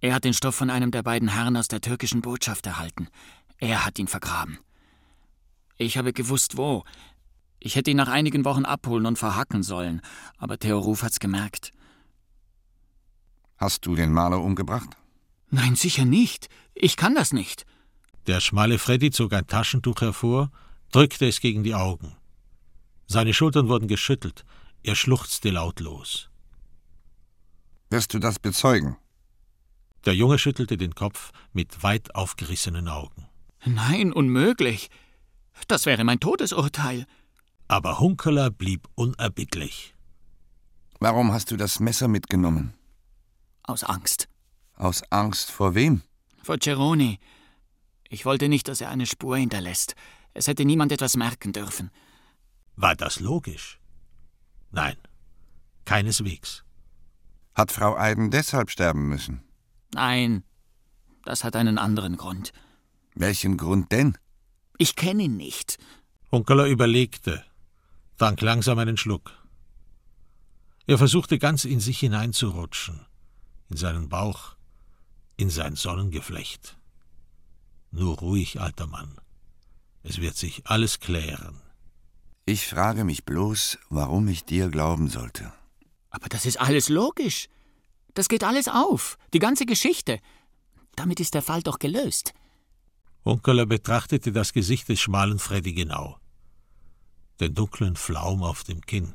Er 0.00 0.12
hat 0.12 0.24
den 0.24 0.34
Stoff 0.34 0.54
von 0.54 0.68
einem 0.68 0.90
der 0.90 1.02
beiden 1.02 1.28
Herren 1.28 1.56
aus 1.56 1.68
der 1.68 1.80
türkischen 1.80 2.20
Botschaft 2.20 2.66
erhalten. 2.66 3.08
Er 3.56 3.86
hat 3.86 3.98
ihn 3.98 4.06
vergraben. 4.06 4.58
Ich 5.78 5.96
habe 5.96 6.12
gewusst, 6.12 6.58
wo. 6.58 6.84
Ich 7.58 7.74
hätte 7.74 7.90
ihn 7.90 7.96
nach 7.96 8.08
einigen 8.08 8.44
Wochen 8.44 8.66
abholen 8.66 9.06
und 9.06 9.18
verhacken 9.18 9.62
sollen, 9.62 10.02
aber 10.36 10.58
Theo 10.58 10.78
Ruf 10.78 11.04
hat's 11.04 11.20
gemerkt. 11.20 11.72
Hast 13.56 13.86
du 13.86 13.94
den 13.94 14.12
Maler 14.12 14.42
umgebracht? 14.42 14.90
Nein, 15.48 15.74
sicher 15.74 16.04
nicht. 16.04 16.50
Ich 16.74 16.98
kann 16.98 17.14
das 17.14 17.32
nicht. 17.32 17.64
Der 18.26 18.40
schmale 18.40 18.78
Freddy 18.78 19.10
zog 19.10 19.32
ein 19.32 19.46
Taschentuch 19.46 20.02
hervor, 20.02 20.50
drückte 20.92 21.26
es 21.26 21.40
gegen 21.40 21.64
die 21.64 21.74
Augen. 21.74 22.14
Seine 23.06 23.32
Schultern 23.34 23.68
wurden 23.68 23.88
geschüttelt. 23.88 24.44
Er 24.82 24.94
schluchzte 24.94 25.50
lautlos. 25.50 26.28
Wirst 27.90 28.14
du 28.14 28.18
das 28.18 28.38
bezeugen? 28.38 28.96
Der 30.04 30.14
Junge 30.14 30.38
schüttelte 30.38 30.76
den 30.76 30.94
Kopf 30.94 31.32
mit 31.52 31.82
weit 31.82 32.14
aufgerissenen 32.14 32.88
Augen. 32.88 33.26
Nein, 33.64 34.12
unmöglich. 34.12 34.90
Das 35.68 35.86
wäre 35.86 36.04
mein 36.04 36.20
Todesurteil. 36.20 37.06
Aber 37.68 37.98
Hunkeler 37.98 38.50
blieb 38.50 38.88
unerbittlich. 38.94 39.94
Warum 41.00 41.32
hast 41.32 41.50
du 41.50 41.56
das 41.56 41.80
Messer 41.80 42.08
mitgenommen? 42.08 42.74
Aus 43.64 43.82
Angst. 43.82 44.28
Aus 44.74 45.02
Angst 45.10 45.50
vor 45.50 45.74
wem? 45.74 46.02
Vor 46.42 46.58
Ceroni. 46.62 47.18
Ich 48.08 48.24
wollte 48.24 48.48
nicht, 48.48 48.68
dass 48.68 48.80
er 48.80 48.90
eine 48.90 49.06
Spur 49.06 49.36
hinterlässt. 49.36 49.96
Es 50.34 50.46
hätte 50.46 50.64
niemand 50.64 50.92
etwas 50.92 51.16
merken 51.16 51.52
dürfen. 51.52 51.90
War 52.76 52.94
das 52.94 53.20
logisch? 53.20 53.80
Nein, 54.70 54.96
keineswegs. 55.84 56.64
Hat 57.54 57.72
Frau 57.72 57.96
Eiden 57.96 58.30
deshalb 58.30 58.70
sterben 58.70 59.08
müssen? 59.08 59.42
Nein, 59.94 60.44
das 61.24 61.42
hat 61.42 61.56
einen 61.56 61.78
anderen 61.78 62.16
Grund. 62.16 62.52
Welchen 63.14 63.56
Grund 63.56 63.90
denn? 63.92 64.18
Ich 64.78 64.94
kenne 64.94 65.24
ihn 65.24 65.36
nicht. 65.36 65.78
Hunkeler 66.30 66.66
überlegte, 66.66 67.44
trank 68.18 68.40
langsam 68.42 68.78
einen 68.78 68.96
Schluck. 68.96 69.32
Er 70.86 70.98
versuchte 70.98 71.38
ganz 71.38 71.64
in 71.64 71.80
sich 71.80 71.98
hineinzurutschen 71.98 73.06
in 73.68 73.76
seinen 73.76 74.08
Bauch, 74.08 74.56
in 75.36 75.50
sein 75.50 75.76
Sonnengeflecht. 75.76 76.76
Nur 77.90 78.18
ruhig, 78.18 78.60
alter 78.60 78.86
Mann. 78.86 79.16
Es 80.02 80.20
wird 80.20 80.36
sich 80.36 80.66
alles 80.66 81.00
klären. 81.00 81.60
Ich 82.46 82.68
frage 82.68 83.04
mich 83.04 83.24
bloß, 83.24 83.78
warum 83.90 84.28
ich 84.28 84.44
dir 84.44 84.68
glauben 84.68 85.08
sollte. 85.08 85.52
Aber 86.10 86.28
das 86.28 86.46
ist 86.46 86.58
alles 86.58 86.88
logisch. 86.88 87.48
Das 88.14 88.28
geht 88.28 88.44
alles 88.44 88.68
auf. 88.68 89.18
Die 89.34 89.38
ganze 89.38 89.66
Geschichte. 89.66 90.20
Damit 90.94 91.20
ist 91.20 91.34
der 91.34 91.42
Fall 91.42 91.62
doch 91.62 91.78
gelöst. 91.78 92.32
Unkeler 93.24 93.66
betrachtete 93.66 94.32
das 94.32 94.52
Gesicht 94.52 94.88
des 94.88 95.00
schmalen 95.00 95.38
Freddy 95.38 95.74
genau. 95.74 96.18
Den 97.40 97.52
dunklen 97.54 97.96
Flaum 97.96 98.42
auf 98.42 98.64
dem 98.64 98.80
Kinn. 98.80 99.14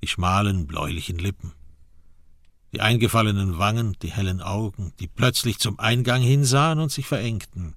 Die 0.00 0.08
schmalen, 0.08 0.66
bläulichen 0.66 1.18
Lippen 1.18 1.52
die 2.72 2.80
eingefallenen 2.80 3.58
Wangen, 3.58 3.96
die 4.00 4.10
hellen 4.10 4.40
Augen, 4.40 4.92
die 4.98 5.06
plötzlich 5.06 5.58
zum 5.58 5.78
Eingang 5.78 6.22
hinsahen 6.22 6.78
und 6.78 6.90
sich 6.90 7.06
verengten. 7.06 7.74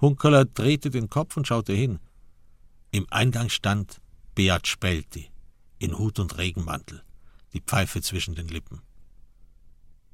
Hunkeler 0.00 0.44
drehte 0.44 0.90
den 0.90 1.08
Kopf 1.08 1.36
und 1.36 1.46
schaute 1.46 1.72
hin. 1.72 1.98
Im 2.90 3.06
Eingang 3.10 3.50
stand 3.50 4.00
Beat 4.34 4.66
Spelti, 4.66 5.30
in 5.78 5.98
Hut 5.98 6.18
und 6.18 6.38
Regenmantel, 6.38 7.02
die 7.52 7.60
Pfeife 7.60 8.00
zwischen 8.00 8.34
den 8.34 8.48
Lippen. 8.48 8.82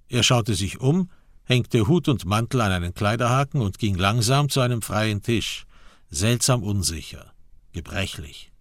Er 0.09 0.23
schaute 0.23 0.55
sich 0.55 0.81
um, 0.81 1.11
hängte 1.45 1.87
Hut 1.87 2.09
und 2.09 2.25
Mantel 2.25 2.61
an 2.61 2.73
einen 2.73 2.95
Kleiderhaken 2.95 3.61
und 3.61 3.79
ging 3.79 3.95
langsam 3.95 4.49
zu 4.49 4.61
einem 4.61 4.83
freien 4.83 5.23
Tisch, 5.23 5.67
seltsam 6.09 6.63
unsicher, 6.63 7.33
gebrechlich. 7.73 8.53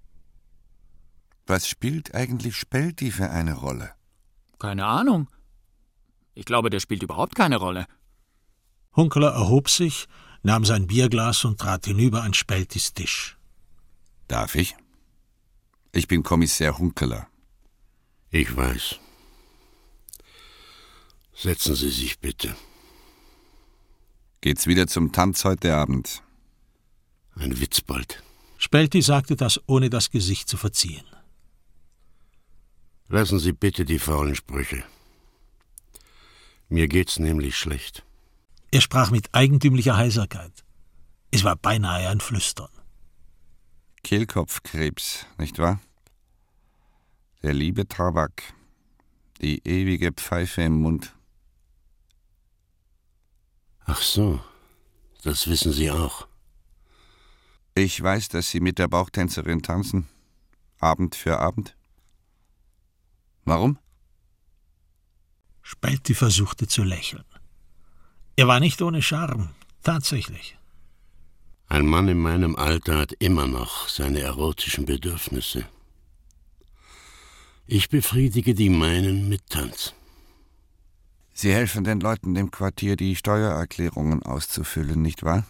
Was 1.45 1.67
spielt 1.67 2.13
eigentlich 2.13 2.55
Spelti 2.55 3.11
für 3.11 3.29
eine 3.29 3.55
Rolle? 3.55 3.91
Keine 4.59 4.85
Ahnung. 4.85 5.27
Ich 6.35 6.45
glaube, 6.45 6.69
der 6.69 6.79
spielt 6.79 7.03
überhaupt 7.03 7.35
keine 7.35 7.57
Rolle. 7.57 7.85
Hunkeler 8.95 9.31
erhob 9.31 9.69
sich, 9.69 10.07
nahm 10.43 10.65
sein 10.65 10.87
Bierglas 10.87 11.45
und 11.45 11.59
trat 11.59 11.85
hinüber 11.85 12.23
an 12.23 12.33
Speltis 12.33 12.93
Tisch. 12.93 13.37
Darf 14.33 14.55
ich? 14.55 14.75
Ich 15.91 16.07
bin 16.07 16.23
Kommissär 16.23 16.79
Hunkeler. 16.79 17.27
Ich 18.31 18.57
weiß. 18.57 18.99
Setzen 21.35 21.75
Sie 21.75 21.91
sich 21.91 22.17
bitte. 22.17 22.55
Geht's 24.41 24.65
wieder 24.65 24.87
zum 24.87 25.11
Tanz 25.11 25.45
heute 25.45 25.75
Abend? 25.75 26.23
Ein 27.35 27.59
Witzbold. 27.59 28.23
Spelti 28.57 29.03
sagte 29.03 29.35
das, 29.35 29.61
ohne 29.67 29.91
das 29.91 30.09
Gesicht 30.09 30.49
zu 30.49 30.57
verziehen. 30.57 31.05
Lassen 33.09 33.37
Sie 33.37 33.53
bitte 33.53 33.85
die 33.85 33.99
faulen 33.99 34.33
Sprüche. 34.33 34.83
Mir 36.69 36.87
geht's 36.87 37.19
nämlich 37.19 37.55
schlecht. 37.55 38.03
Er 38.71 38.81
sprach 38.81 39.11
mit 39.11 39.29
eigentümlicher 39.35 39.95
Heiserkeit. 39.95 40.63
Es 41.29 41.43
war 41.43 41.55
beinahe 41.55 42.09
ein 42.09 42.19
Flüstern. 42.19 42.73
Kehlkopfkrebs, 44.03 45.25
nicht 45.37 45.59
wahr? 45.59 45.79
Der 47.41 47.53
liebe 47.53 47.87
Tabak, 47.87 48.43
die 49.41 49.65
ewige 49.67 50.11
Pfeife 50.11 50.61
im 50.61 50.81
Mund. 50.81 51.13
Ach 53.85 54.01
so, 54.01 54.41
das 55.23 55.47
wissen 55.47 55.71
Sie 55.71 55.89
auch. 55.89 56.27
Ich 57.75 58.01
weiß, 58.01 58.27
dass 58.29 58.49
Sie 58.49 58.59
mit 58.59 58.77
der 58.77 58.87
Bauchtänzerin 58.87 59.61
tanzen, 59.61 60.07
Abend 60.79 61.15
für 61.15 61.39
Abend. 61.39 61.75
Warum? 63.45 63.79
Spalti 65.61 66.13
versuchte 66.13 66.67
zu 66.67 66.83
lächeln. 66.83 67.23
Er 68.35 68.47
war 68.47 68.59
nicht 68.59 68.81
ohne 68.81 69.01
Charme, 69.01 69.49
tatsächlich. 69.81 70.57
Ein 71.73 71.87
Mann 71.87 72.07
in 72.07 72.19
meinem 72.19 72.55
Alter 72.55 72.99
hat 72.99 73.13
immer 73.13 73.47
noch 73.47 73.89
seine 73.89 74.19
erotischen 74.19 74.85
Bedürfnisse. 74.85 75.65
Ich 77.65 77.89
befriedige 77.89 78.53
die 78.53 78.69
meinen 78.69 79.27
mit 79.27 79.49
Tanz. 79.49 79.95
Sie 81.33 81.51
helfen 81.51 81.83
den 81.83 81.99
Leuten 81.99 82.35
im 82.35 82.51
Quartier, 82.51 82.95
die 82.95 83.15
Steuererklärungen 83.15 84.21
auszufüllen, 84.21 85.01
nicht 85.01 85.23
wahr? 85.23 85.47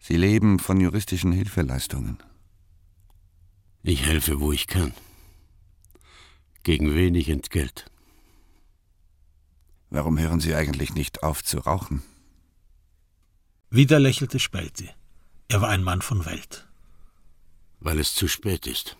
Sie 0.00 0.16
leben 0.16 0.58
von 0.58 0.80
juristischen 0.80 1.30
Hilfeleistungen. 1.30 2.20
Ich 3.84 4.04
helfe, 4.04 4.40
wo 4.40 4.50
ich 4.50 4.66
kann. 4.66 4.92
Gegen 6.64 6.96
wenig 6.96 7.28
Entgelt. 7.28 7.84
Warum 9.90 10.18
hören 10.18 10.40
Sie 10.40 10.56
eigentlich 10.56 10.96
nicht 10.96 11.22
auf 11.22 11.44
zu 11.44 11.58
rauchen? 11.58 12.02
Wieder 13.74 13.98
lächelte 13.98 14.38
Spelti. 14.38 14.88
Er 15.48 15.60
war 15.60 15.68
ein 15.68 15.82
Mann 15.82 16.00
von 16.00 16.24
Welt. 16.26 16.64
Weil 17.80 17.98
es 17.98 18.14
zu 18.14 18.28
spät 18.28 18.68
ist. 18.68 18.96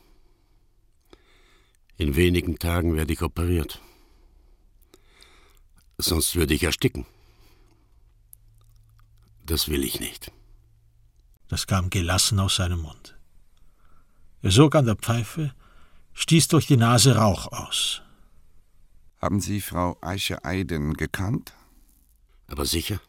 In 1.96 2.16
wenigen 2.16 2.58
Tagen 2.58 2.96
werde 2.96 3.12
ich 3.12 3.22
operiert. 3.22 3.80
Sonst 5.96 6.34
würde 6.34 6.54
ich 6.54 6.64
ersticken. 6.64 7.06
Das 9.46 9.68
will 9.68 9.84
ich 9.84 10.00
nicht. 10.00 10.32
Das 11.46 11.68
kam 11.68 11.88
gelassen 11.88 12.40
aus 12.40 12.56
seinem 12.56 12.80
Mund. 12.80 13.16
Er 14.42 14.50
sog 14.50 14.74
an 14.74 14.86
der 14.86 14.96
Pfeife, 14.96 15.54
stieß 16.14 16.48
durch 16.48 16.66
die 16.66 16.78
Nase 16.78 17.14
Rauch 17.14 17.46
aus. 17.52 18.02
Haben 19.22 19.40
Sie 19.40 19.60
Frau 19.60 19.96
Eiche 20.00 20.44
Eiden 20.44 20.94
gekannt? 20.94 21.52
Aber 22.48 22.66
sicher. 22.66 23.00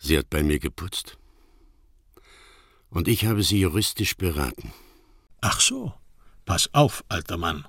Sie 0.00 0.16
hat 0.18 0.30
bei 0.30 0.42
mir 0.42 0.58
geputzt. 0.58 1.18
Und 2.88 3.06
ich 3.06 3.26
habe 3.26 3.42
sie 3.42 3.60
juristisch 3.60 4.16
beraten. 4.16 4.72
Ach 5.40 5.60
so. 5.60 5.94
Pass 6.46 6.74
auf, 6.74 7.04
alter 7.08 7.36
Mann. 7.36 7.68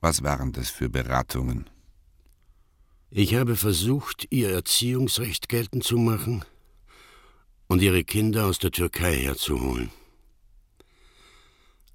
Was 0.00 0.22
waren 0.22 0.52
das 0.52 0.70
für 0.70 0.88
Beratungen? 0.88 1.68
Ich 3.10 3.34
habe 3.34 3.56
versucht, 3.56 4.26
ihr 4.30 4.50
Erziehungsrecht 4.50 5.48
geltend 5.48 5.84
zu 5.84 5.98
machen 5.98 6.44
und 7.66 7.82
ihre 7.82 8.04
Kinder 8.04 8.46
aus 8.46 8.58
der 8.58 8.70
Türkei 8.70 9.16
herzuholen. 9.16 9.90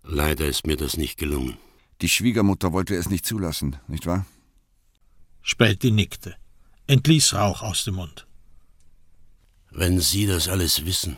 Leider 0.04 0.48
ist 0.48 0.68
mir 0.68 0.78
das 0.78 0.98
nicht 0.98 1.18
gelungen. 1.18 1.58
Die 2.02 2.10
Schwiegermutter 2.10 2.74
wollte 2.74 2.96
es 2.96 3.10
nicht 3.10 3.26
zulassen, 3.26 3.78
nicht 3.88 4.06
wahr? 4.06 4.26
Spelti 5.42 5.92
nickte, 5.92 6.36
entließ 6.88 7.34
Rauch 7.34 7.62
aus 7.62 7.86
dem 7.86 7.96
Mund. 7.96 8.28
Wenn 9.74 10.02
Sie 10.02 10.26
das 10.26 10.50
alles 10.50 10.86
wissen, 10.86 11.18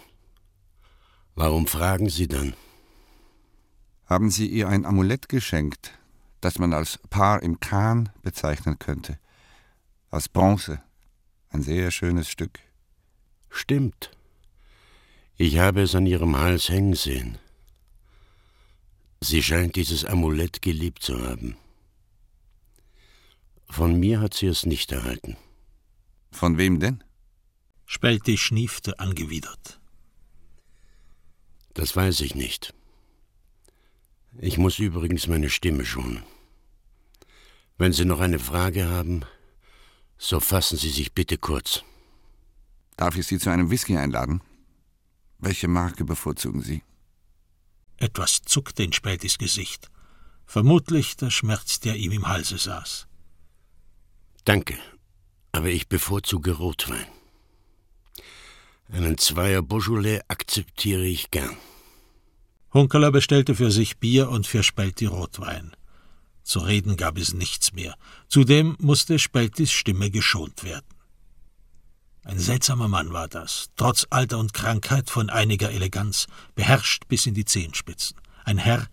warum 1.34 1.66
fragen 1.66 2.10
Sie 2.10 2.28
dann? 2.28 2.54
Haben 4.06 4.30
Sie 4.30 4.46
ihr 4.46 4.68
ein 4.68 4.86
Amulett 4.86 5.28
geschenkt, 5.28 5.92
das 6.40 6.60
man 6.60 6.72
als 6.72 7.00
Paar 7.10 7.42
im 7.42 7.60
Kahn 7.60 8.10
bezeichnen 8.22 8.78
könnte? 8.78 9.18
Aus 10.12 10.30
Bronze. 10.30 10.84
Ein 11.50 11.64
sehr 11.64 11.90
schönes 11.90 12.30
Stück. 12.30 12.60
Stimmt. 13.50 14.12
Ich 15.36 15.58
habe 15.58 15.82
es 15.82 15.96
an 15.96 16.06
ihrem 16.06 16.38
Hals 16.38 16.70
hängen 16.70 16.94
sehen. 16.94 17.40
Sie 19.20 19.42
scheint 19.42 19.76
dieses 19.76 20.06
Amulett 20.06 20.62
geliebt 20.62 21.02
zu 21.02 21.20
haben. 21.28 21.58
Von 23.68 24.00
mir 24.00 24.20
hat 24.22 24.36
sie 24.36 24.46
es 24.46 24.68
nicht 24.68 24.92
erhalten. 24.92 25.38
Von 26.32 26.60
wem 26.60 26.80
denn? 26.80 27.04
Spelti 27.94 28.40
schniefte 28.40 28.98
angewidert. 28.98 29.80
Das 31.76 31.96
weiß 31.96 32.22
ich 32.22 32.34
nicht. 32.34 32.74
Ich 34.40 34.58
muss 34.58 34.80
übrigens 34.80 35.28
meine 35.28 35.52
Stimme 35.52 35.86
schonen. 35.86 36.24
Wenn 37.78 37.94
Sie 37.94 38.06
noch 38.06 38.20
eine 38.20 38.40
Frage 38.40 38.90
haben, 38.90 39.26
so 40.18 40.40
fassen 40.40 40.76
Sie 40.76 40.90
sich 40.90 41.14
bitte 41.14 41.38
kurz. 41.38 41.84
Darf 42.98 43.16
ich 43.16 43.28
Sie 43.28 43.38
zu 43.38 43.52
einem 43.52 43.70
Whisky 43.70 43.96
einladen? 43.96 44.42
Welche 45.38 45.68
Marke 45.68 46.04
bevorzugen 46.04 46.64
Sie? 46.64 46.82
Etwas 47.98 48.42
zuckte 48.42 48.82
in 48.82 48.94
Spätis 48.94 49.38
Gesicht. 49.38 49.92
Vermutlich 50.48 51.16
der 51.16 51.30
Schmerz, 51.30 51.80
der 51.80 51.96
ihm 51.98 52.12
im 52.12 52.28
Halse 52.28 52.58
saß. 52.58 53.06
Danke, 54.46 54.80
aber 55.52 55.68
ich 55.68 55.90
bevorzuge 55.90 56.54
Rotwein. 56.54 57.06
Einen 58.94 59.18
Zweier 59.18 59.64
Beaujolais 59.64 60.22
akzeptiere 60.28 61.04
ich 61.04 61.32
gern. 61.32 61.58
Hunkeler 62.76 63.12
bestellte 63.12 63.56
für 63.56 63.72
sich 63.72 63.98
Bier 63.98 64.30
und 64.30 64.46
für 64.46 64.62
Spelti 64.62 65.08
Rotwein. 65.08 65.76
Zu 66.44 66.60
reden 66.60 66.96
gab 66.96 67.18
es 67.18 67.34
nichts 67.34 67.74
mehr. 67.74 67.96
Zudem 68.28 68.76
musste 68.80 69.18
Speltis 69.18 69.72
Stimme 69.72 70.12
geschont 70.12 70.64
werden. 70.64 70.86
Ein 72.24 72.38
seltsamer 72.38 72.88
Mann 72.88 73.12
war 73.12 73.28
das, 73.28 73.72
trotz 73.78 74.06
Alter 74.12 74.38
und 74.38 74.54
Krankheit 74.54 75.10
von 75.10 75.32
einiger 75.32 75.72
Eleganz, 75.72 76.28
beherrscht 76.54 77.08
bis 77.08 77.26
in 77.26 77.34
die 77.34 77.46
Zehenspitzen. 77.46 78.18
Ein 78.46 78.60
Herr, 78.60 78.86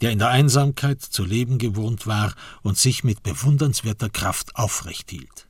der 0.00 0.10
in 0.10 0.18
der 0.18 0.30
Einsamkeit 0.30 1.00
zu 1.02 1.24
leben 1.24 1.58
gewohnt 1.58 2.08
war 2.08 2.34
und 2.62 2.78
sich 2.78 3.04
mit 3.04 3.22
bewundernswerter 3.22 4.10
Kraft 4.10 4.56
aufrecht 4.56 5.08
hielt. 5.12 5.45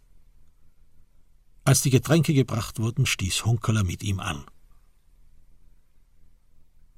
Als 1.67 1.83
die 1.83 1.91
Getränke 1.91 2.33
gebracht 2.33 2.79
wurden, 2.79 3.07
stieß 3.07 3.45
Hunkeler 3.45 3.83
mit 3.83 4.05
ihm 4.05 4.21
an. 4.21 4.45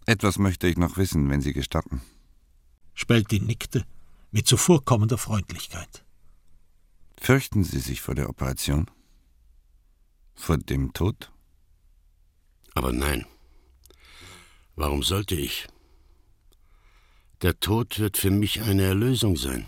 Etwas 0.05 0.37
möchte 0.37 0.69
ich 0.69 0.77
noch 0.77 0.99
wissen, 0.99 1.31
wenn 1.31 1.41
Sie 1.41 1.55
gestatten. 1.55 2.03
Spelti 2.93 3.41
nickte 3.41 3.87
mit 4.31 4.47
zuvorkommender 4.47 5.17
Freundlichkeit. 5.17 6.05
Fürchten 7.19 7.65
Sie 7.65 7.79
sich 7.79 8.03
vor 8.03 8.15
der 8.15 8.29
Operation? 8.29 8.91
Vor 10.35 10.59
dem 10.59 10.93
Tod? 10.93 11.33
Aber 12.75 12.93
nein. 12.93 13.25
Warum 14.77 15.03
sollte 15.03 15.35
ich? 15.35 15.67
Der 17.41 17.59
Tod 17.59 17.99
wird 17.99 18.19
für 18.19 18.31
mich 18.31 18.61
eine 18.61 18.83
Erlösung 18.83 19.39
sein. 19.39 19.67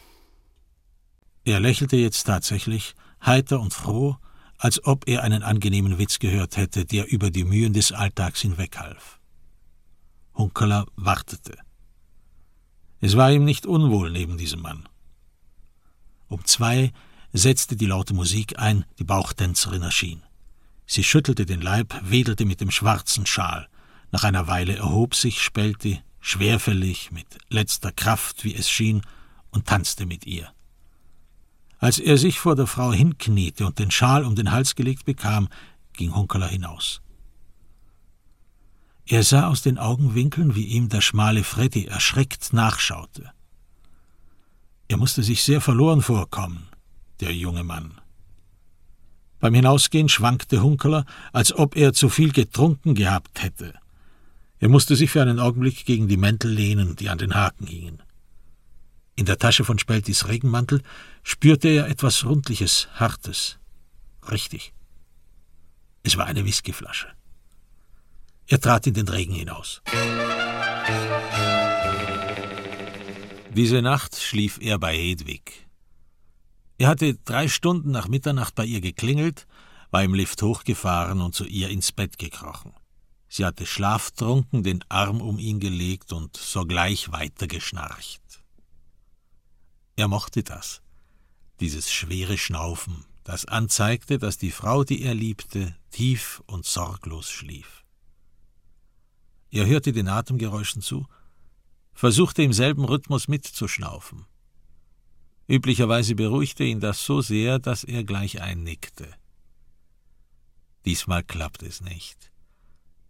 Er 1.44 1.59
lächelte 1.59 1.96
jetzt 1.96 2.24
tatsächlich, 2.24 2.94
heiter 3.24 3.61
und 3.61 3.72
froh, 3.72 4.18
als 4.61 4.85
ob 4.85 5.09
er 5.09 5.23
einen 5.23 5.43
angenehmen 5.43 5.99
Witz 5.99 6.19
gehört 6.19 6.59
hätte, 6.59 6.85
der 6.85 7.11
über 7.11 7.31
die 7.31 7.45
Mühen 7.45 7.73
des 7.73 7.93
Alltags 7.93 8.43
hinweghalf. 8.43 9.19
Hunkeler 10.35 10.87
wartete. 10.97 11.57
Es 13.01 13.16
war 13.16 13.32
ihm 13.32 13.45
nicht 13.45 13.65
unwohl 13.65 14.11
neben 14.11 14.37
diesem 14.37 14.61
Mann. 14.61 14.87
Um 16.28 16.45
zwei 16.45 16.93
setzte 17.32 17.74
die 17.74 17.87
laute 17.87 18.12
Musik 18.12 18.59
ein, 18.59 18.85
die 18.99 19.05
Bauchtänzerin 19.05 19.82
erschien. 19.82 20.23
Sie 20.87 21.05
schüttelte 21.05 21.47
den 21.47 21.62
Leib, 21.62 21.99
wedelte 22.03 22.45
mit 22.45 22.61
dem 22.61 22.70
schwarzen 22.70 23.24
Schal. 23.24 23.66
Nach 24.12 24.24
einer 24.24 24.47
Weile 24.47 24.77
erhob 24.77 25.15
sich 25.15 25.41
Spelti, 25.41 26.03
schwerfällig, 26.20 27.12
mit 27.12 27.27
letzter 27.49 27.93
Kraft, 27.93 28.45
wie 28.45 28.55
es 28.55 28.69
schien, 28.69 29.01
und 29.53 29.66
tanzte 29.66 30.05
mit 30.05 30.27
ihr. 30.27 30.53
Als 31.81 31.98
er 31.98 32.19
sich 32.19 32.39
vor 32.39 32.57
der 32.57 32.66
Frau 32.66 32.93
hinkniete 32.93 33.66
und 33.66 33.78
den 33.78 33.90
Schal 33.90 34.24
um 34.24 34.35
den 34.35 34.52
Hals 34.52 34.74
gelegt 34.74 35.07
bekam, 35.07 35.48
ging 35.94 36.15
Hunkeler 36.15 36.48
hinaus. 36.48 37.01
Er 39.07 39.24
sah 39.24 39.48
aus 39.48 39.62
den 39.62 39.78
Augenwinkeln, 39.78 40.55
wie 40.55 40.66
ihm 40.66 40.90
der 40.90 41.01
schmale 41.01 41.43
Freddy 41.43 41.86
erschreckt 41.86 42.52
nachschaute. 42.52 43.32
Er 44.89 44.98
musste 44.98 45.23
sich 45.23 45.43
sehr 45.43 45.62
verloren 45.62 46.02
vorkommen, 46.02 46.69
der 47.20 47.35
junge 47.35 47.65
Mann. 47.65 48.01
Beim 49.40 49.55
Hinausgehen 49.55 50.11
schwankte 50.11 50.62
Hunkeler, 50.62 51.07
als 51.32 51.52
ob 51.52 51.77
er 51.77 51.94
zu 51.94 52.11
viel 52.11 52.31
getrunken 52.31 52.94
gehabt 52.94 53.43
hätte. 53.43 53.74
Er 54.59 54.69
musste 54.69 54.97
sich 54.97 55.11
für 55.11 55.23
einen 55.23 55.40
Augenblick 55.40 55.86
gegen 55.86 56.09
die 56.09 56.19
Mäntel 56.19 56.52
lehnen, 56.52 56.94
die 56.97 57.09
an 57.09 57.16
den 57.16 57.35
Haken 57.35 57.66
hingen. 57.66 58.02
In 59.20 59.26
der 59.26 59.36
Tasche 59.36 59.64
von 59.64 59.78
Speltis 59.78 60.28
Regenmantel 60.28 60.82
spürte 61.22 61.68
er 61.68 61.88
etwas 61.88 62.24
Rundliches, 62.24 62.88
Hartes. 62.94 63.59
Richtig. 64.30 64.72
Es 66.02 66.16
war 66.16 66.24
eine 66.24 66.47
Whiskyflasche. 66.47 67.09
Er 68.47 68.62
trat 68.62 68.86
in 68.86 68.94
den 68.94 69.06
Regen 69.06 69.34
hinaus. 69.34 69.82
Diese 73.51 73.82
Nacht 73.82 74.16
schlief 74.16 74.56
er 74.59 74.78
bei 74.78 74.97
Hedwig. 74.97 75.68
Er 76.78 76.88
hatte 76.88 77.12
drei 77.26 77.48
Stunden 77.48 77.90
nach 77.90 78.09
Mitternacht 78.09 78.55
bei 78.55 78.64
ihr 78.64 78.80
geklingelt, 78.80 79.47
war 79.90 80.02
im 80.02 80.14
Lift 80.14 80.40
hochgefahren 80.40 81.20
und 81.20 81.34
zu 81.34 81.44
ihr 81.44 81.68
ins 81.68 81.92
Bett 81.92 82.16
gekrochen. 82.16 82.72
Sie 83.28 83.44
hatte 83.44 83.66
schlaftrunken 83.66 84.62
den 84.62 84.82
Arm 84.88 85.20
um 85.20 85.38
ihn 85.38 85.60
gelegt 85.60 86.10
und 86.10 86.38
sogleich 86.38 87.12
weiter 87.12 87.48
geschnarcht. 87.48 88.19
Er 89.97 90.09
mochte 90.09 90.43
das, 90.43 90.83
dieses 91.61 91.93
schwere 91.93 92.39
Schnaufen, 92.39 93.05
das 93.25 93.45
anzeigte, 93.45 94.19
dass 94.19 94.39
die 94.39 94.51
Frau, 94.51 94.85
die 94.85 95.03
er 95.03 95.15
liebte, 95.15 95.77
tief 95.91 96.43
und 96.47 96.65
sorglos 96.65 97.31
schlief. 97.31 97.85
Er 99.51 99.67
hörte 99.67 99.93
den 99.93 100.09
Atemgeräuschen 100.09 100.81
zu, 100.81 101.07
versuchte 101.93 102.43
im 102.43 102.53
selben 102.53 102.85
Rhythmus 102.85 103.29
mitzuschnaufen. 103.29 104.27
Üblicherweise 105.49 106.15
beruhigte 106.15 106.65
ihn 106.65 106.81
das 106.81 107.05
so 107.05 107.21
sehr, 107.21 107.59
dass 107.59 107.83
er 107.85 108.05
gleich 108.05 108.41
einnickte. 108.41 109.12
Diesmal 110.85 111.25
klappt 111.25 111.62
es 111.62 111.81
nicht. 111.81 112.31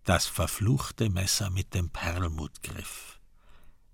Das 0.05 0.27
verfluchte 0.27 1.11
Messer 1.11 1.51
mit 1.51 1.74
dem 1.74 1.90
Perlmuttgriff. 1.90 3.19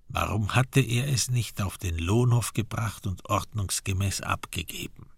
Warum 0.09 0.55
hatte 0.55 0.81
er 0.81 1.09
es 1.09 1.31
nicht 1.31 1.61
auf 1.61 1.79
den 1.79 1.99
Lohnhof 1.99 2.53
gebracht 2.53 3.07
und 3.07 3.29
ordnungsgemäß 3.29 4.21
abgegeben? 4.21 5.11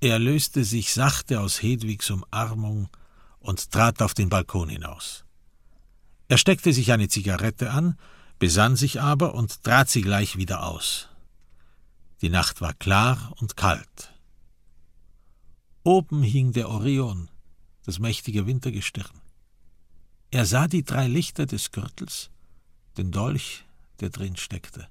Er 0.00 0.18
löste 0.18 0.64
sich 0.64 0.92
sachte 0.92 1.40
aus 1.40 1.60
Hedwigs 1.62 2.10
Umarmung 2.10 2.88
und 3.40 3.70
trat 3.70 4.00
auf 4.02 4.14
den 4.14 4.28
Balkon 4.28 4.68
hinaus. 4.68 5.24
Er 6.28 6.38
steckte 6.38 6.72
sich 6.72 6.92
eine 6.92 7.08
Zigarette 7.08 7.70
an, 7.70 7.98
besann 8.38 8.76
sich 8.76 9.00
aber 9.00 9.34
und 9.34 9.64
trat 9.64 9.88
sie 9.88 10.02
gleich 10.02 10.36
wieder 10.36 10.64
aus. 10.64 11.08
Die 12.20 12.28
Nacht 12.28 12.60
war 12.60 12.74
klar 12.74 13.32
und 13.40 13.56
kalt. 13.56 14.12
Oben 15.82 16.22
hing 16.22 16.52
der 16.52 16.68
Orion, 16.68 17.28
das 17.84 17.98
mächtige 17.98 18.46
Wintergestirn. 18.46 19.17
Er 20.30 20.44
sah 20.44 20.68
die 20.68 20.84
drei 20.84 21.06
Lichter 21.06 21.46
des 21.46 21.70
Gürtels, 21.70 22.30
den 22.98 23.10
Dolch, 23.10 23.64
der 24.00 24.10
drin 24.10 24.36
steckte. 24.36 24.86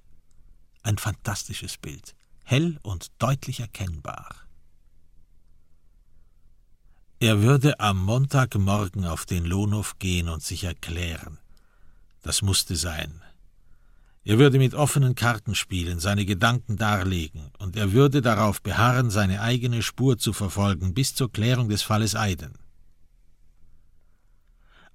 Ein 0.81 0.97
fantastisches 0.97 1.77
Bild, 1.77 2.15
hell 2.43 2.79
und 2.81 3.11
deutlich 3.19 3.59
erkennbar. 3.59 4.35
Er 7.19 7.41
würde 7.41 7.79
am 7.79 8.03
Montagmorgen 8.03 9.05
auf 9.05 9.25
den 9.25 9.45
Lohnhof 9.45 9.99
gehen 9.99 10.29
und 10.29 10.41
sich 10.43 10.63
erklären. 10.63 11.37
Das 12.23 12.41
musste 12.41 12.75
sein. 12.75 13.21
Er 14.23 14.39
würde 14.39 14.57
mit 14.57 14.73
offenen 14.73 15.15
Karten 15.15 15.55
spielen, 15.55 15.99
seine 15.99 16.25
Gedanken 16.25 16.77
darlegen, 16.77 17.51
und 17.59 17.75
er 17.75 17.91
würde 17.91 18.21
darauf 18.21 18.61
beharren, 18.61 19.09
seine 19.09 19.41
eigene 19.41 19.81
Spur 19.81 20.17
zu 20.17 20.33
verfolgen 20.33 20.93
bis 20.93 21.15
zur 21.15 21.31
Klärung 21.31 21.69
des 21.69 21.81
Falles 21.83 22.15
Eiden. 22.15 22.57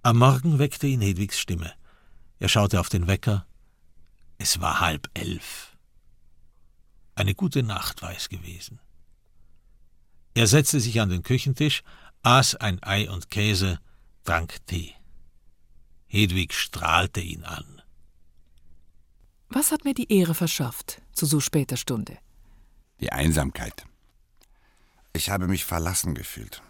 Am 0.04 0.18
Morgen 0.18 0.58
weckte 0.58 0.88
ihn 0.88 1.00
Hedwigs 1.00 1.38
Stimme. 1.38 1.72
Er 2.40 2.48
schaute 2.48 2.80
auf 2.80 2.88
den 2.88 3.06
Wecker. 3.06 3.46
Es 4.36 4.60
war 4.60 4.80
halb 4.80 5.08
elf. 5.14 5.76
Eine 7.14 7.36
gute 7.36 7.62
Nacht 7.62 8.02
war 8.02 8.12
es 8.12 8.28
gewesen. 8.28 8.80
Er 10.34 10.48
setzte 10.48 10.80
sich 10.80 11.00
an 11.00 11.10
den 11.10 11.22
Küchentisch, 11.22 11.84
aß 12.22 12.56
ein 12.56 12.82
Ei 12.82 13.08
und 13.08 13.30
Käse, 13.30 13.78
trank 14.24 14.66
Tee. 14.66 14.92
Hedwig 16.08 16.52
strahlte 16.52 17.20
ihn 17.20 17.44
an. 17.44 17.80
Was 19.50 19.70
hat 19.70 19.84
mir 19.84 19.94
die 19.94 20.12
Ehre 20.12 20.34
verschafft 20.34 21.00
zu 21.12 21.26
so 21.26 21.38
später 21.38 21.76
Stunde? 21.76 22.18
Die 23.00 23.12
Einsamkeit. 23.12 23.86
Ich 25.12 25.30
habe 25.30 25.46
mich 25.46 25.64
verlassen 25.64 26.16
gefühlt. 26.16 26.60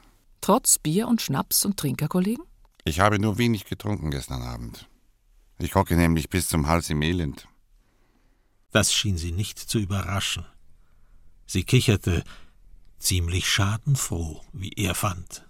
Trotz 0.42 0.78
Bier 0.78 1.08
und 1.08 1.22
Schnaps 1.22 1.64
und 1.64 1.78
Trinkerkollegen? 1.78 2.44
Ich 2.84 3.00
habe 3.00 3.18
nur 3.18 3.38
wenig 3.38 3.64
getrunken 3.66 4.10
gestern 4.10 4.42
Abend. 4.42 4.88
Ich 5.58 5.74
hocke 5.74 5.96
nämlich 5.96 6.28
bis 6.28 6.48
zum 6.48 6.66
Hals 6.66 6.90
im 6.90 7.02
Elend. 7.02 7.46
Das 8.72 8.92
schien 8.92 9.16
sie 9.16 9.32
nicht 9.32 9.58
zu 9.58 9.78
überraschen. 9.78 10.44
Sie 11.46 11.62
kicherte, 11.62 12.24
ziemlich 12.98 13.48
schadenfroh, 13.48 14.40
wie 14.52 14.72
er 14.72 14.94
fand. 14.94 15.46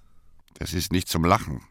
Das 0.55 0.75
ist 0.75 0.93
nicht 0.93 1.09
zum 1.09 1.25
Lachen. 1.25 1.63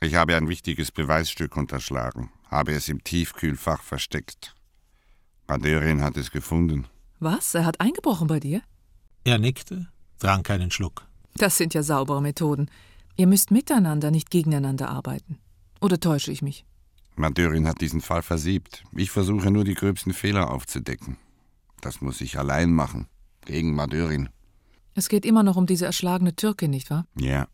Ich 0.00 0.16
habe 0.16 0.36
ein 0.36 0.48
wichtiges 0.48 0.90
Beweisstück 0.90 1.56
unterschlagen, 1.56 2.30
habe 2.50 2.72
es 2.72 2.88
im 2.88 3.04
Tiefkühlfach 3.04 3.82
versteckt. 3.82 4.54
Madeurin 5.46 6.02
hat 6.02 6.16
es 6.16 6.30
gefunden. 6.30 6.88
Was? 7.20 7.54
Er 7.54 7.64
hat 7.64 7.80
eingebrochen 7.80 8.26
bei 8.26 8.40
dir? 8.40 8.62
Er 9.24 9.38
nickte, 9.38 9.88
trank 10.18 10.50
einen 10.50 10.70
Schluck. 10.70 11.06
Das 11.36 11.56
sind 11.56 11.72
ja 11.72 11.82
saubere 11.82 12.20
Methoden. 12.20 12.68
Ihr 13.16 13.26
müsst 13.26 13.50
miteinander, 13.50 14.10
nicht 14.10 14.30
gegeneinander 14.30 14.88
arbeiten. 14.88 15.38
Oder 15.80 16.00
täusche 16.00 16.32
ich 16.32 16.42
mich? 16.42 16.64
Madeurin 17.16 17.68
hat 17.68 17.80
diesen 17.80 18.00
Fall 18.00 18.22
versiebt. 18.22 18.84
Ich 18.92 19.10
versuche 19.10 19.50
nur, 19.50 19.64
die 19.64 19.74
gröbsten 19.74 20.12
Fehler 20.12 20.50
aufzudecken. 20.50 21.18
Das 21.80 22.00
muss 22.00 22.20
ich 22.20 22.38
allein 22.38 22.72
machen. 22.72 23.06
Gegen 23.44 23.74
Madeurin. 23.74 24.28
Es 24.94 25.08
geht 25.08 25.26
immer 25.26 25.42
noch 25.42 25.56
um 25.56 25.66
diese 25.66 25.86
erschlagene 25.86 26.34
Türkin, 26.34 26.70
nicht 26.70 26.90
wahr? 26.90 27.06
Ja. 27.16 27.48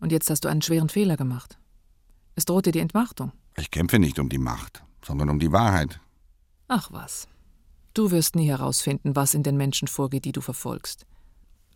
Und 0.00 0.12
jetzt 0.12 0.28
hast 0.30 0.44
du 0.44 0.48
einen 0.48 0.62
schweren 0.62 0.88
Fehler 0.88 1.16
gemacht. 1.16 1.58
Es 2.34 2.44
droht 2.44 2.66
dir 2.66 2.72
die 2.72 2.80
Entmachtung. 2.80 3.32
Ich 3.56 3.70
kämpfe 3.70 3.98
nicht 3.98 4.18
um 4.18 4.28
die 4.28 4.38
Macht, 4.38 4.84
sondern 5.02 5.30
um 5.30 5.38
die 5.38 5.52
Wahrheit. 5.52 5.98
Ach 6.68 6.92
was. 6.92 7.26
Du 7.94 8.10
wirst 8.10 8.36
nie 8.36 8.48
herausfinden, 8.48 9.16
was 9.16 9.34
in 9.34 9.42
den 9.42 9.56
Menschen 9.56 9.88
vorgeht, 9.88 10.26
die 10.26 10.32
du 10.32 10.42
verfolgst. 10.42 11.06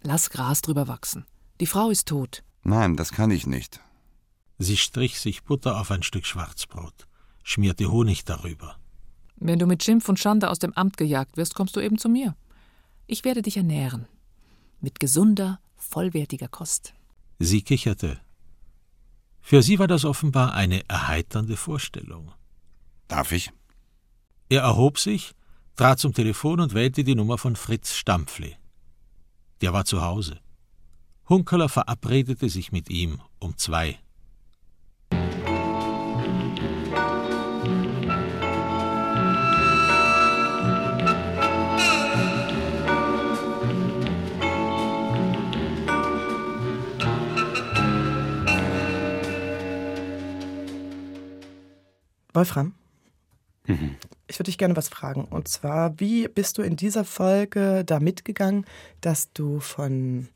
Lass 0.03 0.29
Gras 0.29 0.61
drüber 0.61 0.87
wachsen. 0.87 1.25
Die 1.61 1.67
Frau 1.67 1.89
ist 1.89 2.09
tot. 2.09 2.43
Nein, 2.63 2.97
das 2.97 3.13
kann 3.13 3.31
ich 3.31 3.47
nicht. 3.47 3.81
Sie 4.59 4.77
strich 4.77 5.21
sich 5.21 5.45
Butter 5.45 5.81
auf 5.81 5.91
ein 5.91 6.03
Stück 6.03 6.27
Schwarzbrot, 6.27 7.07
schmierte 7.43 7.91
Honig 7.91 8.25
darüber. 8.25 8.77
Wenn 9.37 9.59
du 9.59 9.67
mit 9.67 9.83
Schimpf 9.83 10.09
und 10.09 10.19
Schande 10.19 10.51
aus 10.51 10.59
dem 10.59 10.75
Amt 10.75 10.97
gejagt 10.97 11.37
wirst, 11.37 11.55
kommst 11.55 11.75
du 11.77 11.81
eben 11.81 11.97
zu 11.97 12.09
mir. 12.09 12.37
Ich 13.07 13.25
werde 13.25 13.43
dich 13.43 13.57
ernähren 13.57 14.07
mit 14.81 15.01
gesunder, 15.01 15.61
vollwertiger 15.77 16.49
Kost. 16.49 16.95
Sie 17.39 17.63
kicherte. 17.63 18.21
Für 19.41 19.63
sie 19.63 19.79
war 19.79 19.87
das 19.87 20.05
offenbar 20.05 20.55
eine 20.55 20.89
erheiternde 20.89 21.57
Vorstellung. 21.57 22.33
Darf 23.09 23.33
ich? 23.33 23.51
Er 24.49 24.63
erhob 24.63 24.99
sich, 24.99 25.33
trat 25.77 25.99
zum 25.99 26.13
Telefon 26.13 26.61
und 26.61 26.75
wählte 26.75 27.05
die 27.05 27.15
Nummer 27.15 27.39
von 27.39 27.57
Fritz 27.57 27.95
Stampfli. 27.95 28.57
Der 29.61 29.73
war 29.73 29.85
zu 29.85 30.03
Hause. 30.03 30.41
Hunkeler 31.31 31.69
verabredete 31.69 32.49
sich 32.49 32.73
mit 32.73 32.91
ihm 32.91 33.21
um 33.39 33.57
zwei. 33.57 34.01
Wolfram, 52.33 52.75
mhm. 53.67 53.95
ich 54.27 54.37
würde 54.37 54.49
dich 54.49 54.59
gerne 54.59 54.75
was 54.75 54.89
fragen. 54.89 55.27
Und 55.27 55.47
zwar, 55.47 56.01
wie 56.01 56.27
bist 56.27 56.59
du 56.59 56.63
in 56.63 56.75
dieser 56.75 57.05
Folge 57.05 57.85
da 57.85 58.01
mitgegangen, 58.01 58.67
dass 59.01 59.33
du 59.33 59.61
von 59.61 60.29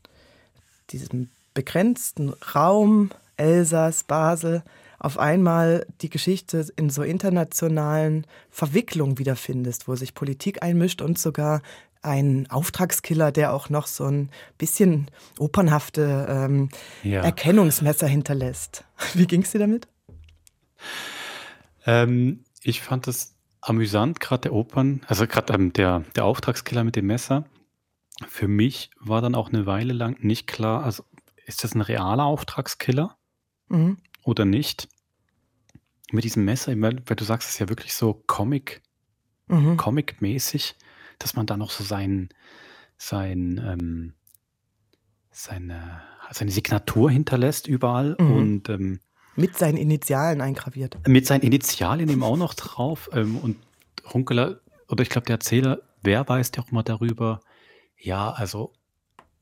diesem 0.91 1.29
begrenzten 1.53 2.33
Raum 2.53 3.11
Elsass, 3.37 4.03
Basel 4.03 4.63
auf 4.99 5.19
einmal 5.19 5.85
die 6.01 6.09
Geschichte 6.09 6.65
in 6.77 6.89
so 6.89 7.03
internationalen 7.03 8.25
Verwicklungen 8.49 9.19
wiederfindest, 9.19 9.87
wo 9.87 9.95
sich 9.95 10.13
Politik 10.13 10.63
einmischt 10.63 11.01
und 11.01 11.19
sogar 11.19 11.61
ein 12.01 12.47
Auftragskiller, 12.49 13.31
der 13.31 13.53
auch 13.53 13.69
noch 13.69 13.87
so 13.87 14.05
ein 14.05 14.29
bisschen 14.57 15.07
opernhafte 15.39 16.27
ähm, 16.29 16.69
ja. 17.03 17.21
Erkennungsmesser 17.21 18.07
hinterlässt. 18.07 18.83
Wie 19.13 19.27
ging 19.27 19.41
es 19.41 19.51
dir 19.51 19.59
damit? 19.59 19.87
Ähm, 21.85 22.43
ich 22.63 22.81
fand 22.81 23.07
es 23.07 23.33
amüsant, 23.61 24.19
gerade 24.19 24.41
der 24.41 24.53
Opern, 24.53 25.01
also 25.07 25.27
gerade 25.27 25.53
ähm, 25.53 25.73
der, 25.73 26.03
der 26.15 26.25
Auftragskiller 26.25 26.83
mit 26.83 26.95
dem 26.95 27.07
Messer. 27.07 27.45
Für 28.27 28.47
mich 28.47 28.91
war 28.99 29.21
dann 29.21 29.35
auch 29.35 29.49
eine 29.49 29.65
Weile 29.65 29.93
lang 29.93 30.23
nicht 30.23 30.47
klar, 30.47 30.83
also 30.83 31.03
ist 31.45 31.63
das 31.63 31.75
ein 31.75 31.81
realer 31.81 32.23
Auftragskiller 32.23 33.17
mhm. 33.67 33.97
oder 34.23 34.45
nicht? 34.45 34.87
Mit 36.11 36.23
diesem 36.23 36.45
Messer, 36.45 36.73
weil 36.79 36.95
du 36.95 37.23
sagst, 37.23 37.49
es 37.49 37.55
ist 37.55 37.59
ja 37.59 37.69
wirklich 37.69 37.93
so 37.93 38.23
Comic, 38.27 38.81
mhm. 39.47 39.75
Comic-mäßig, 39.75 40.75
dass 41.19 41.35
man 41.35 41.45
da 41.45 41.57
noch 41.57 41.71
so 41.71 41.83
sein, 41.83 42.29
sein, 42.97 43.61
ähm, 43.65 44.13
seine, 45.31 46.01
seine 46.31 46.51
Signatur 46.51 47.11
hinterlässt 47.11 47.67
überall 47.67 48.15
mhm. 48.19 48.31
und 48.31 48.69
ähm, 48.69 48.99
mit 49.35 49.57
seinen 49.57 49.77
Initialen 49.77 50.39
eingraviert. 50.39 50.97
Mit 51.07 51.27
seinen 51.27 51.41
Initialen 51.41 52.07
eben 52.07 52.23
auch 52.23 52.37
noch 52.37 52.53
drauf. 52.53 53.09
Ähm, 53.11 53.37
und 53.37 53.57
Hunkeler, 54.13 54.61
oder 54.87 55.01
ich 55.01 55.09
glaube, 55.09 55.25
der 55.25 55.35
Erzähler, 55.35 55.81
wer 56.01 56.27
weiß 56.27 56.51
ja 56.55 56.63
auch 56.63 56.71
immer 56.71 56.83
darüber, 56.83 57.41
ja, 57.97 58.31
also 58.31 58.73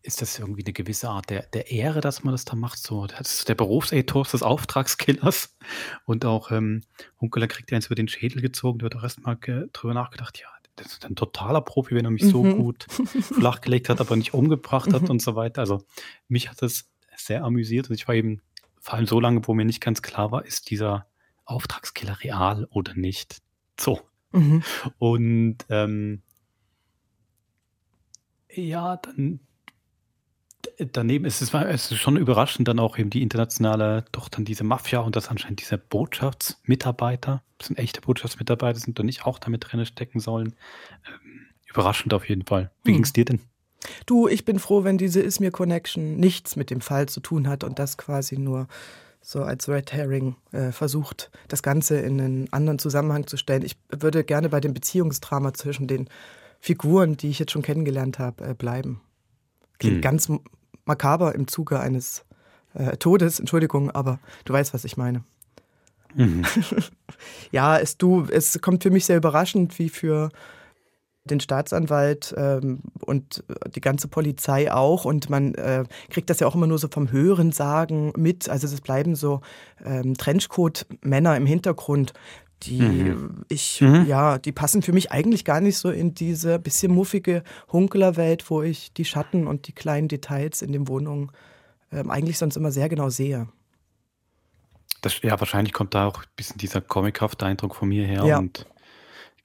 ist 0.02 0.22
das 0.22 0.38
irgendwie 0.38 0.66
eine 0.66 0.74
gewisse 0.74 1.10
Art 1.10 1.30
der, 1.30 1.44
der 1.48 1.72
Ehre, 1.72 2.02
dass 2.02 2.24
man 2.24 2.34
das 2.34 2.44
da 2.44 2.56
macht. 2.56 2.80
So, 2.80 3.08
das 3.08 3.36
ist 3.36 3.50
der 3.50 3.56
Berufsethos 3.56 4.32
des 4.32 4.44
Auftragskillers. 4.44 5.56
Und 6.06 6.26
auch 6.26 6.52
ähm, 6.52 6.82
Hunkeler 7.22 7.48
kriegt 7.48 7.72
ja 7.72 7.78
eins 7.78 7.86
über 7.86 7.96
den 7.96 8.10
Schädel 8.10 8.42
gezogen, 8.42 8.80
der 8.80 8.88
hat 8.88 8.96
auch 8.98 9.04
erstmal 9.04 9.38
drüber 9.38 9.94
nachgedacht, 9.94 10.40
ja, 10.40 10.48
das 10.76 10.88
ist 10.88 11.06
ein 11.06 11.16
totaler 11.16 11.62
Profi, 11.62 11.96
wenn 11.96 12.06
er 12.06 12.12
mich 12.12 12.24
mhm. 12.24 12.30
so 12.30 12.44
gut 12.44 12.86
flachgelegt 13.22 13.90
hat, 13.90 14.02
aber 14.02 14.16
nicht 14.16 14.34
umgebracht 14.34 14.92
hat 14.92 15.04
mhm. 15.04 15.12
und 15.12 15.22
so 15.22 15.36
weiter. 15.36 15.62
Also 15.62 15.84
mich 16.28 16.50
hat 16.50 16.62
das 16.62 16.90
sehr 17.16 17.44
amüsiert 17.44 17.90
und 17.90 17.96
ich 17.96 18.08
war 18.08 18.16
eben 18.16 18.42
vor 18.80 18.96
allem 18.96 19.06
so 19.06 19.20
lange, 19.20 19.48
wo 19.48 19.54
mir 19.54 19.66
nicht 19.66 19.82
ganz 19.82 20.02
klar 20.02 20.32
war, 20.32 20.46
ist 20.46 20.70
dieser 20.70 21.08
Auftragskiller 21.46 22.22
real 22.22 22.68
oder 22.72 22.96
nicht. 22.96 23.42
So. 23.80 24.02
Mhm. 24.32 24.64
Und 24.98 25.58
ähm, 25.70 26.22
ja, 28.56 28.98
dann 28.98 29.40
daneben 30.80 31.26
ist 31.26 31.42
es, 31.42 31.54
es 31.54 31.92
ist 31.92 32.00
schon 32.00 32.18
überraschend 32.18 32.68
dann 32.68 32.80
auch 32.80 32.98
eben 32.98 33.10
die 33.10 33.22
internationale, 33.22 34.06
doch 34.12 34.30
dann 34.30 34.46
diese 34.46 34.64
Mafia 34.64 35.00
und 35.00 35.16
das 35.16 35.30
anscheinend 35.30 35.62
diese 35.62 35.78
Botschaftsmitarbeiter, 35.78 37.44
das 37.58 37.68
sind 37.68 37.80
echte 37.80 38.02
Botschaftsmitarbeiter, 38.02 38.80
sind 38.80 38.98
doch 39.00 39.04
nicht 39.04 39.26
auch 39.26 39.40
damit 39.40 39.66
drin 39.68 39.86
stecken 39.86 40.20
sollen. 40.20 40.56
Ähm, 41.08 41.48
überraschend 41.70 42.14
auf 42.14 42.28
jeden 42.30 42.46
Fall. 42.46 42.72
Wie 42.84 42.92
hm. 42.92 42.96
ging 42.96 43.04
es 43.04 43.14
dir 43.14 43.26
denn? 43.26 43.42
Du, 44.06 44.28
ich 44.28 44.46
bin 44.46 44.60
froh, 44.60 44.84
wenn 44.84 44.98
diese 44.98 45.22
Ismir 45.22 45.52
Connection 45.52 46.16
nichts 46.16 46.56
mit 46.56 46.70
dem 46.70 46.80
Fall 46.80 47.10
zu 47.10 47.20
tun 47.20 47.48
hat 47.48 47.64
und 47.64 47.80
das 47.80 47.98
quasi 47.98 48.38
nur 48.38 48.68
so 49.22 49.42
als 49.44 49.70
Red 49.70 49.92
Herring 49.94 50.36
äh, 50.52 50.72
versucht, 50.72 51.32
das 51.48 51.64
Ganze 51.64 51.98
in 52.00 52.20
einen 52.20 52.54
anderen 52.54 52.80
Zusammenhang 52.80 53.28
zu 53.28 53.38
stellen. 53.38 53.64
Ich 53.64 53.78
würde 53.90 54.24
gerne 54.24 54.50
bei 54.50 54.60
dem 54.60 54.74
Beziehungsdrama 54.74 55.54
zwischen 55.54 55.88
den 55.88 56.10
Figuren, 56.64 57.18
die 57.18 57.27
ich 57.27 57.40
jetzt 57.40 57.52
schon 57.52 57.61
kennengelernt 57.61 58.19
habe, 58.19 58.45
äh, 58.45 58.53
bleiben. 58.53 59.02
Klingt 59.80 59.95
hm. 59.95 60.02
ganz 60.02 60.31
makaber 60.85 61.35
im 61.35 61.49
Zuge 61.49 61.81
eines 61.81 62.23
äh, 62.73 62.95
Todes, 62.95 63.41
Entschuldigung, 63.41 63.91
aber 63.91 64.19
du 64.45 64.53
weißt, 64.53 64.73
was 64.73 64.85
ich 64.85 64.95
meine. 64.95 65.26
Mhm. 66.15 66.45
ja, 67.52 67.77
es, 67.77 67.98
du, 67.98 68.27
es 68.31 68.61
kommt 68.61 68.84
für 68.84 68.91
mich 68.91 69.03
sehr 69.06 69.18
überraschend, 69.18 69.77
wie 69.77 69.90
für 69.90 70.30
den 71.26 71.41
Staatsanwalt 71.41 72.34
ähm, 72.38 72.80
und 73.02 73.44
die 73.76 73.81
ganze 73.81 74.07
Polizei 74.07 74.72
auch. 74.72 75.03
Und 75.03 75.30
man 75.30 75.56
äh, 75.56 75.84
kriegt 76.10 76.30
das 76.30 76.40
ja 76.40 76.48
auch 76.48 76.56
immer 76.56 76.68
nur 76.68 76.80
so 76.80 76.88
vom 76.88 77.11
Hörensagen 77.11 78.14
mit. 78.15 78.48
Also 78.48 78.68
es 78.68 78.80
bleiben 78.80 79.15
so 79.15 79.41
ähm, 79.84 80.15
Trenchcoat-Männer 80.15 81.35
im 81.35 81.45
Hintergrund, 81.45 82.14
die 82.65 82.81
mhm. 82.81 83.45
ich, 83.49 83.81
mhm. 83.81 84.06
ja, 84.07 84.38
die 84.38 84.52
passen 84.52 84.81
für 84.81 84.94
mich 84.94 85.11
eigentlich 85.11 85.45
gar 85.45 85.61
nicht 85.61 85.77
so 85.77 85.90
in 85.90 86.14
diese 86.14 86.60
bisschen 86.60 86.94
muffige 86.94 87.44
Hunklerwelt, 87.72 88.49
wo 88.49 88.61
ich 88.61 88.94
die 88.94 89.06
Schatten 89.06 89.48
und 89.48 89.68
die 89.68 89.73
kleinen 89.73 90.07
Details 90.07 90.61
in 90.61 90.72
den 90.72 90.88
Wohnungen 90.88 91.31
ähm, 91.91 92.10
eigentlich 92.10 92.38
sonst 92.38 92.56
immer 92.56 92.72
sehr 92.72 92.90
genau 92.90 93.10
sehe. 93.10 93.48
Das, 95.02 95.22
ja, 95.22 95.40
wahrscheinlich 95.40 95.73
kommt 95.73 95.94
da 95.94 96.07
auch 96.07 96.23
ein 96.23 96.30
bisschen 96.35 96.57
dieser 96.57 96.81
comichafte 96.81 97.45
Eindruck 97.45 97.76
von 97.76 97.90
mir 97.90 98.06
her. 98.06 98.23
Ja. 98.26 98.40
Und 98.40 98.65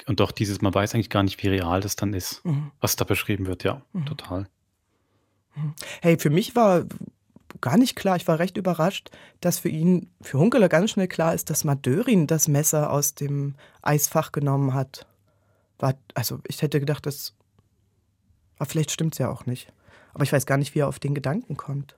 und 0.06 0.20
auch 0.20 0.32
dieses, 0.32 0.62
man 0.62 0.74
weiß 0.74 0.94
eigentlich 0.94 1.10
gar 1.10 1.22
nicht, 1.22 1.42
wie 1.42 1.48
real 1.48 1.80
das 1.80 1.96
dann 1.96 2.14
ist, 2.14 2.44
mhm. 2.44 2.70
was 2.80 2.96
da 2.96 3.04
beschrieben 3.04 3.46
wird, 3.46 3.64
ja, 3.64 3.82
mhm. 3.92 4.06
total. 4.06 4.48
Mhm. 5.54 5.74
Hey, 6.00 6.18
für 6.18 6.30
mich 6.30 6.56
war 6.56 6.84
gar 7.60 7.76
nicht 7.76 7.96
klar, 7.96 8.16
ich 8.16 8.28
war 8.28 8.38
recht 8.38 8.56
überrascht, 8.56 9.10
dass 9.40 9.58
für 9.58 9.68
ihn, 9.68 10.10
für 10.20 10.38
Hunkeler 10.38 10.68
ganz 10.68 10.90
schnell 10.90 11.08
klar 11.08 11.34
ist, 11.34 11.50
dass 11.50 11.64
Madörin 11.64 12.26
das 12.26 12.48
Messer 12.48 12.90
aus 12.90 13.14
dem 13.14 13.54
Eisfach 13.82 14.32
genommen 14.32 14.74
hat. 14.74 15.06
War, 15.78 15.94
also 16.14 16.40
ich 16.46 16.62
hätte 16.62 16.80
gedacht, 16.80 17.06
das. 17.06 17.34
Aber 18.56 18.66
vielleicht 18.66 18.90
stimmt 18.90 19.14
es 19.14 19.18
ja 19.18 19.30
auch 19.30 19.46
nicht. 19.46 19.72
Aber 20.14 20.24
ich 20.24 20.32
weiß 20.32 20.46
gar 20.46 20.58
nicht, 20.58 20.74
wie 20.74 20.80
er 20.80 20.88
auf 20.88 20.98
den 20.98 21.14
Gedanken 21.14 21.56
kommt. 21.56 21.96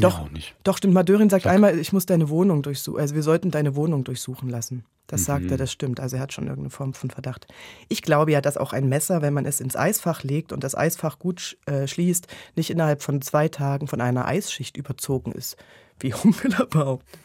Doch, 0.00 0.30
ja, 0.32 0.40
doch 0.62 0.76
stimmt. 0.76 0.94
Madörin 0.94 1.28
sagt 1.28 1.44
Sag. 1.44 1.52
einmal, 1.52 1.78
ich 1.78 1.92
muss 1.92 2.06
deine 2.06 2.28
Wohnung 2.28 2.62
durchsuchen. 2.62 3.00
Also 3.00 3.14
wir 3.14 3.22
sollten 3.22 3.50
deine 3.50 3.74
Wohnung 3.74 4.04
durchsuchen 4.04 4.48
lassen. 4.48 4.84
Das 5.08 5.22
mhm. 5.22 5.24
sagt 5.24 5.50
er, 5.50 5.56
das 5.56 5.72
stimmt. 5.72 5.98
Also 6.00 6.16
er 6.16 6.22
hat 6.22 6.32
schon 6.32 6.44
irgendeine 6.44 6.70
Form 6.70 6.94
von 6.94 7.10
Verdacht. 7.10 7.46
Ich 7.88 8.02
glaube 8.02 8.30
ja, 8.30 8.40
dass 8.40 8.56
auch 8.56 8.72
ein 8.72 8.88
Messer, 8.88 9.22
wenn 9.22 9.34
man 9.34 9.46
es 9.46 9.60
ins 9.60 9.76
Eisfach 9.76 10.22
legt 10.22 10.52
und 10.52 10.62
das 10.62 10.76
Eisfach 10.76 11.18
gut 11.18 11.56
äh, 11.66 11.86
schließt, 11.86 12.28
nicht 12.54 12.70
innerhalb 12.70 13.02
von 13.02 13.20
zwei 13.22 13.48
Tagen 13.48 13.88
von 13.88 14.00
einer 14.00 14.26
Eisschicht 14.26 14.76
überzogen 14.76 15.32
ist, 15.32 15.56
wie 15.98 16.14
Humpeler 16.14 16.66
behauptet. 16.66 17.20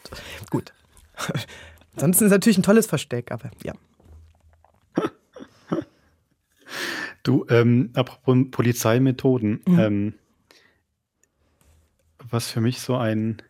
Gut. 0.50 0.72
Ansonsten 1.94 2.24
ist 2.24 2.30
es 2.30 2.36
natürlich 2.36 2.58
ein 2.58 2.64
tolles 2.64 2.86
Versteck, 2.86 3.30
aber 3.30 3.50
ja. 3.62 3.74
Du, 7.22 7.46
ähm, 7.48 7.90
apropos 7.94 8.36
Polizeimethoden, 8.50 9.62
mhm. 9.66 9.78
ähm, 9.78 10.14
was 12.34 12.50
für 12.50 12.60
mich 12.60 12.80
so 12.80 12.96
ein 12.96 13.40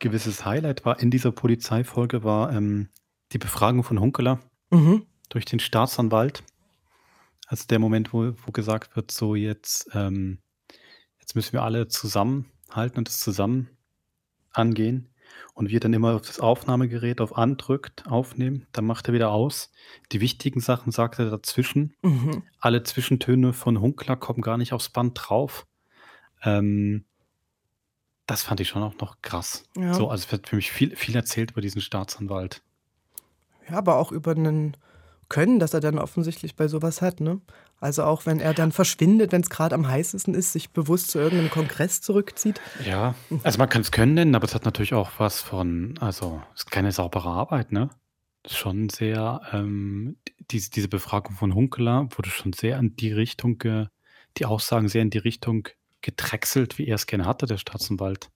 gewisses 0.00 0.44
Highlight 0.44 0.84
war 0.84 0.98
in 0.98 1.10
dieser 1.10 1.30
Polizeifolge, 1.30 2.24
war 2.24 2.52
ähm, 2.52 2.88
die 3.32 3.38
Befragung 3.38 3.84
von 3.84 4.00
Hunkeler 4.00 4.40
mhm. 4.70 5.06
durch 5.28 5.44
den 5.44 5.60
Staatsanwalt. 5.60 6.42
Also 7.46 7.66
der 7.68 7.78
Moment, 7.78 8.12
wo, 8.12 8.32
wo 8.44 8.50
gesagt 8.50 8.96
wird, 8.96 9.10
so 9.10 9.34
jetzt, 9.34 9.88
ähm, 9.92 10.38
jetzt 11.20 11.36
müssen 11.36 11.52
wir 11.52 11.62
alle 11.62 11.86
zusammenhalten 11.86 12.98
und 12.98 13.08
das 13.08 13.20
zusammen 13.20 13.68
angehen. 14.50 15.10
Und 15.52 15.68
wir 15.68 15.80
dann 15.80 15.92
immer 15.92 16.14
auf 16.14 16.22
das 16.22 16.38
Aufnahmegerät 16.38 17.20
auf 17.20 17.36
andrückt, 17.36 18.06
aufnehmen, 18.06 18.66
dann 18.72 18.84
macht 18.84 19.08
er 19.08 19.14
wieder 19.14 19.30
aus. 19.30 19.72
Die 20.12 20.20
wichtigen 20.20 20.60
Sachen 20.60 20.92
sagt 20.92 21.18
er 21.18 21.30
dazwischen. 21.30 21.94
Mhm. 22.02 22.44
Alle 22.60 22.84
Zwischentöne 22.84 23.52
von 23.52 23.80
Hunkler 23.80 24.16
kommen 24.16 24.42
gar 24.42 24.58
nicht 24.58 24.72
aufs 24.72 24.90
Band 24.90 25.18
drauf. 25.20 25.66
Ähm, 26.42 27.04
das 28.26 28.42
fand 28.42 28.60
ich 28.60 28.68
schon 28.68 28.82
auch 28.82 28.96
noch 28.98 29.20
krass. 29.22 29.64
Ja. 29.76 29.94
So, 29.94 30.08
also 30.08 30.24
es 30.24 30.32
wird 30.32 30.48
für 30.48 30.56
mich 30.56 30.72
viel, 30.72 30.96
viel 30.96 31.14
erzählt 31.14 31.52
über 31.52 31.60
diesen 31.60 31.80
Staatsanwalt. 31.80 32.62
Ja, 33.68 33.78
aber 33.78 33.96
auch 33.96 34.12
über 34.12 34.32
einen 34.32 34.76
Können, 35.28 35.58
das 35.58 35.74
er 35.74 35.80
dann 35.80 35.98
offensichtlich 35.98 36.54
bei 36.54 36.68
sowas 36.68 37.02
hat, 37.02 37.20
ne? 37.20 37.40
Also 37.80 38.04
auch 38.04 38.24
wenn 38.24 38.40
er 38.40 38.54
dann 38.54 38.72
verschwindet, 38.72 39.32
wenn 39.32 39.42
es 39.42 39.50
gerade 39.50 39.74
am 39.74 39.88
heißesten 39.88 40.34
ist, 40.34 40.52
sich 40.52 40.70
bewusst 40.70 41.10
zu 41.10 41.18
irgendeinem 41.18 41.50
Kongress 41.50 42.00
zurückzieht. 42.00 42.60
Ja, 42.84 43.14
also 43.42 43.58
man 43.58 43.68
kann 43.68 43.82
es 43.82 43.90
können 43.90 44.14
nennen, 44.14 44.34
aber 44.34 44.44
es 44.44 44.54
hat 44.54 44.64
natürlich 44.64 44.94
auch 44.94 45.10
was 45.18 45.40
von, 45.40 45.98
also 45.98 46.42
es 46.54 46.60
ist 46.60 46.70
keine 46.70 46.92
saubere 46.92 47.28
Arbeit, 47.28 47.72
ne? 47.72 47.90
Schon 48.46 48.90
sehr, 48.90 49.40
ähm, 49.52 50.16
diese, 50.50 50.70
diese 50.70 50.88
Befragung 50.88 51.34
von 51.36 51.54
Hunkeler 51.54 52.08
wurde 52.16 52.30
schon 52.30 52.52
sehr 52.52 52.78
in 52.78 52.94
die 52.96 53.12
Richtung, 53.12 53.62
die 54.36 54.46
Aussagen 54.46 54.88
sehr 54.88 55.02
in 55.02 55.10
die 55.10 55.18
Richtung 55.18 55.68
gedrechselt, 56.04 56.78
wie 56.78 56.86
er 56.86 56.96
es 56.96 57.06
gerne 57.06 57.24
hatte, 57.24 57.46
der 57.46 57.56
Staatsanwalt. 57.56 58.30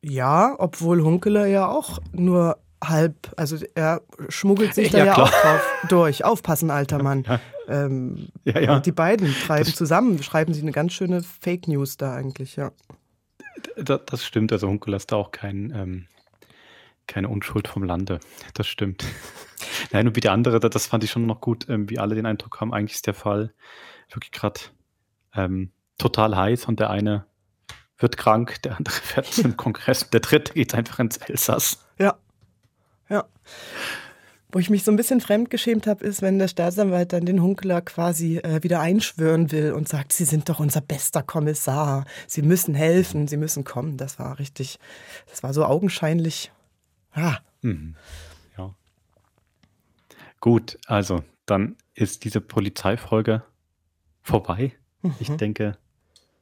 Ja, 0.00 0.54
obwohl 0.58 1.02
Hunkeler 1.02 1.46
ja 1.46 1.68
auch 1.68 1.98
nur 2.12 2.58
halb, 2.82 3.32
also 3.36 3.58
er 3.74 4.02
schmuggelt 4.28 4.74
sich 4.74 4.90
da 4.90 4.98
ja, 4.98 5.04
ja 5.04 5.16
auch 5.16 5.30
drauf 5.30 5.60
durch. 5.88 6.24
Aufpassen, 6.24 6.70
alter 6.70 7.02
Mann. 7.02 7.24
Ja. 7.68 7.84
Ähm, 7.84 8.28
ja, 8.44 8.60
ja. 8.60 8.80
Die 8.80 8.92
beiden 8.92 9.30
treiben 9.46 9.66
das 9.66 9.76
zusammen, 9.76 10.22
schreiben 10.22 10.54
sie 10.54 10.62
eine 10.62 10.72
ganz 10.72 10.94
schöne 10.94 11.22
Fake 11.22 11.68
News 11.68 11.98
da 11.98 12.14
eigentlich, 12.14 12.56
ja. 12.56 12.72
Das, 13.76 14.00
das 14.06 14.24
stimmt, 14.24 14.52
also 14.52 14.68
Hunkeler 14.68 14.96
ist 14.96 15.12
da 15.12 15.16
auch 15.16 15.32
kein, 15.32 15.70
ähm, 15.76 16.06
keine 17.06 17.28
Unschuld 17.28 17.68
vom 17.68 17.82
Lande. 17.82 18.20
Das 18.54 18.66
stimmt. 18.68 19.04
Nein, 19.92 20.08
und 20.08 20.16
wie 20.16 20.20
der 20.20 20.32
andere, 20.32 20.60
das 20.60 20.86
fand 20.86 21.04
ich 21.04 21.10
schon 21.10 21.26
noch 21.26 21.42
gut, 21.42 21.68
ähm, 21.68 21.90
wie 21.90 21.98
alle 21.98 22.14
den 22.14 22.24
Eindruck 22.24 22.58
haben, 22.58 22.72
eigentlich 22.72 22.94
ist 22.94 23.06
der 23.06 23.12
Fall 23.12 23.52
wirklich 24.08 24.32
gerade 24.32 24.60
ähm, 25.34 25.72
total 25.98 26.36
heiß 26.36 26.66
und 26.66 26.80
der 26.80 26.90
eine 26.90 27.24
wird 27.98 28.16
krank, 28.16 28.62
der 28.62 28.76
andere 28.76 28.94
fährt 29.02 29.26
zum 29.26 29.56
Kongress, 29.56 30.08
der 30.10 30.20
dritte 30.20 30.52
geht 30.54 30.74
einfach 30.74 30.98
ins 30.98 31.16
Elsass. 31.16 31.84
Ja. 31.98 32.16
Ja. 33.08 33.24
Wo 34.50 34.58
ich 34.58 34.70
mich 34.70 34.82
so 34.82 34.90
ein 34.90 34.96
bisschen 34.96 35.20
fremdgeschämt 35.20 35.86
habe, 35.86 36.04
ist, 36.04 36.22
wenn 36.22 36.38
der 36.38 36.48
Staatsanwalt 36.48 37.12
dann 37.12 37.26
den 37.26 37.42
Hunkler 37.42 37.82
quasi 37.82 38.38
äh, 38.38 38.62
wieder 38.62 38.80
einschwören 38.80 39.52
will 39.52 39.72
und 39.72 39.88
sagt, 39.88 40.14
Sie 40.14 40.24
sind 40.24 40.48
doch 40.48 40.58
unser 40.58 40.80
bester 40.80 41.22
Kommissar, 41.22 42.06
Sie 42.26 42.40
müssen 42.40 42.74
helfen, 42.74 43.28
Sie 43.28 43.36
müssen 43.36 43.64
kommen. 43.64 43.98
Das 43.98 44.18
war 44.18 44.38
richtig, 44.38 44.78
das 45.28 45.42
war 45.42 45.52
so 45.52 45.66
augenscheinlich. 45.66 46.50
Ah. 47.12 47.38
Mhm. 47.60 47.96
Ja. 48.56 48.74
Gut, 50.40 50.78
also 50.86 51.22
dann 51.44 51.76
ist 51.94 52.24
diese 52.24 52.40
Polizeifolge 52.40 53.42
vorbei. 54.22 54.72
Mhm. 55.02 55.14
Ich 55.20 55.30
denke, 55.30 55.78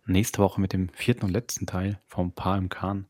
nächste 0.06 0.38
Woche 0.38 0.60
mit 0.60 0.72
dem 0.72 0.88
vierten 0.90 1.24
und 1.24 1.32
letzten 1.32 1.66
Teil 1.66 2.00
vom 2.06 2.32
Paar 2.32 2.58
im 2.58 2.68
Kahn 2.68 3.06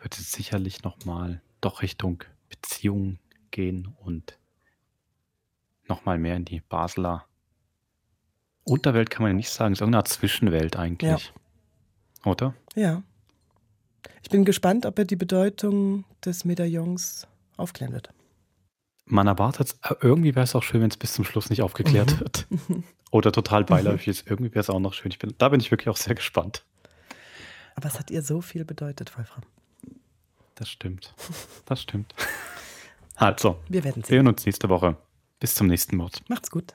wird 0.00 0.18
es 0.18 0.32
sicherlich 0.32 0.82
nochmal 0.82 1.42
doch 1.60 1.82
Richtung 1.82 2.24
Beziehung 2.48 3.18
gehen 3.50 3.94
und 4.00 4.38
nochmal 5.88 6.18
mehr 6.18 6.36
in 6.36 6.44
die 6.44 6.60
Basler 6.60 7.26
Unterwelt 8.64 9.10
kann 9.10 9.22
man 9.22 9.32
ja 9.32 9.36
nicht 9.36 9.50
sagen, 9.50 9.72
es 9.72 9.78
ist 9.78 9.80
irgendeine 9.80 9.98
Art 9.98 10.08
Zwischenwelt 10.08 10.76
eigentlich. 10.76 11.32
Ja. 12.24 12.30
Oder? 12.30 12.54
Ja. 12.74 13.02
Ich 14.22 14.30
bin 14.30 14.44
gespannt, 14.44 14.86
ob 14.86 14.98
er 14.98 15.04
die 15.04 15.16
Bedeutung 15.16 16.04
des 16.24 16.44
Medaillons 16.44 17.26
aufklären 17.56 17.92
wird. 17.92 18.10
Man 19.12 19.26
erwartet, 19.26 19.76
irgendwie 20.00 20.34
wäre 20.34 20.44
es 20.44 20.54
auch 20.54 20.62
schön, 20.62 20.80
wenn 20.80 20.88
es 20.88 20.96
bis 20.96 21.12
zum 21.12 21.26
Schluss 21.26 21.50
nicht 21.50 21.60
aufgeklärt 21.60 22.14
mhm. 22.14 22.20
wird. 22.20 22.46
Oder 23.10 23.30
total 23.30 23.62
beiläufig 23.62 24.08
ist. 24.08 24.26
Irgendwie 24.26 24.50
wäre 24.52 24.60
es 24.60 24.70
auch 24.70 24.80
noch 24.80 24.94
schön. 24.94 25.10
Ich 25.12 25.18
bin, 25.18 25.34
da 25.36 25.50
bin 25.50 25.60
ich 25.60 25.70
wirklich 25.70 25.90
auch 25.90 25.98
sehr 25.98 26.14
gespannt. 26.14 26.64
Aber 27.74 27.88
es 27.88 27.98
hat 27.98 28.10
ihr 28.10 28.22
so 28.22 28.40
viel 28.40 28.64
bedeutet, 28.64 29.14
Wolfram. 29.18 29.42
Das 30.54 30.70
stimmt. 30.70 31.14
Das 31.66 31.82
stimmt. 31.82 32.14
Also, 33.14 33.60
wir 33.68 33.84
werden 33.84 34.02
sehen. 34.02 34.10
Wir 34.10 34.18
sehen 34.20 34.26
uns 34.26 34.46
nächste 34.46 34.68
Woche. 34.68 34.96
Bis 35.38 35.54
zum 35.54 35.68
nächsten 35.68 35.96
Mord. 35.96 36.22
Macht's 36.28 36.50
gut. 36.50 36.72